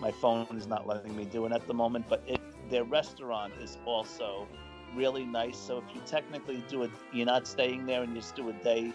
my 0.00 0.12
phone 0.12 0.46
is 0.56 0.66
not 0.66 0.86
letting 0.86 1.16
me 1.16 1.24
do 1.24 1.46
it 1.46 1.52
at 1.52 1.66
the 1.66 1.74
moment. 1.74 2.04
But 2.08 2.22
it, 2.26 2.40
their 2.70 2.84
restaurant 2.84 3.54
is 3.62 3.78
also 3.86 4.46
really 4.94 5.24
nice. 5.24 5.56
So 5.56 5.78
if 5.78 5.84
you 5.94 6.00
technically 6.06 6.62
do 6.68 6.82
it, 6.82 6.90
you're 7.12 7.26
not 7.26 7.46
staying 7.46 7.86
there 7.86 8.02
and 8.02 8.14
you 8.14 8.20
just 8.20 8.36
do 8.36 8.48
a 8.48 8.52
day 8.52 8.92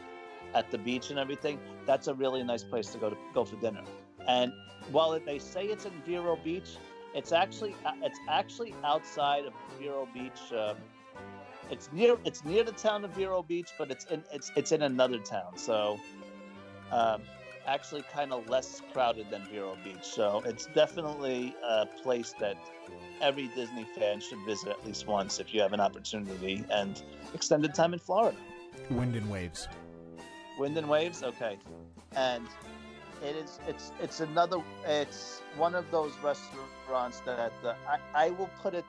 at 0.54 0.72
the 0.72 0.78
beach 0.78 1.10
and 1.10 1.20
everything. 1.20 1.60
That's 1.86 2.08
a 2.08 2.14
really 2.14 2.44
nice 2.44 2.64
place 2.64 2.88
to 2.90 2.98
go 2.98 3.10
to 3.10 3.18
go 3.34 3.46
for 3.46 3.56
dinner. 3.58 3.84
And 4.28 4.54
while 4.92 5.20
they 5.20 5.40
say 5.40 5.66
it's 5.66 5.86
in 5.86 5.94
Vero 6.06 6.38
Beach, 6.44 6.78
it's 7.14 7.32
actually 7.32 7.76
uh, 7.86 7.94
it's 8.02 8.20
actually 8.30 8.74
outside 8.84 9.46
of 9.46 9.54
Vero 9.80 10.08
Beach. 10.14 10.52
Um, 10.52 10.78
it's 11.70 11.90
near 11.94 12.18
it's 12.26 12.44
near 12.44 12.64
the 12.64 12.72
town 12.72 13.06
of 13.06 13.12
Vero 13.12 13.42
Beach, 13.42 13.70
but 13.78 13.92
it's 13.92 14.06
in 14.06 14.24
it's 14.32 14.52
it's 14.56 14.72
in 14.72 14.82
another 14.82 15.20
town. 15.20 15.58
So 15.58 16.00
um, 16.92 17.22
actually 17.68 18.04
kind 18.14 18.32
of 18.34 18.50
less 18.50 18.82
crowded 18.92 19.30
than 19.30 19.46
Vero 19.52 19.78
Beach. 19.84 20.04
So 20.04 20.42
it's 20.46 20.68
definitely 20.68 21.56
a 21.68 21.86
place 21.86 22.34
that 22.40 22.58
every 23.22 23.48
Disney 23.56 23.86
fan 23.98 24.20
should 24.20 24.40
visit 24.46 24.70
at 24.70 24.86
least 24.86 25.08
once 25.08 25.40
if 25.40 25.54
you 25.54 25.62
have 25.62 25.74
an 25.74 25.80
opportunity 25.80 26.66
and 26.70 27.02
extended 27.34 27.74
time 27.74 27.94
in 27.94 28.00
Florida. 28.00 28.38
Wind 28.90 29.16
and 29.16 29.30
waves. 29.30 29.68
Wind 30.58 30.78
and 30.78 30.88
Waves, 30.88 31.24
okay, 31.24 31.58
and 32.16 32.48
it 33.24 33.36
is 33.36 33.60
it's 33.68 33.92
it's 34.02 34.20
another 34.20 34.58
it's 34.86 35.42
one 35.58 35.74
of 35.74 35.90
those 35.90 36.12
restaurants 36.24 37.22
that 37.26 37.54
uh, 37.64 37.74
I 37.88 38.26
I 38.26 38.30
will 38.32 38.50
put 38.62 38.74
it. 38.74 38.86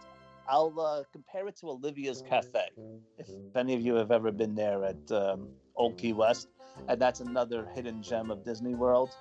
I'll 0.47 0.79
uh, 0.79 1.05
compare 1.11 1.49
it 1.49 1.57
to 1.61 1.71
Olivia's 1.71 2.23
Cafe. 2.29 2.69
If 3.17 3.29
any 3.57 3.75
of 3.75 3.81
you 3.81 3.95
have 3.95 4.11
ever 4.11 4.31
been 4.31 4.55
there 4.55 4.85
at 4.85 5.11
um, 5.11 5.49
Old 5.75 5.97
Key 5.97 6.13
West, 6.13 6.49
and 6.89 7.01
that's 7.01 7.21
another 7.21 7.67
hidden 7.75 8.03
gem 8.03 8.31
of 8.31 8.45
Disney 8.45 8.75
World. 8.75 9.17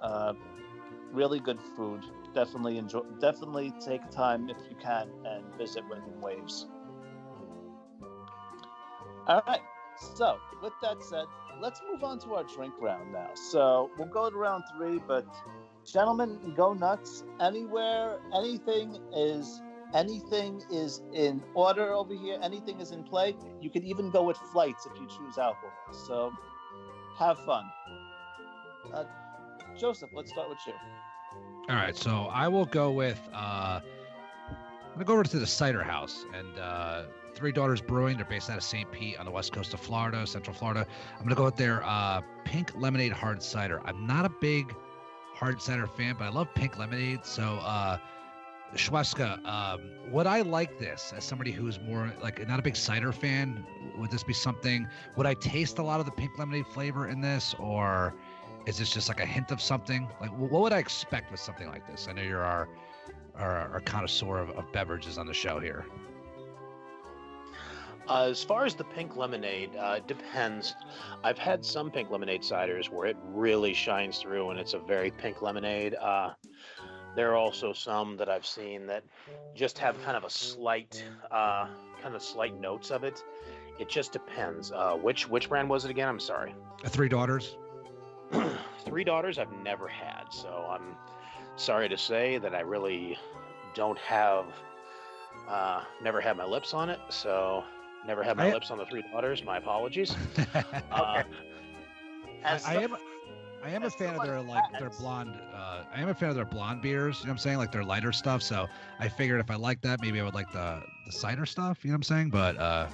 Uh, 0.00 0.34
really 1.12 1.40
good 1.40 1.60
food. 1.76 2.04
Definitely 2.34 2.78
enjoy. 2.78 3.02
Definitely 3.20 3.72
take 3.84 4.08
time 4.10 4.48
if 4.48 4.58
you 4.68 4.76
can 4.76 5.08
and 5.24 5.44
visit 5.56 5.84
Wind 5.88 6.04
and 6.06 6.22
Waves. 6.22 6.66
All 9.26 9.42
right. 9.46 9.60
So, 10.14 10.38
with 10.62 10.72
that 10.80 11.02
said, 11.02 11.24
let's 11.60 11.80
move 11.90 12.04
on 12.04 12.20
to 12.20 12.34
our 12.34 12.44
drink 12.44 12.74
round 12.80 13.12
now. 13.12 13.30
So, 13.34 13.90
we'll 13.98 14.08
go 14.08 14.30
to 14.30 14.36
round 14.36 14.62
three, 14.76 15.00
but 15.06 15.26
gentlemen, 15.84 16.54
go 16.56 16.72
nuts. 16.72 17.24
Anywhere, 17.40 18.20
anything 18.34 18.96
is 19.12 19.60
anything 19.94 20.62
is 20.70 21.02
in 21.12 21.42
order 21.54 21.92
over 21.92 22.14
here. 22.14 22.38
Anything 22.42 22.80
is 22.80 22.92
in 22.92 23.02
play. 23.04 23.34
You 23.60 23.70
can 23.70 23.84
even 23.84 24.10
go 24.10 24.22
with 24.22 24.36
flights 24.52 24.86
if 24.86 24.98
you 25.00 25.06
choose 25.08 25.38
alcohol. 25.38 25.72
So, 25.90 26.32
have 27.18 27.38
fun. 27.44 27.64
Uh, 28.92 29.04
Joseph, 29.76 30.10
let's 30.12 30.30
start 30.30 30.48
with 30.48 30.58
you. 30.66 30.72
All 31.68 31.76
right, 31.76 31.96
so 31.96 32.28
I 32.32 32.48
will 32.48 32.64
go 32.64 32.90
with. 32.90 33.20
Uh, 33.32 33.80
I'm 33.80 34.94
gonna 34.94 35.04
go 35.04 35.12
over 35.12 35.24
to 35.24 35.38
the 35.38 35.46
cider 35.46 35.82
house 35.82 36.24
and 36.34 36.58
uh, 36.58 37.04
Three 37.34 37.52
Daughters 37.52 37.80
Brewing. 37.80 38.16
They're 38.16 38.26
based 38.26 38.50
out 38.50 38.56
of 38.56 38.64
St. 38.64 38.90
Pete 38.90 39.18
on 39.18 39.26
the 39.26 39.30
west 39.30 39.52
coast 39.52 39.74
of 39.74 39.80
Florida, 39.80 40.26
Central 40.26 40.54
Florida. 40.54 40.86
I'm 41.16 41.22
gonna 41.22 41.34
go 41.34 41.44
with 41.44 41.56
their 41.56 41.82
uh, 41.84 42.22
pink 42.44 42.72
lemonade 42.76 43.12
hard 43.12 43.42
cider. 43.42 43.80
I'm 43.84 44.06
not 44.06 44.24
a 44.24 44.30
big 44.40 44.74
hard 45.34 45.60
cider 45.62 45.86
fan, 45.86 46.16
but 46.18 46.24
I 46.24 46.30
love 46.30 46.48
pink 46.54 46.78
lemonade. 46.78 47.24
So, 47.24 47.44
uh, 47.62 47.98
Schweska, 48.74 49.44
um, 49.46 49.80
would 50.10 50.26
I 50.26 50.42
like 50.42 50.78
this 50.78 51.12
as 51.16 51.24
somebody 51.24 51.50
who's 51.50 51.80
more 51.80 52.12
like 52.22 52.46
not 52.46 52.58
a 52.58 52.62
big 52.62 52.76
cider 52.76 53.12
fan? 53.12 53.64
Would 53.96 54.10
this 54.10 54.22
be 54.22 54.34
something? 54.34 54.86
Would 55.16 55.26
I 55.26 55.34
taste 55.34 55.78
a 55.78 55.82
lot 55.82 56.00
of 56.00 56.06
the 56.06 56.12
pink 56.12 56.38
lemonade 56.38 56.66
flavor 56.66 57.08
in 57.08 57.20
this, 57.20 57.54
or 57.58 58.14
is 58.66 58.78
this 58.78 58.90
just 58.90 59.08
like 59.08 59.20
a 59.20 59.26
hint 59.26 59.50
of 59.50 59.60
something? 59.62 60.08
Like, 60.20 60.30
what 60.30 60.60
would 60.60 60.72
I 60.72 60.78
expect 60.78 61.30
with 61.30 61.40
something 61.40 61.68
like 61.68 61.86
this? 61.86 62.08
I 62.08 62.12
know 62.12 62.22
you're 62.22 62.44
our 62.44 62.68
our, 63.36 63.72
our 63.72 63.80
connoisseur 63.80 64.38
of, 64.38 64.50
of 64.50 64.70
beverages 64.72 65.16
on 65.16 65.26
the 65.26 65.34
show 65.34 65.60
here. 65.60 65.86
Uh, 68.08 68.28
as 68.30 68.42
far 68.42 68.64
as 68.64 68.74
the 68.74 68.84
pink 68.84 69.16
lemonade, 69.16 69.70
uh, 69.76 70.00
depends. 70.00 70.74
I've 71.22 71.36
had 71.36 71.62
some 71.62 71.90
pink 71.90 72.10
lemonade 72.10 72.40
ciders 72.40 72.90
where 72.90 73.06
it 73.06 73.18
really 73.22 73.74
shines 73.74 74.18
through 74.18 74.48
and 74.50 74.58
it's 74.58 74.72
a 74.72 74.78
very 74.78 75.10
pink 75.10 75.42
lemonade. 75.42 75.94
Uh, 75.94 76.30
there 77.16 77.32
are 77.32 77.36
also 77.36 77.72
some 77.72 78.16
that 78.16 78.28
I've 78.28 78.46
seen 78.46 78.86
that 78.86 79.02
just 79.54 79.78
have 79.78 80.00
kind 80.04 80.16
of 80.16 80.24
a 80.24 80.30
slight, 80.30 81.04
uh, 81.30 81.66
kind 82.02 82.14
of 82.14 82.22
slight 82.22 82.58
notes 82.60 82.90
of 82.90 83.04
it. 83.04 83.22
It 83.80 83.88
just 83.88 84.12
depends. 84.12 84.72
Uh, 84.72 84.94
which 84.94 85.28
which 85.28 85.48
brand 85.48 85.68
was 85.68 85.84
it 85.84 85.90
again? 85.90 86.08
I'm 86.08 86.20
sorry. 86.20 86.54
Uh, 86.84 86.88
Three 86.88 87.08
Daughters. 87.08 87.56
Three 88.84 89.04
Daughters 89.04 89.38
I've 89.38 89.52
never 89.62 89.88
had, 89.88 90.24
so 90.30 90.66
I'm 90.68 90.96
sorry 91.56 91.88
to 91.88 91.96
say 91.98 92.38
that 92.38 92.54
I 92.54 92.60
really 92.60 93.16
don't 93.74 93.98
have, 93.98 94.46
uh, 95.48 95.82
never 96.02 96.20
had 96.20 96.36
my 96.36 96.44
lips 96.44 96.74
on 96.74 96.90
it. 96.90 96.98
So 97.08 97.64
never 98.06 98.22
had 98.22 98.36
my 98.36 98.48
I- 98.48 98.52
lips 98.52 98.70
on 98.70 98.78
the 98.78 98.86
Three 98.86 99.02
Daughters. 99.12 99.42
My 99.44 99.58
apologies. 99.58 100.14
I, 100.54 100.64
Uh, 100.90 101.22
As 102.44 102.64
I 102.64 102.74
some- 102.74 102.82
am. 102.94 102.96
I 103.64 103.70
am 103.70 103.82
a 103.82 103.90
fan 103.90 104.14
of 104.14 104.24
their 104.24 104.36
who 104.36 104.48
like 104.48 104.78
their 104.78 104.90
blonde. 104.90 105.34
Uh, 105.54 105.82
I 105.94 106.00
am 106.00 106.08
a 106.08 106.14
fan 106.14 106.30
of 106.30 106.36
their 106.36 106.44
blonde 106.44 106.82
beers. 106.82 107.20
You 107.20 107.26
know 107.26 107.30
what 107.30 107.34
I'm 107.34 107.38
saying? 107.38 107.58
Like 107.58 107.72
their 107.72 107.84
lighter 107.84 108.12
stuff. 108.12 108.42
So 108.42 108.68
I 108.98 109.08
figured 109.08 109.40
if 109.40 109.50
I 109.50 109.56
like 109.56 109.80
that, 109.82 110.00
maybe 110.00 110.20
I 110.20 110.24
would 110.24 110.34
like 110.34 110.50
the 110.52 110.82
the 111.06 111.12
cider 111.12 111.46
stuff. 111.46 111.84
You 111.84 111.90
know 111.90 111.94
what 111.94 111.98
I'm 111.98 112.02
saying? 112.04 112.30
But 112.30 112.56
uh, 112.56 112.86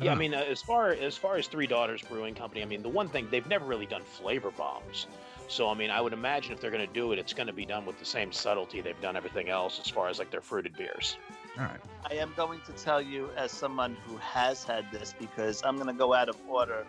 Yeah, 0.00 0.12
I 0.12 0.14
mean, 0.14 0.34
uh, 0.34 0.38
as 0.38 0.62
far 0.62 0.90
as 0.90 1.16
far 1.16 1.36
as 1.36 1.46
Three 1.46 1.66
Daughters 1.66 2.02
Brewing 2.02 2.34
Company, 2.34 2.62
I 2.62 2.66
mean, 2.66 2.82
the 2.82 2.88
one 2.88 3.08
thing 3.08 3.28
they've 3.30 3.46
never 3.46 3.66
really 3.66 3.86
done 3.86 4.02
flavor 4.02 4.50
bombs. 4.50 5.06
So 5.48 5.68
I 5.68 5.74
mean, 5.74 5.90
I 5.90 6.00
would 6.00 6.12
imagine 6.12 6.52
if 6.52 6.60
they're 6.60 6.70
going 6.70 6.86
to 6.86 6.92
do 6.92 7.12
it, 7.12 7.18
it's 7.18 7.34
going 7.34 7.48
to 7.48 7.52
be 7.52 7.66
done 7.66 7.84
with 7.84 7.98
the 7.98 8.04
same 8.04 8.32
subtlety 8.32 8.80
they've 8.80 9.00
done 9.00 9.16
everything 9.16 9.48
else, 9.50 9.80
as 9.80 9.90
far 9.90 10.08
as 10.08 10.18
like 10.18 10.30
their 10.30 10.40
fruited 10.40 10.76
beers. 10.76 11.18
all 11.58 11.64
right. 11.64 11.80
I 12.10 12.14
am 12.14 12.32
going 12.36 12.60
to 12.66 12.72
tell 12.72 13.02
you, 13.02 13.28
as 13.36 13.52
someone 13.52 13.96
who 14.06 14.16
has 14.16 14.64
had 14.64 14.90
this, 14.90 15.14
because 15.18 15.62
I'm 15.64 15.76
going 15.76 15.88
to 15.88 15.92
go 15.92 16.14
out 16.14 16.28
of 16.28 16.36
order. 16.48 16.86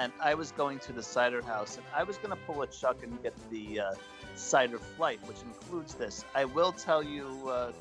And 0.00 0.12
I 0.20 0.34
was 0.34 0.50
going 0.50 0.78
to 0.80 0.92
the 0.92 1.02
cider 1.02 1.42
house, 1.42 1.76
and 1.76 1.84
I 1.94 2.04
was 2.04 2.16
going 2.16 2.30
to 2.30 2.42
pull 2.46 2.62
a 2.62 2.66
Chuck 2.66 3.02
and 3.02 3.22
get 3.22 3.34
the 3.50 3.80
uh, 3.80 3.92
cider 4.34 4.78
flight, 4.78 5.20
which 5.28 5.42
includes 5.42 5.94
this. 5.94 6.24
I 6.34 6.46
will 6.46 6.72
tell 6.72 7.02
you, 7.02 7.26
uh, 7.46 7.72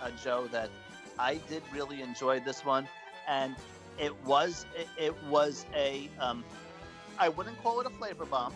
uh, 0.00 0.10
Joe, 0.24 0.48
that 0.50 0.70
I 1.18 1.34
did 1.48 1.62
really 1.74 2.00
enjoy 2.00 2.40
this 2.40 2.64
one, 2.64 2.88
and 3.28 3.54
it 3.98 4.14
was 4.24 4.64
it, 4.74 4.88
it 4.96 5.14
was 5.24 5.66
a 5.74 6.08
um, 6.20 6.42
I 7.18 7.28
wouldn't 7.28 7.62
call 7.62 7.80
it 7.80 7.86
a 7.86 7.90
flavor 7.90 8.24
bomb, 8.24 8.54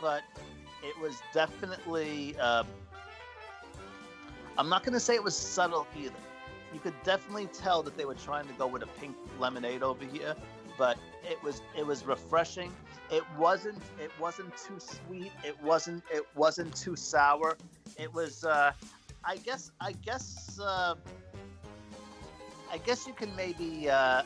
but 0.00 0.22
it 0.82 0.98
was 1.00 1.20
definitely. 1.32 2.34
Uh, 2.40 2.64
I'm 4.58 4.68
not 4.68 4.82
going 4.82 4.94
to 4.94 5.00
say 5.00 5.14
it 5.14 5.22
was 5.22 5.36
subtle 5.36 5.86
either. 5.96 6.12
You 6.74 6.80
could 6.80 6.94
definitely 7.04 7.46
tell 7.46 7.82
that 7.84 7.96
they 7.96 8.04
were 8.04 8.14
trying 8.14 8.46
to 8.46 8.52
go 8.54 8.66
with 8.66 8.82
a 8.82 8.86
pink 9.00 9.16
lemonade 9.38 9.82
over 9.82 10.04
here, 10.04 10.36
but 10.80 10.96
it 11.30 11.40
was 11.44 11.60
it 11.76 11.86
was 11.86 12.06
refreshing. 12.06 12.72
It 13.10 13.22
wasn't 13.38 13.82
it 14.02 14.10
wasn't 14.18 14.56
too 14.56 14.80
sweet. 14.80 15.30
It 15.44 15.62
wasn't 15.62 16.02
it 16.10 16.24
wasn't 16.34 16.74
too 16.74 16.96
sour. 16.96 17.58
It 17.98 18.12
was 18.14 18.44
uh, 18.44 18.72
I 19.22 19.36
guess 19.36 19.72
I 19.78 19.92
guess 19.92 20.58
uh, 20.58 20.94
I 22.72 22.78
guess 22.78 23.06
you 23.06 23.12
can 23.12 23.36
maybe 23.36 23.90
uh, 23.90 24.22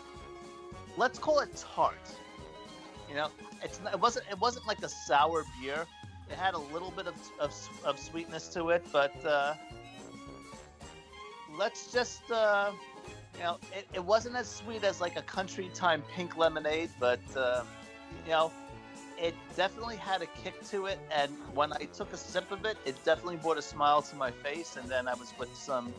let's 0.96 1.18
call 1.18 1.40
it 1.40 1.50
tart. 1.74 2.07
You 3.09 3.16
know, 3.16 3.28
it's 3.61 3.80
it 3.92 4.00
wasn't 4.00 4.26
it 4.30 4.40
wasn't 4.40 4.68
like 4.68 4.80
a 4.84 4.88
sour 4.88 5.42
beer. 5.61 5.84
It 6.30 6.36
had 6.36 6.55
a 6.55 6.64
little 6.74 6.92
bit 6.92 7.09
of 7.09 7.16
of, 7.40 7.52
of 7.84 7.98
sweetness 7.98 8.46
to 8.55 8.70
it, 8.70 8.86
but 8.92 9.14
uh, 9.26 9.55
let's 11.59 11.92
just 11.92 12.30
uh, 12.30 12.70
you 13.37 13.43
know, 13.43 13.59
it, 13.76 13.87
it 13.93 14.05
wasn't 14.05 14.37
as 14.37 14.49
sweet 14.49 14.85
as 14.85 15.01
like 15.01 15.16
a 15.16 15.22
country 15.22 15.70
time 15.74 16.03
pink 16.14 16.37
lemonade, 16.37 16.91
but 17.01 17.20
uh, 17.37 17.64
you 18.24 18.30
know, 18.30 18.53
it 19.20 19.35
definitely 19.57 19.97
had 19.97 20.22
a 20.22 20.26
kick 20.43 20.55
to 20.70 20.87
it. 20.87 20.99
And 21.14 21.30
when 21.55 21.72
I 21.72 21.87
took 21.93 22.12
a 22.12 22.16
sip 22.16 22.51
of 22.51 22.64
it, 22.64 22.76
it 22.85 22.97
definitely 23.05 23.37
brought 23.37 23.59
a 23.59 23.62
smile 23.62 24.03
to 24.03 24.16
my 24.16 24.30
face. 24.30 24.76
And 24.76 24.89
then 24.89 25.09
I 25.09 25.14
was 25.14 25.32
with 25.39 25.55
some, 25.55 25.95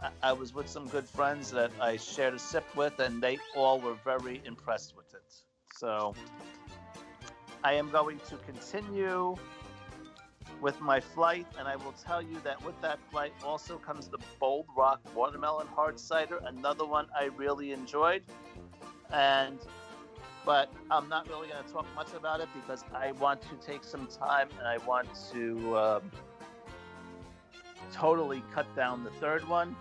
I- 0.00 0.10
I 0.22 0.32
was 0.32 0.54
with 0.54 0.68
some 0.68 0.86
good 0.88 1.08
friends 1.08 1.50
that 1.52 1.70
I 1.80 1.96
shared 1.96 2.34
a 2.34 2.38
sip 2.38 2.64
with, 2.76 2.98
and 3.00 3.22
they 3.22 3.38
all 3.56 3.80
were 3.80 3.96
very 4.04 4.40
impressed 4.44 4.94
with 4.96 5.12
it. 5.14 5.34
So 5.74 6.14
I 7.64 7.74
am 7.74 7.90
going 7.90 8.20
to 8.28 8.36
continue 8.38 9.36
with 10.62 10.80
my 10.80 11.00
flight, 11.00 11.46
and 11.58 11.66
I 11.66 11.74
will 11.74 11.94
tell 12.06 12.22
you 12.22 12.38
that 12.44 12.64
with 12.64 12.80
that 12.80 13.00
flight 13.10 13.32
also 13.44 13.76
comes 13.76 14.06
the 14.06 14.18
Bold 14.38 14.66
Rock 14.76 15.00
Watermelon 15.14 15.66
Hard 15.66 15.98
Cider, 15.98 16.40
another 16.46 16.86
one 16.86 17.06
I 17.18 17.24
really 17.36 17.72
enjoyed. 17.72 18.22
And 19.12 19.58
but 20.46 20.72
I'm 20.90 21.08
not 21.08 21.28
really 21.28 21.48
going 21.48 21.62
to 21.64 21.72
talk 21.72 21.86
much 21.94 22.14
about 22.14 22.40
it 22.40 22.48
because 22.54 22.84
I 22.94 23.12
want 23.12 23.42
to 23.42 23.54
take 23.64 23.84
some 23.84 24.06
time 24.06 24.48
and 24.58 24.66
I 24.66 24.78
want 24.78 25.08
to 25.32 25.76
um, 25.76 26.10
totally 27.92 28.42
cut 28.52 28.66
down 28.74 29.04
the 29.04 29.10
third 29.10 29.46
one, 29.48 29.76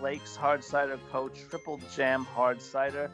Blake's 0.00 0.36
Hard 0.36 0.64
Cider 0.64 0.98
Co. 1.10 1.28
Triple 1.28 1.80
Jam 1.94 2.24
Hard 2.24 2.60
Cider. 2.60 3.10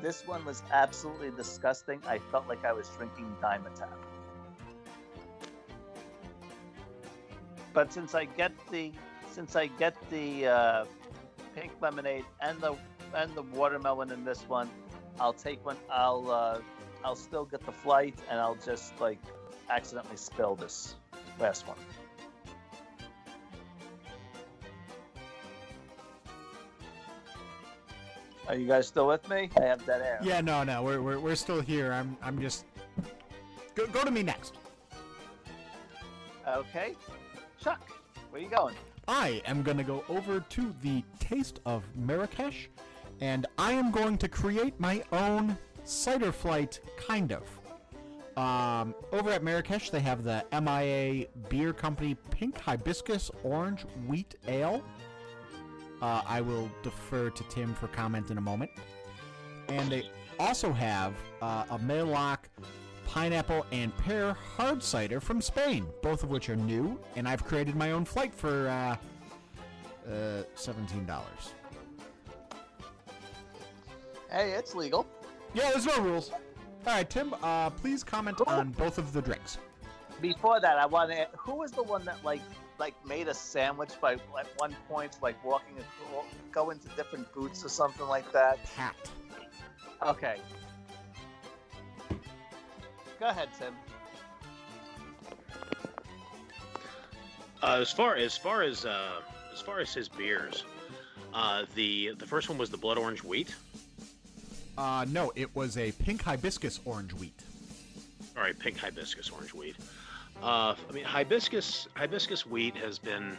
This 0.00 0.26
one 0.26 0.44
was 0.44 0.62
absolutely 0.70 1.32
disgusting. 1.32 2.00
I 2.06 2.18
felt 2.30 2.48
like 2.48 2.64
I 2.64 2.72
was 2.72 2.88
drinking 2.96 3.34
Dimetapp. 3.42 4.07
But 7.78 7.92
since 7.92 8.12
I 8.12 8.24
get 8.24 8.50
the 8.72 8.90
since 9.30 9.54
I 9.54 9.68
get 9.68 9.94
the 10.10 10.48
uh, 10.48 10.84
pink 11.54 11.70
lemonade 11.80 12.24
and 12.40 12.60
the 12.60 12.74
and 13.14 13.32
the 13.36 13.42
watermelon 13.42 14.10
in 14.10 14.24
this 14.24 14.42
one, 14.48 14.68
I'll 15.20 15.32
take 15.32 15.64
one. 15.64 15.76
I'll 15.88 16.28
uh, 16.28 16.58
I'll 17.04 17.14
still 17.14 17.44
get 17.44 17.64
the 17.64 17.70
flight, 17.70 18.18
and 18.28 18.40
I'll 18.40 18.56
just 18.56 19.00
like 19.00 19.20
accidentally 19.70 20.16
spill 20.16 20.56
this 20.56 20.96
last 21.38 21.68
one. 21.68 21.76
Are 28.48 28.56
you 28.56 28.66
guys 28.66 28.88
still 28.88 29.06
with 29.06 29.28
me? 29.28 29.50
I 29.56 29.66
have 29.66 29.86
that 29.86 30.00
air. 30.00 30.18
Yeah, 30.20 30.40
no, 30.40 30.64
no, 30.64 30.82
we're, 30.82 31.00
we're, 31.00 31.20
we're 31.20 31.36
still 31.36 31.60
here. 31.60 31.92
I'm 31.92 32.16
I'm 32.22 32.40
just 32.40 32.64
go 33.76 33.86
go 33.86 34.02
to 34.02 34.10
me 34.10 34.24
next. 34.24 34.56
Okay. 36.44 36.96
Chuck, 37.62 37.90
where 38.30 38.40
you 38.40 38.48
going? 38.48 38.74
I 39.08 39.42
am 39.46 39.62
gonna 39.62 39.82
go 39.82 40.04
over 40.08 40.40
to 40.40 40.74
the 40.82 41.02
Taste 41.18 41.60
of 41.66 41.82
Marrakesh, 41.96 42.68
and 43.20 43.46
I 43.58 43.72
am 43.72 43.90
going 43.90 44.16
to 44.18 44.28
create 44.28 44.78
my 44.78 45.02
own 45.12 45.58
cider 45.84 46.30
flight, 46.30 46.80
kind 46.96 47.32
of. 47.32 47.42
Um, 48.36 48.94
over 49.12 49.30
at 49.30 49.42
Marrakesh, 49.42 49.90
they 49.90 49.98
have 50.00 50.22
the 50.22 50.44
MIA 50.52 51.26
Beer 51.48 51.72
Company 51.72 52.16
Pink 52.30 52.56
Hibiscus 52.58 53.30
Orange 53.42 53.82
Wheat 54.06 54.36
Ale. 54.46 54.84
Uh, 56.00 56.22
I 56.24 56.40
will 56.40 56.70
defer 56.84 57.30
to 57.30 57.44
Tim 57.48 57.74
for 57.74 57.88
comment 57.88 58.30
in 58.30 58.38
a 58.38 58.40
moment. 58.40 58.70
And 59.68 59.90
they 59.90 60.08
also 60.38 60.72
have 60.72 61.14
uh, 61.42 61.64
a 61.70 61.78
Maeloc 61.80 62.38
pineapple 63.18 63.66
and 63.72 63.96
pear 63.96 64.32
hard 64.56 64.80
cider 64.80 65.18
from 65.18 65.40
Spain, 65.40 65.84
both 66.02 66.22
of 66.22 66.30
which 66.30 66.48
are 66.48 66.54
new, 66.54 66.96
and 67.16 67.26
I've 67.26 67.44
created 67.44 67.74
my 67.74 67.90
own 67.90 68.04
flight 68.04 68.32
for 68.32 68.68
uh, 68.68 68.96
uh, 70.08 70.44
seventeen 70.54 71.04
dollars. 71.04 71.52
Hey, 74.30 74.52
it's 74.52 74.72
legal. 74.72 75.04
Yeah, 75.52 75.70
there's 75.72 75.86
no 75.86 75.98
rules. 76.00 76.30
All 76.30 76.94
right, 76.94 77.10
Tim. 77.10 77.34
Uh, 77.42 77.70
please 77.70 78.04
comment 78.04 78.40
on 78.46 78.70
both 78.70 78.98
of 78.98 79.12
the 79.12 79.20
drinks. 79.20 79.58
Before 80.20 80.60
that, 80.60 80.78
I 80.78 80.86
want 80.86 81.10
to. 81.10 81.26
Who 81.38 81.56
was 81.56 81.72
the 81.72 81.82
one 81.82 82.04
that 82.04 82.22
like 82.24 82.42
like 82.78 82.94
made 83.04 83.26
a 83.26 83.34
sandwich 83.34 84.00
by 84.00 84.12
at 84.12 84.48
one 84.58 84.76
point, 84.88 85.18
like 85.20 85.44
walking, 85.44 85.74
go 86.52 86.70
into 86.70 86.86
different 86.90 87.32
boots 87.32 87.64
or 87.64 87.68
something 87.68 88.06
like 88.06 88.30
that? 88.30 88.64
Pat. 88.76 88.94
Okay. 90.06 90.36
Go 93.20 93.26
ahead, 93.26 93.48
Tim. 93.58 93.74
Uh, 97.60 97.78
as 97.80 97.90
far 97.90 98.14
as 98.14 98.36
far 98.36 98.62
as 98.62 98.84
uh, 98.84 99.20
as 99.52 99.60
far 99.60 99.80
as 99.80 99.92
his 99.92 100.08
beers, 100.08 100.64
uh, 101.34 101.64
the 101.74 102.12
the 102.16 102.26
first 102.26 102.48
one 102.48 102.56
was 102.56 102.70
the 102.70 102.76
blood 102.76 102.98
orange 102.98 103.24
wheat. 103.24 103.54
Uh, 104.76 105.04
no, 105.08 105.32
it 105.34 105.54
was 105.56 105.76
a 105.76 105.90
pink 105.92 106.22
hibiscus 106.22 106.78
orange 106.84 107.12
wheat. 107.12 107.42
All 108.36 108.44
right, 108.44 108.56
pink 108.56 108.76
hibiscus 108.78 109.28
orange 109.30 109.52
wheat. 109.52 109.74
Uh, 110.40 110.76
I 110.88 110.92
mean, 110.92 111.04
hibiscus 111.04 111.88
hibiscus 111.94 112.46
wheat 112.46 112.76
has 112.76 112.98
been. 113.00 113.36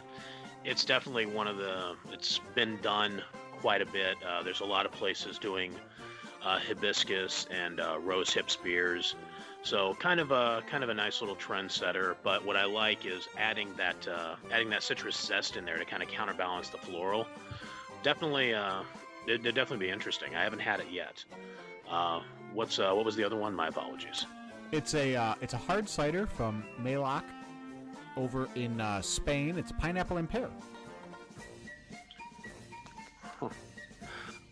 It's 0.64 0.84
definitely 0.84 1.24
one 1.24 1.48
of 1.48 1.56
the. 1.56 1.96
It's 2.12 2.40
been 2.54 2.78
done 2.82 3.22
quite 3.60 3.80
a 3.80 3.86
bit. 3.86 4.16
Uh, 4.22 4.42
there's 4.42 4.60
a 4.60 4.66
lot 4.66 4.84
of 4.84 4.92
places 4.92 5.38
doing 5.38 5.74
uh, 6.44 6.58
hibiscus 6.58 7.46
and 7.50 7.80
uh, 7.80 7.98
rose 8.02 8.32
hips 8.34 8.56
beers. 8.56 9.14
So 9.62 9.94
kind 9.94 10.20
of 10.20 10.30
a 10.30 10.62
kind 10.66 10.82
of 10.82 10.90
a 10.90 10.94
nice 10.94 11.20
little 11.20 11.36
trendsetter. 11.36 12.16
But 12.22 12.44
what 12.44 12.56
I 12.56 12.64
like 12.64 13.04
is 13.04 13.28
adding 13.38 13.68
that 13.76 14.08
uh, 14.08 14.36
adding 14.50 14.70
that 14.70 14.82
citrus 14.82 15.16
zest 15.16 15.56
in 15.56 15.64
there 15.64 15.78
to 15.78 15.84
kind 15.84 16.02
of 16.02 16.08
counterbalance 16.08 16.70
the 16.70 16.78
floral. 16.78 17.26
Definitely, 18.02 18.54
uh, 18.54 18.82
it, 19.26 19.40
it'd 19.40 19.54
definitely 19.54 19.86
be 19.86 19.92
interesting. 19.92 20.34
I 20.34 20.42
haven't 20.42 20.60
had 20.60 20.80
it 20.80 20.86
yet. 20.90 21.24
Uh, 21.90 22.20
what's 22.54 22.78
uh, 22.78 22.92
what 22.92 23.04
was 23.04 23.16
the 23.16 23.24
other 23.24 23.36
one? 23.36 23.54
My 23.54 23.68
apologies. 23.68 24.26
It's 24.72 24.94
a 24.94 25.14
uh, 25.14 25.34
it's 25.42 25.54
a 25.54 25.58
hard 25.58 25.88
cider 25.88 26.26
from 26.26 26.64
Maeloc 26.80 27.24
over 28.16 28.48
in 28.54 28.80
uh, 28.80 29.02
Spain. 29.02 29.58
It's 29.58 29.72
pineapple 29.72 30.16
and 30.16 30.28
pear. 30.28 30.48
Uh, 33.42 33.48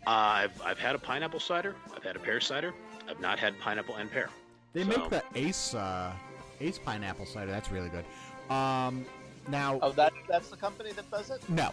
I've 0.06 0.62
I've 0.62 0.78
had 0.78 0.94
a 0.94 0.98
pineapple 0.98 1.40
cider. 1.40 1.74
I've 1.94 2.02
had 2.02 2.16
a 2.16 2.18
pear 2.18 2.40
cider. 2.40 2.74
I've 3.08 3.20
not 3.20 3.38
had 3.38 3.58
pineapple 3.58 3.96
and 3.96 4.10
pear. 4.10 4.28
They 4.78 4.84
So- 4.84 4.90
make 5.00 5.10
the 5.10 5.24
Ace 5.34 5.74
uh, 5.74 6.12
Ace 6.60 6.78
pineapple 6.78 7.26
cider. 7.26 7.50
That's 7.50 7.72
really 7.72 7.88
good. 7.88 8.04
Um, 8.48 9.04
now, 9.48 9.80
Oh, 9.82 9.90
that 9.92 10.12
that's 10.28 10.50
the 10.50 10.56
company 10.56 10.92
that 10.92 11.10
does 11.10 11.30
it. 11.30 11.40
no, 11.50 11.70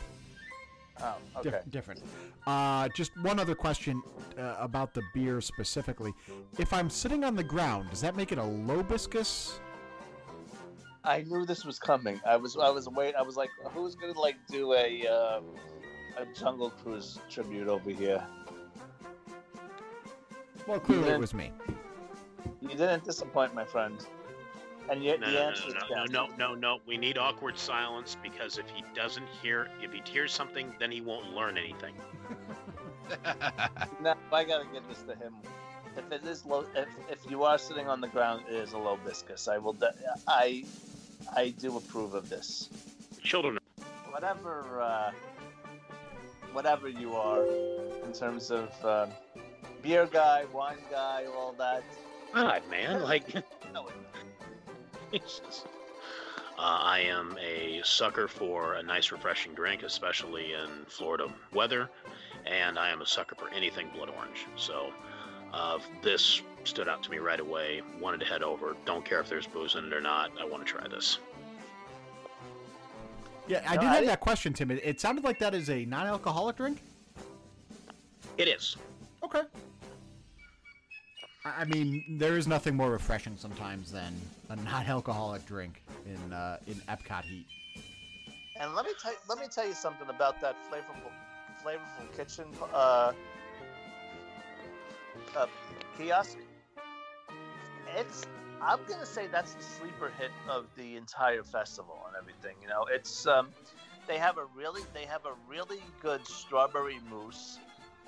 Oh, 1.03 1.15
Dif- 1.43 1.53
okay. 1.53 1.63
different. 1.69 2.01
Uh, 2.47 2.89
just 2.95 3.11
one 3.21 3.37
other 3.39 3.53
question 3.53 4.01
uh, 4.39 4.55
about 4.59 4.93
the 4.95 5.03
beer 5.13 5.39
specifically. 5.39 6.13
If 6.57 6.73
I'm 6.73 6.89
sitting 6.89 7.23
on 7.23 7.35
the 7.35 7.43
ground, 7.43 7.91
does 7.91 8.01
that 8.01 8.15
make 8.15 8.31
it 8.31 8.39
a 8.39 8.43
lobiscus? 8.43 9.59
I 11.03 11.21
knew 11.21 11.45
this 11.45 11.63
was 11.63 11.77
coming. 11.77 12.19
I 12.25 12.37
was 12.37 12.57
I 12.57 12.69
was 12.71 12.89
wait. 12.89 13.13
I 13.13 13.21
was 13.21 13.35
like, 13.37 13.51
who's 13.65 13.93
gonna 13.93 14.19
like 14.19 14.37
do 14.49 14.73
a 14.73 15.05
uh, 15.07 15.41
a 16.17 16.25
Jungle 16.33 16.71
Cruise 16.71 17.19
tribute 17.29 17.67
over 17.67 17.91
here? 17.91 18.25
Well, 20.65 20.79
clearly 20.79 21.09
it 21.11 21.19
was 21.19 21.35
me. 21.35 21.51
You 22.61 22.69
didn't 22.69 23.03
disappoint, 23.03 23.53
my 23.53 23.65
friend. 23.65 24.05
And 24.89 25.03
yet 25.03 25.19
No, 25.19 25.27
the 25.27 25.33
no, 25.33 25.39
no, 25.39 25.47
answer 25.49 25.67
is 25.69 25.73
no, 25.89 26.05
no, 26.05 26.05
no, 26.05 26.35
no, 26.37 26.55
no. 26.55 26.79
We 26.85 26.97
need 26.97 27.17
awkward 27.17 27.57
silence 27.57 28.17
because 28.21 28.57
if 28.57 28.69
he 28.69 28.83
doesn't 28.93 29.27
hear, 29.41 29.67
if 29.81 29.91
he 29.91 30.01
hears 30.09 30.31
something, 30.31 30.73
then 30.79 30.91
he 30.91 31.01
won't 31.01 31.33
learn 31.33 31.57
anything. 31.57 31.95
No, 34.01 34.15
I 34.31 34.43
gotta 34.43 34.65
give 34.73 34.87
this 34.87 35.03
to 35.03 35.15
him. 35.15 35.33
If 35.95 36.11
it 36.11 36.25
is 36.25 36.45
low, 36.45 36.65
if, 36.75 36.87
if 37.09 37.29
you 37.29 37.43
are 37.43 37.57
sitting 37.57 37.87
on 37.87 38.01
the 38.01 38.07
ground, 38.07 38.43
it 38.49 38.55
is 38.55 38.73
a 38.73 38.77
low 38.77 38.97
biscus. 39.05 39.47
I 39.47 39.57
will. 39.59 39.73
De- 39.73 39.93
I 40.27 40.65
I 41.35 41.49
do 41.49 41.77
approve 41.77 42.13
of 42.15 42.29
this. 42.29 42.69
Children. 43.21 43.59
Whatever 44.09 44.81
uh, 44.81 45.11
whatever 46.51 46.89
you 46.89 47.15
are 47.15 47.45
in 48.03 48.11
terms 48.13 48.51
of 48.51 48.69
uh, 48.83 49.07
beer 49.81 50.07
guy, 50.11 50.45
wine 50.51 50.77
guy, 50.89 51.25
all 51.25 51.53
that. 51.57 51.83
God, 52.33 52.61
man, 52.69 53.01
like. 53.11 53.33
No, 53.73 53.87
Jesus. 55.11 55.65
Uh, 56.57 56.61
I 56.61 56.99
am 57.01 57.37
a 57.41 57.81
sucker 57.83 58.27
for 58.29 58.75
a 58.75 58.83
nice, 58.83 59.11
refreshing 59.11 59.53
drink, 59.53 59.83
especially 59.83 60.53
in 60.53 60.85
Florida 60.87 61.27
weather, 61.53 61.89
and 62.45 62.79
I 62.79 62.89
am 62.91 63.01
a 63.01 63.05
sucker 63.05 63.35
for 63.35 63.49
anything 63.49 63.89
blood 63.93 64.09
orange. 64.17 64.45
So, 64.55 64.91
Uh, 65.53 65.79
this 66.01 66.41
stood 66.63 66.87
out 66.89 67.03
to 67.03 67.11
me 67.11 67.17
right 67.17 67.39
away. 67.39 67.81
Wanted 68.01 68.19
to 68.21 68.25
head 68.25 68.41
over. 68.41 68.75
Don't 68.85 69.05
care 69.05 69.19
if 69.19 69.29
there's 69.29 69.47
booze 69.47 69.75
in 69.75 69.85
it 69.85 69.93
or 69.93 70.01
not. 70.01 70.31
I 70.39 70.45
want 70.45 70.65
to 70.65 70.71
try 70.73 70.87
this. 70.87 71.19
Yeah, 73.47 73.61
I 73.67 73.75
No, 73.75 73.81
did 73.81 73.87
I 73.87 73.89
have 73.89 73.95
didn't- 73.97 74.07
that 74.07 74.19
question, 74.21 74.53
Tim. 74.53 74.71
It, 74.71 74.81
it 74.83 74.99
sounded 74.99 75.23
like 75.23 75.39
that 75.39 75.53
is 75.53 75.69
a 75.69 75.85
non-alcoholic 75.85 76.55
drink. 76.57 76.81
It 78.37 78.47
is. 78.47 78.75
Okay. 79.23 79.41
I 81.45 81.63
mean, 81.65 82.03
there 82.07 82.37
is 82.37 82.47
nothing 82.47 82.75
more 82.75 82.91
refreshing 82.91 83.37
sometimes 83.37 83.91
than 83.91 84.13
a 84.49 84.55
non-alcoholic 84.55 85.45
drink 85.45 85.83
in 86.05 86.33
uh, 86.33 86.57
in 86.65 86.73
Epcot 86.89 87.23
heat. 87.25 87.45
And 88.59 88.73
let 88.73 88.85
me 88.85 88.91
tell 88.99 89.13
let 89.29 89.39
me 89.39 89.45
tell 89.47 89.67
you 89.67 89.75
something 89.75 90.09
about 90.09 90.41
that 90.41 90.55
flavorful 90.71 91.11
flavorful 91.63 92.17
kitchen 92.17 92.45
uh, 92.73 93.13
uh, 95.35 95.45
kiosk. 95.97 96.37
It's 97.95 98.23
I'm 98.59 98.79
gonna 98.87 99.05
say 99.05 99.27
that's 99.27 99.53
the 99.53 99.61
sleeper 99.61 100.11
hit 100.17 100.31
of 100.49 100.65
the 100.75 100.95
entire 100.95 101.43
festival 101.43 101.99
and 102.07 102.15
everything. 102.17 102.55
You 102.61 102.69
know, 102.69 102.87
it's 102.91 103.27
um, 103.27 103.49
they 104.07 104.17
have 104.17 104.39
a 104.39 104.45
really 104.55 104.81
they 104.95 105.05
have 105.05 105.25
a 105.25 105.33
really 105.47 105.79
good 106.01 106.25
strawberry 106.25 106.97
mousse, 107.07 107.59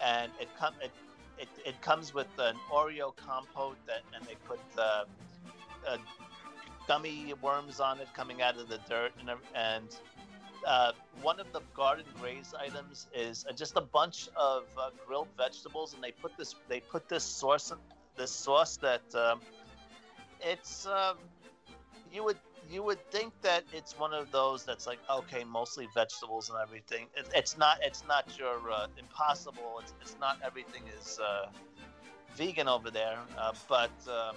and 0.04 0.32
it 0.40 0.50
come 0.58 0.74
it, 0.82 0.92
it, 1.40 1.50
it 1.66 1.82
comes 1.82 2.14
with 2.14 2.28
an 2.40 2.56
Oreo 2.72 3.16
compote 3.16 3.78
that 3.86 4.02
and 4.16 4.26
they 4.26 4.36
put 4.48 4.60
uh, 4.78 5.06
uh, 5.88 5.98
dummy 6.88 7.34
worms 7.42 7.80
on 7.80 8.00
it 8.00 8.08
coming 8.14 8.42
out 8.42 8.58
of 8.58 8.70
the 8.70 8.80
dirt 8.90 9.12
and 9.20 9.30
and 9.56 9.96
uh, 10.66 10.92
one 11.22 11.40
of 11.40 11.52
the 11.54 11.62
garden 11.76 12.06
graze 12.20 12.54
items 12.60 13.08
is 13.14 13.46
uh, 13.50 13.54
just 13.54 13.78
a 13.78 13.82
bunch 13.82 14.30
of 14.36 14.64
uh, 14.78 14.90
grilled 15.06 15.28
vegetables, 15.38 15.94
and 15.94 16.04
they 16.04 16.12
put 16.12 16.36
this 16.38 16.56
they 16.68 16.80
put 16.80 17.08
this 17.08 17.24
sauce 17.24 17.72
this 18.16 18.32
sauce 18.32 18.78
that 18.78 19.04
um, 19.16 19.40
it's 20.42 20.86
um, 20.88 21.18
you 22.12 22.24
would 22.24 22.38
you 22.70 22.84
would 22.84 23.00
think 23.12 23.34
that 23.42 23.64
it's 23.74 23.98
one 23.98 24.14
of 24.14 24.32
those 24.32 24.64
that's 24.64 24.88
like 24.88 25.00
okay 25.10 25.44
mostly 25.44 25.88
vegetables 25.94 26.50
and 26.50 26.58
everything. 26.62 27.08
It, 27.16 27.28
it's 27.36 27.58
not 27.58 27.78
it's 27.84 28.04
not 28.08 28.38
your 28.38 28.60
uh, 28.72 28.88
impossible. 28.98 29.80
It's, 29.82 29.94
it's 30.02 30.16
not 30.20 30.38
everything 30.46 30.84
is 31.00 31.20
uh, 31.20 31.48
vegan 32.36 32.68
over 32.68 32.92
there, 32.92 33.20
uh, 33.38 33.54
but. 33.68 33.92
Um, 34.08 34.36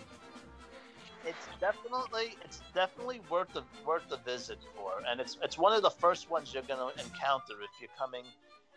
it's 1.27 1.47
definitely 1.61 2.35
it's 2.47 2.63
definitely 2.75 3.21
worth 3.29 3.53
the 3.53 3.63
worth 3.87 4.09
the 4.09 4.17
visit 4.19 4.59
for, 4.75 5.03
and 5.07 5.21
it's 5.21 5.37
it's 5.43 5.59
one 5.59 5.75
of 5.75 5.83
the 5.83 5.91
first 5.91 6.31
ones 6.31 6.55
you're 6.55 6.63
going 6.63 6.81
to 6.81 7.05
encounter 7.05 7.53
if 7.63 7.71
you're 7.79 7.91
coming 7.99 8.25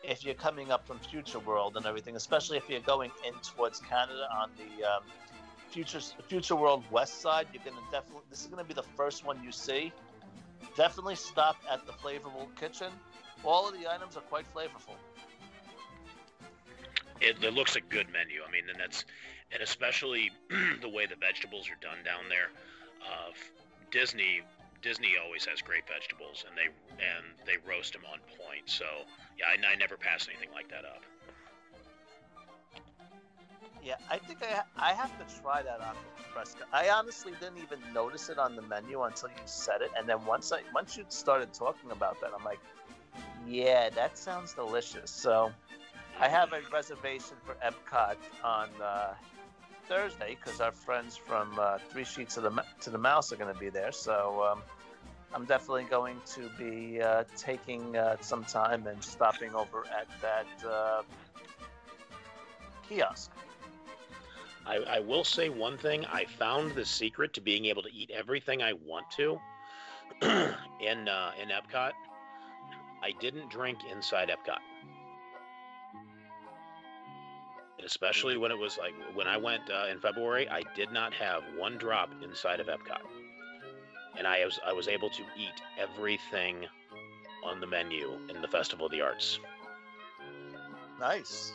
if 0.04 0.26
you're 0.26 0.36
coming 0.36 0.72
up 0.72 0.86
from 0.86 1.00
Future 1.00 1.40
World 1.40 1.78
and 1.78 1.86
everything, 1.86 2.16
especially 2.16 2.58
if 2.58 2.70
you're 2.70 2.82
going 2.82 3.12
in 3.26 3.34
towards 3.36 3.80
Canada 3.80 4.28
on 4.36 4.50
the 4.58 4.84
um, 4.86 5.04
Future 5.74 6.00
Future 6.28 6.56
World 6.56 6.84
West 6.92 7.20
side. 7.20 7.48
You're 7.52 7.64
to 7.64 7.72
definitely 7.92 8.22
this 8.30 8.42
is 8.42 8.48
to 8.48 8.64
be 8.64 8.76
the 8.76 8.84
first 8.96 9.26
one 9.26 9.44
you 9.44 9.52
see. 9.52 9.92
Definitely 10.78 11.16
stop 11.16 11.58
at 11.70 11.86
the 11.88 11.94
Flavorful 11.94 12.48
Kitchen. 12.60 12.92
All 13.44 13.68
of 13.68 13.74
the 13.74 13.92
items 13.92 14.16
are 14.16 14.22
quite 14.22 14.46
flavorful. 14.54 14.96
It, 17.20 17.44
it 17.44 17.54
looks 17.54 17.76
a 17.76 17.82
good 17.82 18.08
menu. 18.14 18.42
I 18.48 18.52
mean, 18.52 18.70
and 18.70 18.80
that's 18.80 19.06
and 19.52 19.64
especially 19.64 20.30
the 20.82 20.90
way 20.90 21.08
the 21.08 21.16
vegetables 21.16 21.68
are 21.70 21.82
done 21.82 22.04
down 22.06 22.30
there. 22.30 22.52
Uh, 23.02 23.32
Disney 23.90 24.42
Disney 24.84 25.14
always 25.24 25.44
has 25.46 25.62
great 25.62 25.88
vegetables, 25.88 26.46
and 26.48 26.56
they 26.56 26.70
and 27.02 27.26
they 27.48 27.58
roast 27.68 27.94
them 27.94 28.04
on 28.12 28.20
point. 28.38 28.70
So 28.70 28.86
yeah, 29.40 29.46
I, 29.50 29.74
I 29.74 29.76
never 29.76 29.98
pass 29.98 30.28
anything 30.30 30.54
like 30.54 30.70
that 30.70 30.86
up. 30.86 31.02
Yeah, 33.84 33.96
I 34.10 34.18
think 34.18 34.40
I 34.44 34.64
I 34.78 34.94
have 34.94 35.12
to 35.20 35.42
try 35.42 35.62
that 35.62 35.82
on 35.82 35.96
Fresca. 36.34 36.64
I 36.72 36.90
honestly 36.90 37.34
didn't 37.40 37.58
even 37.58 37.80
notice 37.94 38.30
it 38.30 38.38
on 38.38 38.56
the 38.56 38.62
menu 38.62 39.02
until 39.04 39.30
you 39.30 39.44
said 39.46 39.82
it, 39.82 39.92
and 39.98 40.08
then 40.08 40.26
once 40.26 40.52
I 40.54 40.62
once 40.74 40.96
you 40.96 41.04
started 41.10 41.54
talking 41.54 41.92
about 41.92 42.22
that, 42.22 42.32
I'm 42.38 42.46
like, 42.46 42.60
yeah, 43.46 43.90
that 43.90 44.18
sounds 44.18 44.54
delicious. 44.54 45.12
So 45.12 45.52
I 46.20 46.30
have 46.30 46.54
a 46.54 46.62
reservation 46.72 47.36
for 47.46 47.56
Epcot 47.56 48.16
on 48.44 48.70
uh, 48.82 49.16
Thursday 49.88 50.38
because 50.40 50.62
our 50.62 50.72
friends 50.72 51.18
from 51.18 51.60
uh, 51.60 51.78
Three 51.90 52.06
Sheets 52.06 52.38
of 52.38 52.44
the 52.44 52.64
to 52.82 52.90
the 52.90 52.98
Mouse 52.98 53.34
are 53.34 53.36
going 53.36 53.54
to 53.54 53.60
be 53.60 53.70
there. 53.70 53.92
So 53.92 54.48
um, 54.50 54.62
I'm 55.34 55.44
definitely 55.44 55.86
going 55.90 56.22
to 56.36 56.50
be 56.58 57.02
uh, 57.02 57.26
taking 57.36 57.98
uh, 57.98 58.16
some 58.22 58.46
time 58.46 58.88
and 58.88 59.04
stopping 59.04 59.54
over 59.56 59.84
at 59.88 60.08
that 60.22 60.70
uh, 60.70 61.02
kiosk. 62.88 63.32
I, 64.66 64.76
I 64.76 65.00
will 65.00 65.24
say 65.24 65.50
one 65.50 65.78
thing. 65.78 66.06
I 66.06 66.26
found 66.26 66.74
the 66.74 66.86
secret 66.86 67.34
to 67.34 67.42
being 67.42 67.66
able 67.66 67.84
to 67.84 67.94
eat 67.94 68.12
everything 68.12 68.62
I 68.62 68.74
want 68.74 69.10
to 69.12 69.40
in 70.22 71.08
uh, 71.10 71.32
in 71.42 71.50
Epcot. 71.50 71.92
I 73.02 73.12
didn't 73.20 73.50
drink 73.50 73.80
inside 73.92 74.30
Epcot, 74.30 74.60
especially 77.84 78.38
when 78.38 78.52
it 78.52 78.58
was 78.58 78.78
like 78.78 78.94
when 79.14 79.28
I 79.28 79.36
went 79.36 79.70
uh, 79.70 79.88
in 79.92 80.00
February. 80.00 80.48
I 80.48 80.64
did 80.76 80.92
not 80.92 81.14
have 81.14 81.44
one 81.58 81.78
drop 81.78 82.10
inside 82.24 82.62
of 82.62 82.68
Epcot, 82.68 83.02
and 84.18 84.26
I 84.26 84.46
was 84.46 84.60
I 84.66 84.72
was 84.72 84.88
able 84.88 85.10
to 85.10 85.24
eat 85.38 85.62
everything 85.78 86.66
on 87.46 87.60
the 87.60 87.68
menu 87.68 88.18
in 88.34 88.42
the 88.42 88.48
Festival 88.48 88.86
of 88.86 88.92
the 88.94 89.02
Arts. 89.02 89.40
Nice. 91.00 91.52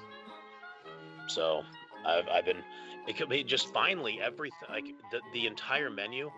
So 1.28 1.62
I've, 2.04 2.28
I've 2.28 2.44
been 2.44 2.62
it 3.08 3.16
could 3.16 3.28
be 3.28 3.42
just 3.42 3.72
finally 3.72 4.20
everything 4.20 4.68
like 4.68 4.84
the, 5.10 5.20
the 5.32 5.46
entire 5.46 5.90
menu 5.90 6.30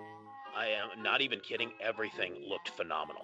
i 0.57 0.67
am 0.67 1.03
not 1.03 1.21
even 1.21 1.41
kidding 1.41 1.73
everything 1.81 2.35
looked 2.49 2.71
phenomenal. 2.71 3.23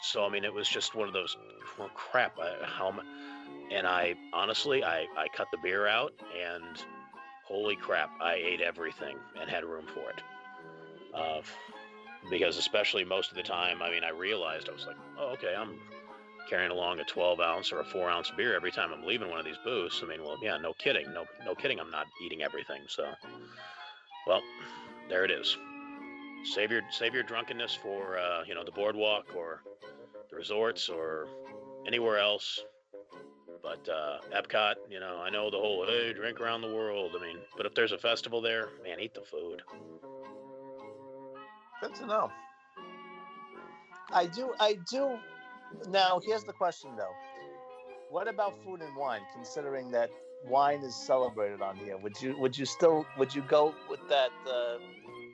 So 0.00 0.24
i 0.24 0.28
mean 0.30 0.44
it 0.44 0.54
was 0.54 0.68
just 0.68 0.94
one 0.94 1.08
of 1.08 1.14
those 1.14 1.36
well, 1.78 1.90
crap 1.94 2.38
I, 2.38 2.64
how 2.64 2.94
and 3.70 3.86
i 3.86 4.14
honestly 4.32 4.84
i 4.84 5.06
i 5.16 5.28
cut 5.34 5.48
the 5.50 5.58
beer 5.58 5.86
out 5.86 6.12
and 6.40 6.82
holy 7.44 7.76
crap 7.76 8.10
i 8.20 8.34
ate 8.34 8.60
everything 8.60 9.16
and 9.40 9.50
had 9.50 9.64
room 9.64 9.86
for 9.86 10.10
it. 10.10 10.22
Uh, 11.14 11.42
because 12.30 12.56
especially 12.56 13.04
most 13.04 13.30
of 13.30 13.36
the 13.36 13.42
time 13.42 13.82
i 13.82 13.90
mean 13.90 14.04
i 14.04 14.10
realized 14.10 14.68
i 14.68 14.72
was 14.72 14.86
like 14.86 14.96
oh 15.18 15.28
okay 15.28 15.54
i'm 15.56 15.78
carrying 16.48 16.70
along 16.70 17.00
a 17.00 17.04
12 17.04 17.40
ounce 17.40 17.72
or 17.72 17.80
a 17.80 17.84
4 17.84 18.10
ounce 18.10 18.30
beer 18.36 18.54
every 18.54 18.70
time 18.70 18.92
I'm 18.92 19.04
leaving 19.04 19.30
one 19.30 19.38
of 19.38 19.44
these 19.44 19.58
booths. 19.64 20.00
I 20.02 20.06
mean, 20.06 20.22
well, 20.22 20.36
yeah, 20.42 20.56
no 20.56 20.72
kidding. 20.74 21.12
No, 21.12 21.24
no 21.44 21.54
kidding. 21.54 21.80
I'm 21.80 21.90
not 21.90 22.06
eating 22.24 22.42
everything. 22.42 22.82
So, 22.88 23.04
well, 24.26 24.42
there 25.08 25.24
it 25.24 25.30
is. 25.30 25.56
Save 26.44 26.70
your 26.70 26.82
save 26.90 27.14
your 27.14 27.22
drunkenness 27.22 27.74
for 27.74 28.18
uh, 28.18 28.42
you 28.46 28.54
know 28.54 28.64
the 28.64 28.70
boardwalk 28.70 29.34
or 29.34 29.62
the 30.30 30.36
resorts 30.36 30.88
or 30.88 31.26
anywhere 31.86 32.18
else. 32.18 32.62
But 33.62 33.88
uh, 33.88 34.18
Epcot, 34.30 34.74
you 34.90 35.00
know, 35.00 35.22
I 35.22 35.30
know 35.30 35.50
the 35.50 35.56
whole 35.56 35.86
hey 35.86 36.12
drink 36.12 36.40
around 36.40 36.60
the 36.60 36.74
world. 36.74 37.12
I 37.18 37.22
mean, 37.22 37.38
but 37.56 37.64
if 37.64 37.74
there's 37.74 37.92
a 37.92 37.98
festival 37.98 38.42
there, 38.42 38.68
man, 38.84 39.00
eat 39.00 39.14
the 39.14 39.22
food. 39.22 39.62
Good 41.80 41.94
to 41.96 42.06
know. 42.06 42.30
I 44.12 44.26
do. 44.26 44.52
I 44.60 44.78
do. 44.90 45.18
Now, 45.88 46.20
here's 46.24 46.44
the 46.44 46.52
question, 46.52 46.90
though. 46.96 47.14
What 48.10 48.28
about 48.28 48.54
food 48.64 48.80
and 48.80 48.94
wine? 48.96 49.22
Considering 49.34 49.90
that 49.90 50.10
wine 50.46 50.80
is 50.80 50.94
celebrated 50.94 51.60
on 51.62 51.76
here, 51.76 51.96
would 51.96 52.20
you 52.20 52.36
would 52.38 52.56
you 52.56 52.64
still 52.64 53.06
would 53.18 53.34
you 53.34 53.42
go 53.42 53.74
with 53.88 54.06
that 54.08 54.30
uh, 54.46 54.78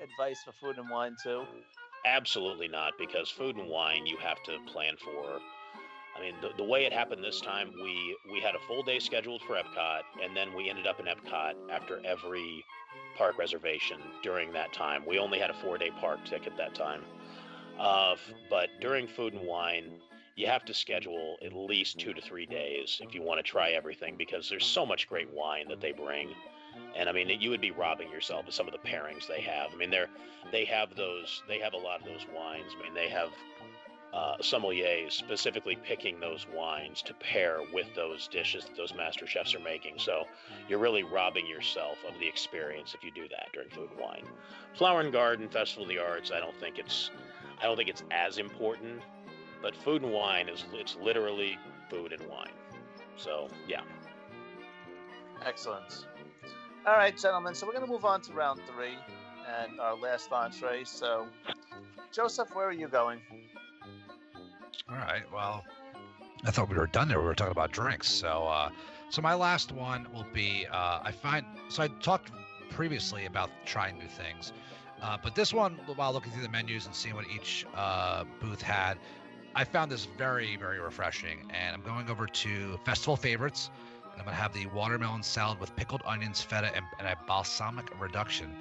advice 0.03 0.43
for 0.45 0.53
food 0.53 0.79
and 0.79 0.89
wine 0.89 1.17
too? 1.23 1.45
Absolutely 2.07 2.69
not, 2.69 2.95
because 2.99 3.29
food 3.29 3.57
and 3.57 3.69
wine 3.69 4.07
you 4.07 4.17
have 4.17 4.43
to 4.45 4.59
plan 4.67 4.97
for. 4.97 5.41
I 6.17 6.21
mean, 6.21 6.35
the, 6.41 6.51
the 6.57 6.65
way 6.65 6.85
it 6.87 6.93
happened 6.93 7.23
this 7.23 7.41
time, 7.41 7.71
we 7.83 8.17
we 8.33 8.41
had 8.41 8.55
a 8.55 8.59
full 8.67 8.83
day 8.83 8.99
scheduled 8.99 9.43
for 9.43 9.57
Epcot, 9.57 10.03
and 10.23 10.37
then 10.37 10.55
we 10.55 10.71
ended 10.71 10.87
up 10.87 11.01
in 11.01 11.07
Epcot 11.07 11.55
after 11.71 12.01
every 12.05 12.65
park 13.17 13.39
reservation 13.39 13.99
during 14.23 14.53
that 14.53 14.73
time. 14.73 15.05
We 15.07 15.19
only 15.19 15.39
had 15.39 15.51
a 15.51 15.55
four 15.55 15.77
day 15.79 15.91
park 16.01 16.25
ticket 16.25 16.57
that 16.57 16.75
time. 16.75 17.03
Uh, 17.79 18.17
but 18.49 18.69
during 18.81 19.07
food 19.07 19.35
and 19.35 19.47
wine, 19.47 20.01
you 20.41 20.47
have 20.47 20.65
to 20.65 20.73
schedule 20.73 21.37
at 21.45 21.53
least 21.53 21.99
two 21.99 22.15
to 22.15 22.21
three 22.23 22.47
days 22.47 22.99
if 23.05 23.15
you 23.15 23.21
want 23.21 23.39
to 23.39 23.43
try 23.43 23.73
everything 23.73 24.17
because 24.17 24.49
there's 24.49 24.65
so 24.65 24.87
much 24.87 25.07
great 25.07 25.31
wine 25.35 25.69
that 25.69 25.83
they 25.83 25.93
bring. 25.93 26.31
And 26.97 27.11
I 27.11 27.13
mean, 27.13 27.29
you 27.41 27.51
would 27.51 27.61
be 27.61 27.73
robbing 27.73 28.11
yourself 28.11 28.49
of 28.49 28.55
some 28.55 28.67
of 28.67 28.73
the 28.73 28.79
pairings 28.79 29.29
they 29.29 29.43
have. 29.43 29.71
I 29.73 29.77
mean, 29.77 29.91
they're 29.91 30.09
they 30.51 30.65
have 30.65 30.97
those 30.97 31.43
they 31.47 31.59
have 31.59 31.75
a 31.75 31.77
lot 31.77 32.01
of 32.01 32.07
those 32.07 32.25
wines. 32.35 32.73
I 32.79 32.83
mean, 32.83 32.95
they 32.95 33.11
have 33.11 33.29
uh, 34.15 34.37
sommeliers 34.39 35.13
specifically 35.13 35.77
picking 35.85 36.19
those 36.19 36.47
wines 36.55 37.03
to 37.03 37.15
pair 37.15 37.59
with 37.73 37.87
those 37.95 38.27
dishes 38.27 38.65
that 38.65 38.77
those 38.77 38.95
master 38.95 39.27
chefs 39.27 39.55
are 39.55 39.61
making. 39.61 39.95
So 39.99 40.25
you're 40.69 40.79
really 40.79 41.03
robbing 41.03 41.47
yourself 41.47 41.99
of 42.09 42.19
the 42.19 42.27
experience 42.27 42.95
if 42.95 43.05
you 43.05 43.11
do 43.13 43.29
that 43.29 43.49
during 43.53 43.69
food 43.69 43.91
and 43.91 44.01
wine. 44.01 44.25
Flower 44.75 45.01
and 45.01 45.13
Garden 45.13 45.49
Festival 45.49 45.83
of 45.83 45.91
the 45.91 45.99
Arts, 45.99 46.33
I 46.33 46.41
don't 46.41 46.59
think 46.59 46.79
it's 46.79 47.11
I 47.61 47.65
don't 47.65 47.77
think 47.77 47.91
it's 47.91 48.05
as 48.11 48.39
important, 48.39 49.03
but 49.63 49.77
food 49.77 50.03
and 50.03 50.13
wine 50.13 50.49
is 50.49 50.65
it's 50.73 50.97
literally 50.97 51.59
food 51.89 52.13
and 52.13 52.29
wine. 52.29 52.53
So 53.17 53.49
yeah, 53.69 53.83
Excellent. 55.45 56.07
All 56.87 56.95
right, 56.95 57.17
gentlemen. 57.17 57.55
So 57.55 57.67
we're 57.67 57.73
going 57.73 57.85
to 57.85 57.91
move 57.91 58.05
on 58.05 58.21
to 58.23 58.33
round 58.33 58.61
three 58.75 58.97
and 59.63 59.81
our 59.81 59.97
last 59.97 60.33
entree. 60.33 60.85
So, 60.85 61.27
Joseph, 62.13 62.55
where 62.55 62.67
are 62.67 62.73
you 62.73 62.89
going? 62.89 63.21
All 64.89 64.97
right. 64.97 65.23
Well, 65.33 65.65
I 66.45 66.51
thought 66.51 66.69
we 66.69 66.77
were 66.77 66.87
done 66.87 67.09
there. 67.09 67.21
We 67.21 67.27
were 67.27 67.35
talking 67.35 67.53
about 67.53 67.73
drinks. 67.73 68.11
So, 68.11 68.47
uh, 68.47 68.71
so 69.09 69.23
my 69.23 69.35
last 69.35 69.73
one 69.73 70.07
will 70.13 70.27
be. 70.33 70.67
Uh, 70.71 71.01
I 71.03 71.13
find 71.13 71.45
so 71.69 71.83
I 71.83 71.89
talked 71.89 72.31
previously 72.71 73.27
about 73.27 73.51
trying 73.65 73.99
new 73.99 74.09
things, 74.09 74.53
uh, 75.03 75.17
but 75.23 75.35
this 75.35 75.53
one, 75.53 75.79
while 75.97 76.13
looking 76.13 76.33
through 76.33 76.43
the 76.43 76.49
menus 76.49 76.87
and 76.87 76.95
seeing 76.95 77.15
what 77.15 77.27
each 77.35 77.67
uh, 77.75 78.25
booth 78.41 78.63
had, 78.63 78.99
I 79.55 79.65
found 79.65 79.91
this 79.91 80.07
very, 80.17 80.57
very 80.57 80.81
refreshing. 80.81 81.51
And 81.51 81.75
I'm 81.75 81.83
going 81.83 82.09
over 82.09 82.27
to 82.27 82.79
Festival 82.85 83.17
Favorites. 83.17 83.71
And 84.13 84.21
I'm 84.21 84.25
gonna 84.25 84.37
have 84.37 84.53
the 84.53 84.67
watermelon 84.67 85.23
salad 85.23 85.59
with 85.61 85.75
pickled 85.77 86.03
onions, 86.05 86.41
feta, 86.41 86.71
and, 86.75 86.85
and 86.99 87.09
a 87.09 87.17
balsamic 87.27 87.91
reduction. 88.01 88.55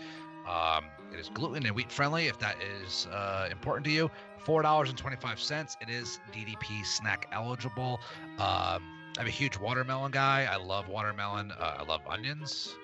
Um, 0.48 0.86
it 1.14 1.20
is 1.20 1.30
gluten 1.30 1.66
and 1.66 1.76
wheat 1.76 1.92
friendly 1.92 2.28
if 2.28 2.40
that 2.40 2.56
is 2.62 3.08
uh, 3.08 3.50
important 3.52 3.86
to 3.86 3.92
you. 3.92 4.10
Four 4.40 4.62
dollars 4.62 4.90
and 4.90 4.98
twenty-five 4.98 5.40
cents. 5.40 5.78
It 5.82 5.90
is 5.90 6.20
DDP 6.34 6.86
snack 6.86 7.28
eligible. 7.32 8.00
Um, 8.40 8.84
I'm 9.18 9.28
a 9.28 9.30
huge 9.30 9.58
watermelon 9.58 10.12
guy. 10.12 10.48
I 10.50 10.56
love 10.56 10.88
watermelon. 10.88 11.52
Uh, 11.52 11.78
I 11.80 11.84
love 11.84 12.02
onions. 12.08 12.76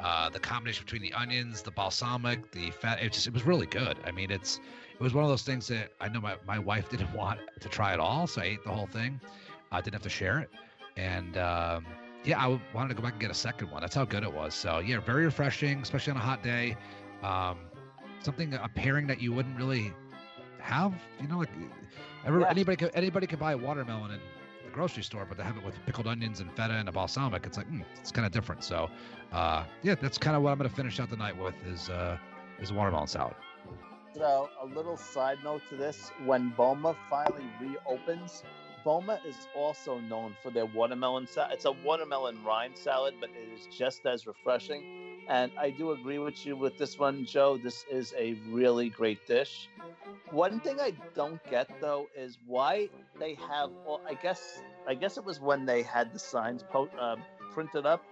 Uh, 0.00 0.28
the 0.28 0.40
combination 0.40 0.84
between 0.84 1.02
the 1.02 1.12
onions, 1.12 1.62
the 1.62 1.70
balsamic, 1.70 2.50
the 2.50 2.70
fat, 2.72 3.00
it 3.00 3.12
just 3.12 3.26
it 3.26 3.32
was 3.32 3.44
really 3.44 3.66
good. 3.66 3.96
I 4.04 4.10
mean, 4.10 4.30
it's 4.30 4.58
it 4.92 4.93
was 5.04 5.14
one 5.14 5.24
of 5.24 5.30
those 5.30 5.42
things 5.42 5.68
that 5.68 5.90
I 6.00 6.08
know 6.08 6.20
my, 6.20 6.36
my 6.46 6.58
wife 6.58 6.88
didn't 6.94 7.12
want 7.12 7.40
to 7.60 7.68
try 7.68 7.92
at 7.92 8.00
all, 8.00 8.26
so 8.26 8.42
I 8.42 8.46
ate 8.46 8.64
the 8.64 8.70
whole 8.70 8.86
thing. 8.86 9.20
I 9.70 9.80
didn't 9.80 9.94
have 9.94 10.02
to 10.02 10.08
share 10.10 10.38
it, 10.40 10.50
and 10.96 11.36
um, 11.36 11.86
yeah, 12.24 12.38
I 12.44 12.60
wanted 12.74 12.88
to 12.88 12.94
go 12.94 13.02
back 13.02 13.12
and 13.12 13.20
get 13.20 13.30
a 13.30 13.34
second 13.34 13.70
one. 13.70 13.82
That's 13.82 13.94
how 13.94 14.04
good 14.04 14.22
it 14.22 14.32
was. 14.32 14.54
So 14.54 14.78
yeah, 14.80 15.00
very 15.00 15.24
refreshing, 15.24 15.80
especially 15.82 16.12
on 16.12 16.16
a 16.16 16.20
hot 16.20 16.42
day. 16.42 16.76
Um, 17.22 17.58
something 18.20 18.54
a 18.54 18.68
pairing 18.68 19.06
that 19.08 19.20
you 19.20 19.32
wouldn't 19.32 19.56
really 19.56 19.92
have. 20.60 20.94
You 21.20 21.28
know, 21.28 21.38
like 21.38 21.50
Yeah. 22.24 22.48
anybody 22.48 22.76
could 22.76 22.90
anybody 22.94 23.26
could 23.26 23.38
buy 23.38 23.52
a 23.52 23.56
watermelon 23.58 24.12
in 24.12 24.20
the 24.64 24.70
grocery 24.72 25.02
store, 25.02 25.26
but 25.28 25.36
to 25.38 25.44
have 25.44 25.56
it 25.56 25.64
with 25.64 25.74
pickled 25.86 26.06
onions 26.06 26.40
and 26.40 26.50
feta 26.52 26.74
and 26.74 26.88
a 26.88 26.92
balsamic, 26.92 27.44
it's 27.46 27.56
like 27.58 27.68
mm, 27.70 27.84
it's 27.98 28.10
kind 28.12 28.26
of 28.26 28.32
different. 28.32 28.64
So 28.64 28.90
uh, 29.32 29.64
yeah, 29.82 29.94
that's 29.96 30.18
kind 30.18 30.36
of 30.36 30.42
what 30.42 30.50
I'm 30.52 30.58
going 30.58 30.70
to 30.70 30.74
finish 30.76 31.00
out 31.00 31.10
the 31.10 31.16
night 31.16 31.36
with 31.36 31.54
is 31.66 31.90
uh, 31.90 32.16
is 32.60 32.70
a 32.70 32.74
watermelon 32.74 33.08
salad. 33.08 33.34
So, 34.14 34.48
a 34.62 34.66
little 34.66 34.96
side 34.96 35.38
note 35.42 35.62
to 35.70 35.76
this: 35.76 36.10
when 36.24 36.50
Boma 36.50 36.94
finally 37.10 37.44
reopens, 37.60 38.44
Boma 38.84 39.18
is 39.26 39.48
also 39.56 39.98
known 39.98 40.36
for 40.42 40.50
their 40.50 40.66
watermelon 40.66 41.26
salad. 41.26 41.54
It's 41.54 41.64
a 41.64 41.72
watermelon 41.72 42.42
rind 42.44 42.76
salad, 42.78 43.14
but 43.20 43.30
it 43.30 43.48
is 43.52 43.66
just 43.76 44.06
as 44.06 44.26
refreshing. 44.26 44.84
And 45.28 45.50
I 45.58 45.70
do 45.70 45.92
agree 45.92 46.18
with 46.18 46.44
you 46.46 46.56
with 46.56 46.76
this 46.78 46.98
one, 46.98 47.24
Joe. 47.24 47.56
This 47.56 47.84
is 47.90 48.14
a 48.16 48.34
really 48.48 48.90
great 48.90 49.26
dish. 49.26 49.68
One 50.30 50.60
thing 50.60 50.80
I 50.80 50.92
don't 51.14 51.42
get 51.50 51.68
though 51.80 52.08
is 52.16 52.38
why 52.46 52.90
they 53.18 53.34
have. 53.48 53.70
Well, 53.84 54.00
I 54.06 54.14
guess 54.14 54.62
I 54.86 54.94
guess 54.94 55.16
it 55.16 55.24
was 55.24 55.40
when 55.40 55.64
they 55.64 55.82
had 55.82 56.12
the 56.12 56.18
signs 56.18 56.62
po- 56.62 56.90
uh, 57.00 57.16
printed 57.52 57.86
up, 57.86 58.02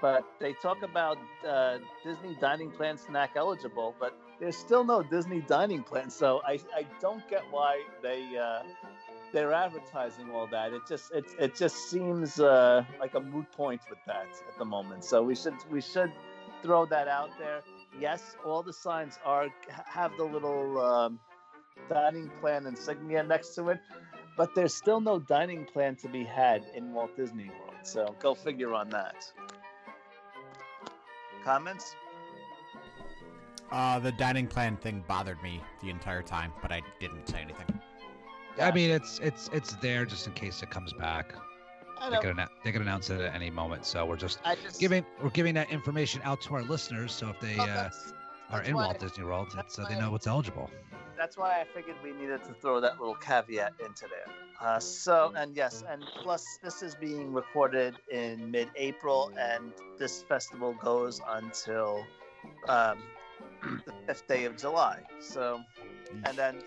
but 0.00 0.24
they 0.40 0.52
talk 0.54 0.82
about 0.82 1.18
uh, 1.46 1.78
Disney 2.04 2.36
dining 2.40 2.70
plan 2.70 2.98
snack 2.98 3.32
eligible, 3.36 3.94
but 3.98 4.14
there's 4.40 4.56
still 4.56 4.84
no 4.84 5.02
Disney 5.02 5.40
dining 5.40 5.82
plan. 5.82 6.10
So 6.10 6.40
I, 6.46 6.60
I 6.74 6.86
don't 7.00 7.26
get 7.28 7.42
why 7.50 7.82
they 8.02 8.36
uh, 8.36 8.62
they're 9.32 9.52
advertising 9.52 10.30
all 10.30 10.46
that. 10.48 10.72
It 10.72 10.82
just 10.88 11.12
it 11.12 11.24
it 11.38 11.54
just 11.54 11.90
seems 11.90 12.40
uh, 12.40 12.84
like 13.00 13.14
a 13.14 13.20
moot 13.20 13.50
point 13.52 13.80
with 13.90 13.98
that 14.06 14.28
at 14.48 14.58
the 14.58 14.64
moment. 14.64 15.04
So 15.04 15.22
we 15.22 15.34
should 15.34 15.56
we 15.70 15.80
should 15.80 16.12
throw 16.62 16.86
that 16.86 17.08
out 17.08 17.30
there. 17.38 17.62
Yes, 17.98 18.36
all 18.44 18.62
the 18.62 18.72
signs 18.72 19.18
are 19.24 19.48
have 19.68 20.12
the 20.16 20.24
little 20.24 20.80
um, 20.80 21.18
dining 21.88 22.30
plan 22.40 22.66
insignia 22.66 23.22
next 23.22 23.54
to 23.56 23.68
it, 23.70 23.80
but 24.36 24.54
there's 24.54 24.74
still 24.74 25.00
no 25.00 25.18
dining 25.18 25.64
plan 25.64 25.96
to 25.96 26.08
be 26.08 26.24
had 26.24 26.64
in 26.74 26.92
Walt 26.92 27.16
Disney 27.16 27.48
World. 27.48 27.76
So 27.82 28.14
go 28.20 28.34
figure 28.34 28.74
on 28.74 28.90
that. 28.90 29.32
Comments? 31.44 31.94
Uh, 33.70 33.98
the 33.98 34.12
dining 34.12 34.46
plan 34.46 34.76
thing 34.76 35.04
bothered 35.06 35.42
me 35.42 35.60
the 35.82 35.90
entire 35.90 36.22
time, 36.22 36.52
but 36.62 36.72
I 36.72 36.80
didn't 37.00 37.28
say 37.28 37.40
anything. 37.40 37.66
I 38.60 38.72
mean, 38.72 38.90
it's 38.90 39.20
it's 39.20 39.48
it's 39.52 39.74
there 39.76 40.04
just 40.04 40.26
in 40.26 40.32
case 40.32 40.62
it 40.62 40.70
comes 40.70 40.92
back. 40.92 41.34
They 42.00 42.10
know. 42.10 42.20
could 42.20 42.36
annou- 42.36 42.48
they 42.64 42.72
could 42.72 42.82
announce 42.82 43.10
it 43.10 43.20
at 43.20 43.34
any 43.34 43.50
moment. 43.50 43.84
So 43.84 44.04
we're 44.06 44.16
just 44.16 44.40
I 44.44 44.54
just 44.56 44.80
giving 44.80 45.04
we're 45.22 45.30
giving 45.30 45.54
that 45.54 45.70
information 45.70 46.20
out 46.24 46.40
to 46.42 46.54
our 46.54 46.62
listeners. 46.62 47.12
So 47.12 47.28
if 47.28 47.38
they 47.40 47.56
Oh, 47.58 47.62
uh, 47.62 47.66
that's- 47.66 48.12
are 48.50 48.58
that's 48.58 48.68
in 48.68 48.74
why- 48.74 48.86
Walt 48.86 48.98
Disney 49.00 49.24
World, 49.24 49.48
that's 49.54 49.78
it's, 49.78 49.86
uh, 49.86 49.88
they 49.88 49.98
know 50.00 50.10
what's 50.10 50.26
eligible. 50.26 50.70
that's 51.16 51.36
why 51.36 51.60
I 51.60 51.64
figured 51.74 51.96
we 52.02 52.12
needed 52.12 52.42
to 52.44 52.54
throw 52.54 52.80
that 52.80 52.98
little 52.98 53.16
caveat 53.16 53.74
into 53.84 54.06
there. 54.08 54.32
Uh, 54.60 54.78
so, 54.80 55.32
and 55.36 55.54
yes, 55.56 55.84
and 55.88 56.02
plus, 56.22 56.58
this 56.62 56.82
is 56.82 56.94
being 56.94 57.32
recorded 57.32 57.96
in 58.10 58.50
mid 58.50 58.70
April, 58.76 59.30
and 59.38 59.72
this 59.98 60.22
festival 60.22 60.74
goes 60.82 61.20
until 61.28 62.04
um, 62.68 62.98
the 63.62 63.92
fifth 64.06 64.26
day 64.28 64.44
of 64.44 64.56
July. 64.56 65.00
So, 65.20 65.60
and 66.24 66.36
then, 66.36 66.62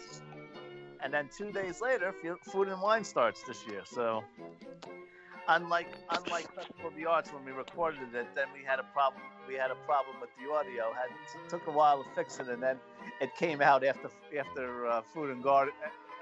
and 1.03 1.13
then 1.13 1.29
two 1.35 1.51
days 1.51 1.81
later, 1.81 2.13
Food 2.43 2.67
and 2.67 2.81
Wine 2.81 3.03
starts 3.03 3.43
this 3.43 3.65
year. 3.67 3.81
So, 3.85 4.23
unlike 5.47 5.93
unlike 6.09 6.53
Festival 6.53 6.87
of 6.87 6.95
the 6.95 7.05
Arts 7.05 7.31
when 7.33 7.45
we 7.45 7.51
recorded 7.51 8.13
it, 8.13 8.27
then 8.35 8.45
we 8.53 8.63
had 8.65 8.79
a 8.79 8.85
problem. 8.93 9.21
We 9.47 9.55
had 9.55 9.71
a 9.71 9.75
problem 9.85 10.15
with 10.21 10.29
the 10.37 10.53
audio. 10.53 10.93
Had 10.93 11.09
it 11.09 11.49
took 11.49 11.67
a 11.67 11.71
while 11.71 12.03
to 12.03 12.09
fix 12.15 12.39
it, 12.39 12.47
and 12.47 12.61
then 12.61 12.77
it 13.19 13.35
came 13.35 13.61
out 13.61 13.83
after 13.83 14.09
after 14.37 14.87
uh, 14.87 15.01
Food 15.13 15.31
and 15.31 15.43
Garden, 15.43 15.73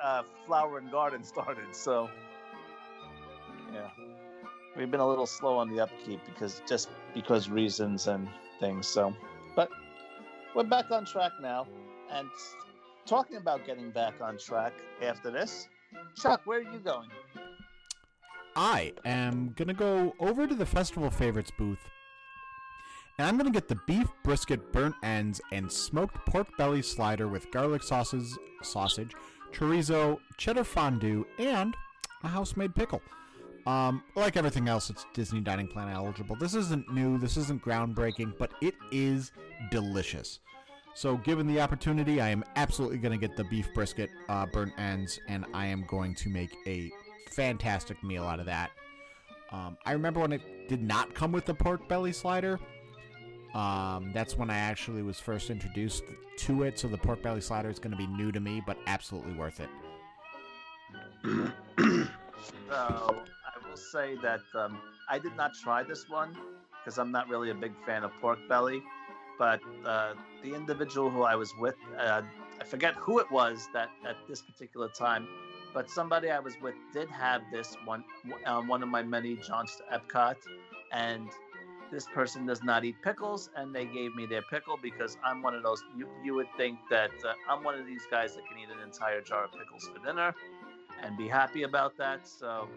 uh, 0.01 0.23
Flower 0.45 0.77
and 0.77 0.91
Garden 0.91 1.23
started. 1.23 1.75
So, 1.75 2.09
yeah, 3.73 3.89
we've 4.77 4.91
been 4.91 4.99
a 4.99 5.07
little 5.07 5.27
slow 5.27 5.57
on 5.57 5.69
the 5.69 5.81
upkeep 5.81 6.21
because 6.25 6.61
just 6.67 6.89
because 7.13 7.49
reasons 7.49 8.07
and 8.07 8.27
things. 8.59 8.87
So, 8.87 9.15
but 9.55 9.69
we're 10.55 10.63
back 10.63 10.91
on 10.91 11.05
track 11.05 11.31
now, 11.41 11.67
and 12.11 12.27
talking 13.05 13.37
about 13.37 13.65
getting 13.65 13.91
back 13.91 14.15
on 14.21 14.37
track 14.37 14.73
after 15.01 15.31
this, 15.31 15.67
Chuck, 16.15 16.41
where 16.45 16.59
are 16.59 16.73
you 16.73 16.79
going? 16.79 17.09
I 18.55 18.93
am 19.05 19.53
gonna 19.55 19.73
go 19.73 20.13
over 20.19 20.47
to 20.47 20.55
the 20.55 20.65
festival 20.65 21.09
favorites 21.09 21.51
booth, 21.57 21.79
and 23.17 23.27
I'm 23.27 23.37
gonna 23.37 23.51
get 23.51 23.67
the 23.67 23.79
beef 23.87 24.07
brisket 24.23 24.71
burnt 24.73 24.95
ends 25.03 25.39
and 25.51 25.71
smoked 25.71 26.15
pork 26.25 26.47
belly 26.57 26.81
slider 26.81 27.27
with 27.27 27.51
garlic 27.51 27.83
sauces, 27.83 28.37
sausage, 28.61 29.13
chorizo, 29.51 30.19
cheddar 30.37 30.63
fondue, 30.63 31.25
and 31.37 31.75
a 32.23 32.27
house-made 32.27 32.75
pickle. 32.75 33.01
Um, 33.69 34.03
like 34.15 34.35
everything 34.35 34.67
else, 34.67 34.89
it's 34.89 35.05
Disney 35.13 35.41
Dining 35.41 35.67
Plan 35.67 35.89
eligible. 35.89 36.35
This 36.35 36.55
isn't 36.55 36.91
new, 36.91 37.19
this 37.19 37.37
isn't 37.37 37.63
groundbreaking, 37.63 38.33
but 38.39 38.49
it 38.63 38.73
is 38.91 39.31
delicious. 39.69 40.39
So, 40.95 41.17
given 41.17 41.45
the 41.45 41.61
opportunity, 41.61 42.19
I 42.19 42.29
am 42.29 42.43
absolutely 42.55 42.97
going 42.97 43.11
to 43.11 43.27
get 43.27 43.37
the 43.37 43.43
beef 43.43 43.71
brisket, 43.75 44.09
uh, 44.27 44.47
burnt 44.47 44.73
ends, 44.79 45.19
and 45.27 45.45
I 45.53 45.67
am 45.67 45.85
going 45.87 46.15
to 46.15 46.29
make 46.29 46.49
a 46.65 46.91
fantastic 47.29 48.03
meal 48.03 48.23
out 48.23 48.39
of 48.39 48.47
that. 48.47 48.71
Um, 49.51 49.77
I 49.85 49.91
remember 49.91 50.19
when 50.19 50.31
it 50.31 50.67
did 50.67 50.81
not 50.81 51.13
come 51.13 51.31
with 51.31 51.45
the 51.45 51.53
pork 51.53 51.87
belly 51.87 52.11
slider. 52.11 52.59
Um, 53.53 54.09
that's 54.15 54.35
when 54.35 54.49
I 54.49 54.57
actually 54.57 55.03
was 55.03 55.19
first 55.19 55.51
introduced 55.51 56.05
to 56.37 56.63
it. 56.63 56.79
So 56.79 56.87
the 56.87 56.97
pork 56.97 57.21
belly 57.21 57.41
slider 57.41 57.69
is 57.69 57.77
going 57.77 57.91
to 57.91 57.97
be 57.97 58.07
new 58.07 58.31
to 58.31 58.39
me, 58.39 58.63
but 58.65 58.79
absolutely 58.87 59.33
worth 59.33 59.59
it. 59.59 59.69
So 62.69 63.23
will 63.69 63.77
say 63.77 64.15
that 64.21 64.41
um, 64.55 64.79
I 65.09 65.19
did 65.19 65.35
not 65.35 65.53
try 65.53 65.83
this 65.83 66.09
one 66.09 66.35
because 66.79 66.97
I'm 66.97 67.11
not 67.11 67.29
really 67.29 67.51
a 67.51 67.55
big 67.55 67.73
fan 67.85 68.03
of 68.03 68.11
pork 68.21 68.39
belly. 68.47 68.81
But 69.37 69.61
uh, 69.85 70.15
the 70.43 70.53
individual 70.53 71.09
who 71.09 71.23
I 71.23 71.35
was 71.35 71.53
with, 71.57 71.75
uh, 71.97 72.21
I 72.59 72.63
forget 72.65 72.95
who 72.95 73.19
it 73.19 73.31
was 73.31 73.69
that 73.73 73.89
at 74.05 74.17
this 74.27 74.41
particular 74.41 74.89
time, 74.89 75.27
but 75.73 75.89
somebody 75.89 76.29
I 76.29 76.39
was 76.39 76.55
with 76.61 76.75
did 76.93 77.09
have 77.09 77.41
this 77.51 77.77
one 77.85 78.03
um, 78.45 78.67
one 78.67 78.83
of 78.83 78.89
my 78.89 79.01
many 79.01 79.37
jaunts 79.37 79.77
to 79.77 79.83
Epcot, 79.97 80.35
and 80.91 81.29
this 81.89 82.05
person 82.13 82.45
does 82.45 82.63
not 82.63 82.83
eat 82.83 82.95
pickles, 83.01 83.49
and 83.55 83.73
they 83.73 83.85
gave 83.85 84.13
me 84.13 84.25
their 84.25 84.41
pickle 84.51 84.77
because 84.81 85.17
I'm 85.23 85.41
one 85.41 85.55
of 85.55 85.63
those. 85.63 85.81
You 85.95 86.09
you 86.21 86.33
would 86.35 86.49
think 86.57 86.77
that 86.89 87.11
uh, 87.25 87.33
I'm 87.49 87.63
one 87.63 87.79
of 87.79 87.85
these 87.85 88.05
guys 88.11 88.35
that 88.35 88.45
can 88.45 88.57
eat 88.57 88.67
an 88.69 88.83
entire 88.83 89.21
jar 89.21 89.45
of 89.45 89.51
pickles 89.53 89.87
for 89.87 90.05
dinner 90.05 90.35
and 91.01 91.17
be 91.17 91.29
happy 91.29 91.63
about 91.63 91.95
that. 91.97 92.27
So 92.27 92.67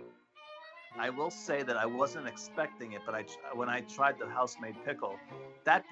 I 0.98 1.10
will 1.10 1.30
say 1.30 1.62
that 1.62 1.76
I 1.76 1.86
wasn't 1.86 2.28
expecting 2.28 2.92
it, 2.92 3.02
but 3.06 3.14
I 3.14 3.24
when 3.54 3.68
I 3.68 3.80
tried 3.82 4.18
the 4.18 4.28
house 4.28 4.56
made 4.60 4.76
pickle, 4.84 5.16
that 5.64 5.84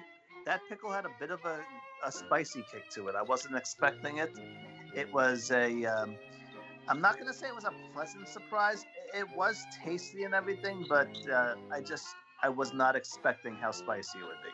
that 0.45 0.61
pickle 0.69 0.91
had 0.91 1.05
a 1.05 1.11
bit 1.19 1.31
of 1.31 1.43
a, 1.45 1.59
a 2.05 2.11
spicy 2.11 2.63
kick 2.71 2.89
to 2.91 3.07
it. 3.07 3.15
I 3.15 3.21
wasn't 3.23 3.55
expecting 3.55 4.17
it. 4.17 4.31
It 4.95 5.11
was 5.13 5.51
a 5.51 5.85
um, 5.85 6.15
I'm 6.87 7.01
not 7.01 7.17
gonna 7.19 7.33
say 7.33 7.47
it 7.47 7.55
was 7.55 7.65
a 7.65 7.73
pleasant 7.93 8.27
surprise. 8.27 8.85
It 9.13 9.25
was 9.35 9.65
tasty 9.83 10.23
and 10.23 10.33
everything, 10.33 10.85
but 10.87 11.09
uh, 11.31 11.55
I 11.71 11.81
just 11.81 12.05
I 12.43 12.49
was 12.49 12.73
not 12.73 12.95
expecting 12.95 13.55
how 13.55 13.71
spicy 13.71 14.19
it 14.19 14.25
would 14.25 14.41
be. 14.43 14.51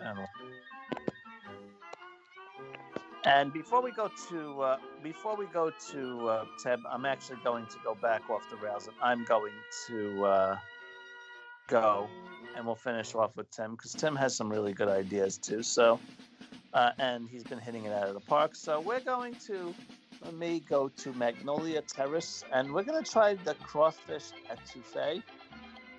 I 0.00 0.04
don't 0.04 0.16
know. 0.16 0.26
And 3.24 3.52
before 3.52 3.82
we 3.82 3.92
go 3.92 4.10
to 4.30 4.62
uh, 4.62 4.76
before 5.02 5.36
we 5.36 5.46
go 5.46 5.70
to 5.90 6.28
uh, 6.28 6.44
Tim, 6.60 6.84
I'm 6.90 7.04
actually 7.04 7.38
going 7.44 7.66
to 7.66 7.76
go 7.84 7.94
back 7.94 8.28
off 8.28 8.42
the 8.50 8.56
rails, 8.56 8.88
and 8.88 8.96
I'm 9.00 9.24
going 9.24 9.52
to 9.86 10.24
uh, 10.24 10.56
go, 11.68 12.08
and 12.56 12.66
we'll 12.66 12.74
finish 12.74 13.14
off 13.14 13.36
with 13.36 13.48
Tim 13.50 13.72
because 13.72 13.92
Tim 13.92 14.16
has 14.16 14.34
some 14.34 14.50
really 14.50 14.72
good 14.72 14.88
ideas 14.88 15.38
too. 15.38 15.62
So, 15.62 16.00
uh, 16.74 16.90
and 16.98 17.28
he's 17.28 17.44
been 17.44 17.60
hitting 17.60 17.84
it 17.84 17.92
out 17.92 18.08
of 18.08 18.14
the 18.14 18.20
park. 18.20 18.56
So 18.56 18.80
we're 18.80 19.00
going 19.00 19.36
to 19.46 19.72
let 20.24 20.34
me 20.34 20.60
go 20.68 20.88
to 20.88 21.12
Magnolia 21.12 21.82
Terrace, 21.82 22.44
and 22.52 22.72
we're 22.72 22.84
going 22.84 23.02
to 23.02 23.08
try 23.08 23.34
the 23.34 23.54
crawfish 23.54 24.30
etouffee, 24.50 25.22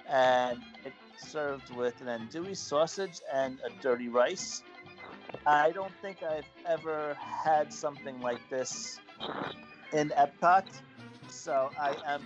and 0.09 0.59
it's 0.83 1.31
served 1.31 1.73
with 1.73 2.01
an 2.01 2.07
andouille 2.07 2.57
sausage 2.57 3.21
and 3.33 3.59
a 3.65 3.81
dirty 3.81 4.09
rice. 4.09 4.61
I 5.45 5.71
don't 5.71 5.93
think 6.01 6.23
I've 6.23 6.47
ever 6.65 7.15
had 7.19 7.73
something 7.73 8.19
like 8.21 8.39
this 8.49 8.99
in 9.91 10.09
Epcot, 10.09 10.65
so 11.29 11.69
I 11.79 11.95
am 12.05 12.21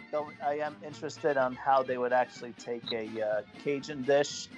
I 0.46 0.60
am 0.60 0.76
interested 0.86 1.38
on 1.38 1.56
how 1.56 1.82
they 1.82 1.98
would 1.98 2.14
actually 2.14 2.54
take 2.54 2.92
a 2.92 3.22
uh, 3.22 3.42
Cajun 3.64 4.04
dish 4.04 4.50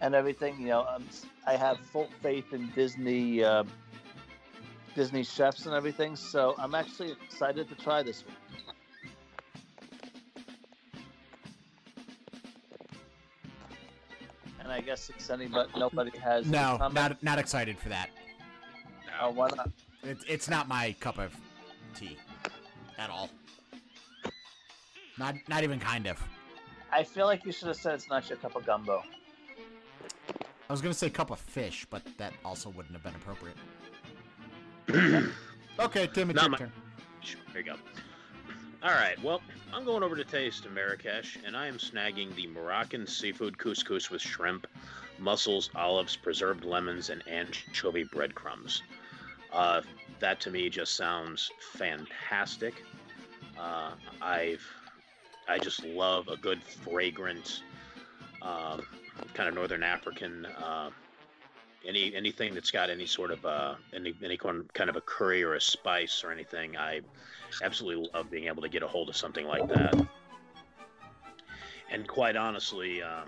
and 0.00 0.14
everything. 0.14 0.58
You 0.60 0.68
know, 0.68 0.86
um, 0.88 1.06
I 1.46 1.56
have 1.56 1.78
full 1.78 2.08
faith 2.22 2.52
in 2.52 2.70
Disney 2.74 3.44
uh, 3.44 3.64
Disney 4.94 5.22
chefs 5.22 5.66
and 5.66 5.74
everything, 5.74 6.16
so 6.16 6.54
I'm 6.58 6.74
actually 6.74 7.12
excited 7.12 7.68
to 7.68 7.74
try 7.74 8.02
this 8.02 8.24
one. 8.24 8.34
I 14.76 14.80
guess 14.82 15.08
it's 15.08 15.30
anybody 15.30 15.70
nobody 15.74 16.16
has 16.18 16.44
No, 16.46 16.76
comment? 16.78 16.94
not 16.94 17.22
not 17.22 17.38
excited 17.38 17.78
for 17.78 17.88
that. 17.88 18.10
Oh, 19.22 19.30
why 19.30 19.48
not? 19.56 19.70
It's 20.02 20.22
it's 20.28 20.50
not 20.50 20.68
my 20.68 20.94
cup 21.00 21.18
of 21.18 21.34
tea 21.94 22.18
at 22.98 23.08
all. 23.08 23.30
Not 25.18 25.36
not 25.48 25.64
even 25.64 25.80
kind 25.80 26.06
of. 26.06 26.22
I 26.92 27.04
feel 27.04 27.24
like 27.24 27.46
you 27.46 27.52
should 27.52 27.68
have 27.68 27.78
said 27.78 27.94
it's 27.94 28.10
not 28.10 28.28
your 28.28 28.36
cup 28.36 28.54
of 28.54 28.66
gumbo. 28.66 29.02
I 30.68 30.72
was 30.72 30.82
gonna 30.82 30.92
say 30.92 31.08
cup 31.08 31.30
of 31.30 31.40
fish, 31.40 31.86
but 31.88 32.02
that 32.18 32.34
also 32.44 32.68
wouldn't 32.68 32.92
have 32.94 33.02
been 33.02 33.14
appropriate. 33.14 33.56
okay, 35.80 36.06
Tim, 36.12 36.28
it's 36.28 36.36
Not 36.36 36.42
your 36.42 36.50
my- 36.50 36.58
turn. 36.58 36.72
There 37.54 37.62
you 37.62 37.70
go. 37.72 37.76
All 38.82 38.90
right. 38.90 39.20
Well, 39.24 39.40
I'm 39.72 39.84
going 39.84 40.02
over 40.02 40.16
to 40.16 40.24
Taste 40.24 40.64
of 40.64 40.72
Marrakesh, 40.72 41.38
and 41.44 41.56
I 41.56 41.66
am 41.66 41.78
snagging 41.78 42.34
the 42.34 42.46
Moroccan 42.46 43.06
seafood 43.06 43.58
couscous 43.58 44.10
with 44.10 44.22
shrimp, 44.22 44.66
mussels, 45.18 45.70
olives, 45.74 46.16
preserved 46.16 46.64
lemons, 46.64 47.10
and 47.10 47.26
anchovy 47.28 48.04
breadcrumbs. 48.04 48.82
Uh, 49.52 49.82
that 50.20 50.40
to 50.40 50.50
me 50.50 50.68
just 50.68 50.94
sounds 50.96 51.50
fantastic. 51.72 52.74
Uh, 53.58 53.92
I've, 54.20 54.66
I 55.48 55.58
just 55.58 55.84
love 55.84 56.28
a 56.28 56.36
good 56.36 56.62
fragrant, 56.62 57.62
um, 58.42 58.82
kind 59.34 59.48
of 59.48 59.54
Northern 59.54 59.82
African. 59.82 60.46
Uh, 60.46 60.90
any 61.86 62.14
anything 62.14 62.54
that's 62.54 62.70
got 62.70 62.90
any 62.90 63.06
sort 63.06 63.30
of 63.30 63.44
uh, 63.44 63.74
any 63.94 64.14
any 64.22 64.36
kind 64.36 64.72
kind 64.74 64.90
of 64.90 64.96
a 64.96 65.00
curry 65.00 65.42
or 65.42 65.54
a 65.54 65.60
spice 65.60 66.22
or 66.24 66.30
anything, 66.30 66.76
I 66.76 67.00
absolutely 67.62 68.10
love 68.14 68.30
being 68.30 68.46
able 68.46 68.62
to 68.62 68.68
get 68.68 68.82
a 68.82 68.88
hold 68.88 69.08
of 69.08 69.16
something 69.16 69.46
like 69.46 69.68
that. 69.68 70.06
And 71.90 72.06
quite 72.06 72.36
honestly, 72.36 73.02
uh, 73.02 73.22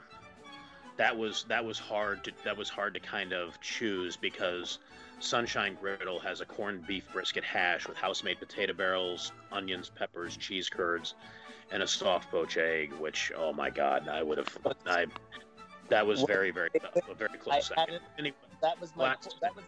that 0.96 1.16
was 1.16 1.44
that 1.48 1.64
was 1.64 1.78
hard 1.78 2.24
to 2.24 2.32
that 2.44 2.56
was 2.56 2.68
hard 2.68 2.94
to 2.94 3.00
kind 3.00 3.32
of 3.32 3.60
choose 3.60 4.16
because 4.16 4.78
Sunshine 5.20 5.76
Griddle 5.80 6.18
has 6.20 6.40
a 6.40 6.44
corned 6.44 6.86
beef 6.86 7.04
brisket 7.12 7.44
hash 7.44 7.88
with 7.88 7.96
house-made 7.96 8.38
potato 8.38 8.72
barrels, 8.72 9.32
onions, 9.52 9.90
peppers, 9.90 10.36
cheese 10.36 10.68
curds, 10.68 11.14
and 11.70 11.82
a 11.82 11.86
soft 11.86 12.30
poach 12.30 12.56
egg. 12.56 12.92
Which, 12.94 13.32
oh 13.36 13.52
my 13.52 13.70
God, 13.70 14.08
I 14.08 14.22
would 14.22 14.38
have. 14.38 14.58
I 14.86 15.06
that 15.88 16.06
was 16.06 16.22
very 16.22 16.50
very 16.50 16.70
a 17.08 17.14
very 17.14 17.38
close 17.38 17.70
I 17.70 17.80
second. 17.80 18.00
Anyway, 18.18 18.36
That 18.60 18.80
was 18.80 18.94
my 18.96 19.14
that 19.40 19.54
was 19.54 19.64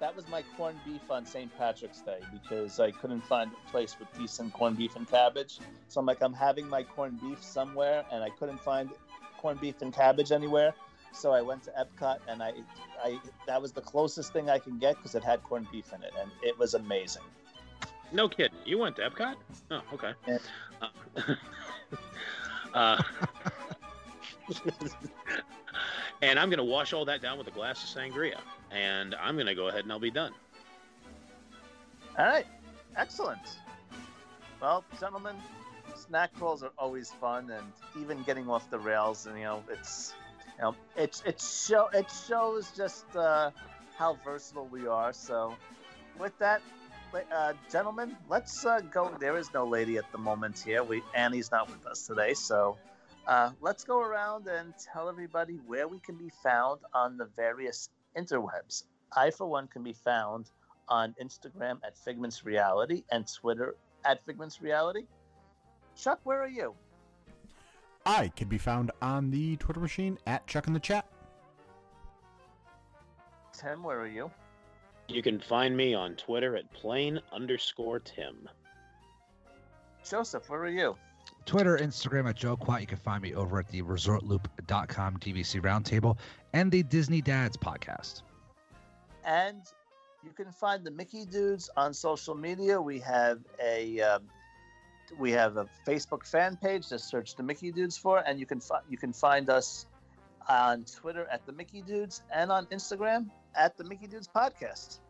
that 0.00 0.16
was 0.16 0.26
my 0.28 0.42
corned 0.56 0.78
beef 0.84 1.10
on 1.10 1.26
St. 1.26 1.54
Patrick's 1.58 2.00
Day 2.00 2.20
because 2.32 2.80
I 2.80 2.90
couldn't 2.90 3.20
find 3.20 3.50
a 3.52 3.70
place 3.70 3.96
with 3.98 4.08
decent 4.18 4.52
corned 4.54 4.78
beef 4.78 4.96
and 4.96 5.06
cabbage. 5.08 5.58
So 5.88 6.00
I'm 6.00 6.06
like, 6.06 6.22
I'm 6.22 6.32
having 6.32 6.68
my 6.68 6.82
corned 6.82 7.20
beef 7.20 7.42
somewhere, 7.44 8.04
and 8.10 8.24
I 8.24 8.30
couldn't 8.30 8.60
find 8.62 8.90
corned 9.38 9.60
beef 9.60 9.82
and 9.82 9.92
cabbage 9.92 10.32
anywhere. 10.32 10.74
So 11.12 11.32
I 11.32 11.42
went 11.42 11.64
to 11.64 11.72
Epcot, 11.72 12.18
and 12.28 12.42
I, 12.42 12.52
I 13.02 13.20
that 13.46 13.60
was 13.60 13.72
the 13.72 13.82
closest 13.82 14.32
thing 14.32 14.48
I 14.48 14.58
can 14.58 14.78
get 14.78 14.96
because 14.96 15.14
it 15.14 15.22
had 15.24 15.42
corned 15.42 15.66
beef 15.70 15.92
in 15.92 16.02
it, 16.02 16.12
and 16.18 16.30
it 16.42 16.58
was 16.58 16.74
amazing. 16.74 17.22
No 18.12 18.28
kidding. 18.28 18.56
You 18.64 18.78
went 18.78 18.96
to 18.96 19.02
Epcot? 19.08 19.36
Oh, 19.70 19.82
okay. 19.92 20.12
Yeah. 20.26 20.38
Uh, 20.80 21.34
uh, 22.74 23.02
and 26.22 26.38
I'm 26.38 26.50
going 26.50 26.58
to 26.58 26.64
wash 26.64 26.92
all 26.92 27.04
that 27.06 27.22
down 27.22 27.38
with 27.38 27.48
a 27.48 27.52
glass 27.52 27.82
of 27.82 28.02
sangria. 28.02 28.38
And 28.70 29.14
I'm 29.14 29.34
going 29.34 29.46
to 29.46 29.54
go 29.54 29.68
ahead 29.68 29.84
and 29.84 29.92
I'll 29.92 29.98
be 29.98 30.10
done. 30.10 30.32
All 32.18 32.26
right, 32.26 32.46
excellent. 32.96 33.40
Well, 34.60 34.84
gentlemen, 34.98 35.36
snack 35.94 36.34
crawls 36.34 36.62
are 36.62 36.72
always 36.76 37.10
fun, 37.10 37.50
and 37.50 37.72
even 38.00 38.22
getting 38.24 38.48
off 38.48 38.68
the 38.68 38.78
rails, 38.78 39.26
and 39.26 39.38
you 39.38 39.44
know, 39.44 39.62
it's 39.70 40.12
you 40.58 40.64
know, 40.64 40.74
it's 40.96 41.22
it 41.24 41.40
show 41.40 41.88
it 41.94 42.06
shows 42.28 42.70
just 42.76 43.04
uh, 43.16 43.50
how 43.96 44.18
versatile 44.22 44.66
we 44.66 44.86
are. 44.86 45.14
So, 45.14 45.54
with 46.18 46.36
that, 46.40 46.60
uh, 47.32 47.54
gentlemen, 47.70 48.16
let's 48.28 48.66
uh, 48.66 48.80
go. 48.80 49.10
There 49.18 49.38
is 49.38 49.54
no 49.54 49.66
lady 49.66 49.96
at 49.96 50.10
the 50.12 50.18
moment 50.18 50.58
here. 50.58 50.82
We 50.82 51.02
Annie's 51.14 51.50
not 51.50 51.70
with 51.70 51.86
us 51.86 52.06
today, 52.06 52.34
so. 52.34 52.76
Uh, 53.30 53.52
let's 53.60 53.84
go 53.84 54.00
around 54.00 54.48
and 54.48 54.74
tell 54.92 55.08
everybody 55.08 55.60
where 55.64 55.86
we 55.86 56.00
can 56.00 56.16
be 56.16 56.32
found 56.42 56.80
on 56.92 57.16
the 57.16 57.28
various 57.36 57.88
interwebs. 58.18 58.86
I, 59.16 59.30
for 59.30 59.46
one, 59.46 59.68
can 59.68 59.84
be 59.84 59.92
found 59.92 60.50
on 60.88 61.14
Instagram 61.22 61.78
at 61.86 61.96
Figments 61.96 62.44
Reality 62.44 63.04
and 63.12 63.32
Twitter 63.32 63.76
at 64.04 64.20
Figments 64.26 64.60
Reality. 64.60 65.04
Chuck, 65.96 66.18
where 66.24 66.42
are 66.42 66.48
you? 66.48 66.74
I 68.04 68.32
can 68.34 68.48
be 68.48 68.58
found 68.58 68.90
on 69.00 69.30
the 69.30 69.54
Twitter 69.58 69.78
machine 69.78 70.18
at 70.26 70.44
Chuck 70.48 70.66
in 70.66 70.72
the 70.72 70.80
Chat. 70.80 71.06
Tim, 73.52 73.84
where 73.84 74.00
are 74.00 74.08
you? 74.08 74.28
You 75.06 75.22
can 75.22 75.38
find 75.38 75.76
me 75.76 75.94
on 75.94 76.16
Twitter 76.16 76.56
at 76.56 76.72
plain 76.72 77.20
underscore 77.32 78.00
Tim. 78.00 78.48
Joseph, 80.04 80.50
where 80.50 80.62
are 80.62 80.68
you? 80.68 80.96
Twitter, 81.46 81.78
Instagram 81.78 82.28
at 82.28 82.36
Joe 82.36 82.56
Quat. 82.56 82.80
You 82.80 82.86
can 82.86 82.98
find 82.98 83.22
me 83.22 83.34
over 83.34 83.58
at 83.58 83.68
the 83.68 83.82
resortloop.com 83.82 85.18
DVC 85.18 85.60
Roundtable 85.60 86.16
and 86.52 86.70
the 86.70 86.82
Disney 86.82 87.20
Dads 87.20 87.56
podcast. 87.56 88.22
And 89.24 89.62
you 90.24 90.30
can 90.30 90.52
find 90.52 90.84
the 90.84 90.90
Mickey 90.90 91.24
Dudes 91.24 91.70
on 91.76 91.94
social 91.94 92.34
media. 92.34 92.80
We 92.80 92.98
have 93.00 93.40
a 93.62 94.00
um, 94.00 94.22
we 95.18 95.30
have 95.32 95.56
a 95.56 95.66
Facebook 95.86 96.26
fan 96.26 96.56
page. 96.56 96.88
Just 96.88 97.08
search 97.08 97.36
the 97.36 97.42
Mickey 97.42 97.72
Dudes 97.72 97.96
for, 97.96 98.18
and 98.26 98.38
you 98.38 98.46
can 98.46 98.60
fi- 98.60 98.82
you 98.88 98.96
can 98.96 99.12
find 99.12 99.50
us 99.50 99.86
on 100.48 100.84
Twitter 100.84 101.26
at 101.32 101.44
the 101.46 101.52
Mickey 101.52 101.82
Dudes 101.82 102.22
and 102.32 102.50
on 102.50 102.66
Instagram 102.66 103.30
at 103.54 103.76
the 103.76 103.84
Mickey 103.84 104.06
Dudes 104.06 104.28
Podcast. 104.28 105.00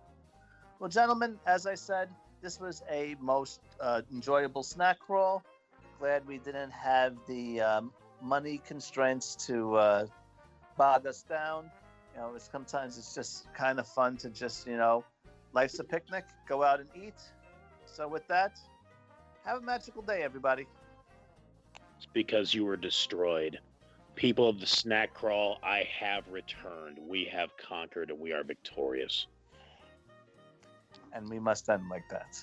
Well, 0.78 0.90
gentlemen, 0.90 1.38
as 1.46 1.66
I 1.66 1.74
said, 1.74 2.08
this 2.42 2.58
was 2.58 2.82
a 2.90 3.16
most 3.20 3.60
uh, 3.80 4.02
enjoyable 4.12 4.62
snack 4.62 4.98
crawl. 4.98 5.42
Glad 6.00 6.26
we 6.26 6.38
didn't 6.38 6.70
have 6.70 7.14
the 7.28 7.60
um, 7.60 7.92
money 8.22 8.62
constraints 8.66 9.36
to 9.46 9.74
uh, 9.76 10.06
bog 10.78 11.06
us 11.06 11.22
down. 11.28 11.70
You 12.14 12.22
know, 12.22 12.32
sometimes 12.38 12.96
it's 12.96 13.14
just 13.14 13.52
kind 13.52 13.78
of 13.78 13.86
fun 13.86 14.16
to 14.16 14.30
just, 14.30 14.66
you 14.66 14.78
know, 14.78 15.04
life's 15.52 15.78
a 15.78 15.84
picnic, 15.84 16.24
go 16.48 16.62
out 16.64 16.80
and 16.80 16.88
eat. 16.96 17.20
So, 17.84 18.08
with 18.08 18.26
that, 18.28 18.58
have 19.44 19.58
a 19.58 19.60
magical 19.60 20.00
day, 20.00 20.22
everybody. 20.22 20.66
It's 21.98 22.06
because 22.14 22.54
you 22.54 22.64
were 22.64 22.78
destroyed. 22.78 23.58
People 24.14 24.48
of 24.48 24.58
the 24.58 24.66
snack 24.66 25.12
crawl, 25.12 25.58
I 25.62 25.86
have 26.00 26.24
returned. 26.30 26.98
We 27.06 27.26
have 27.30 27.50
conquered 27.58 28.10
and 28.10 28.18
we 28.18 28.32
are 28.32 28.42
victorious. 28.42 29.26
And 31.12 31.28
we 31.28 31.38
must 31.38 31.68
end 31.68 31.90
like 31.90 32.08
that. 32.08 32.42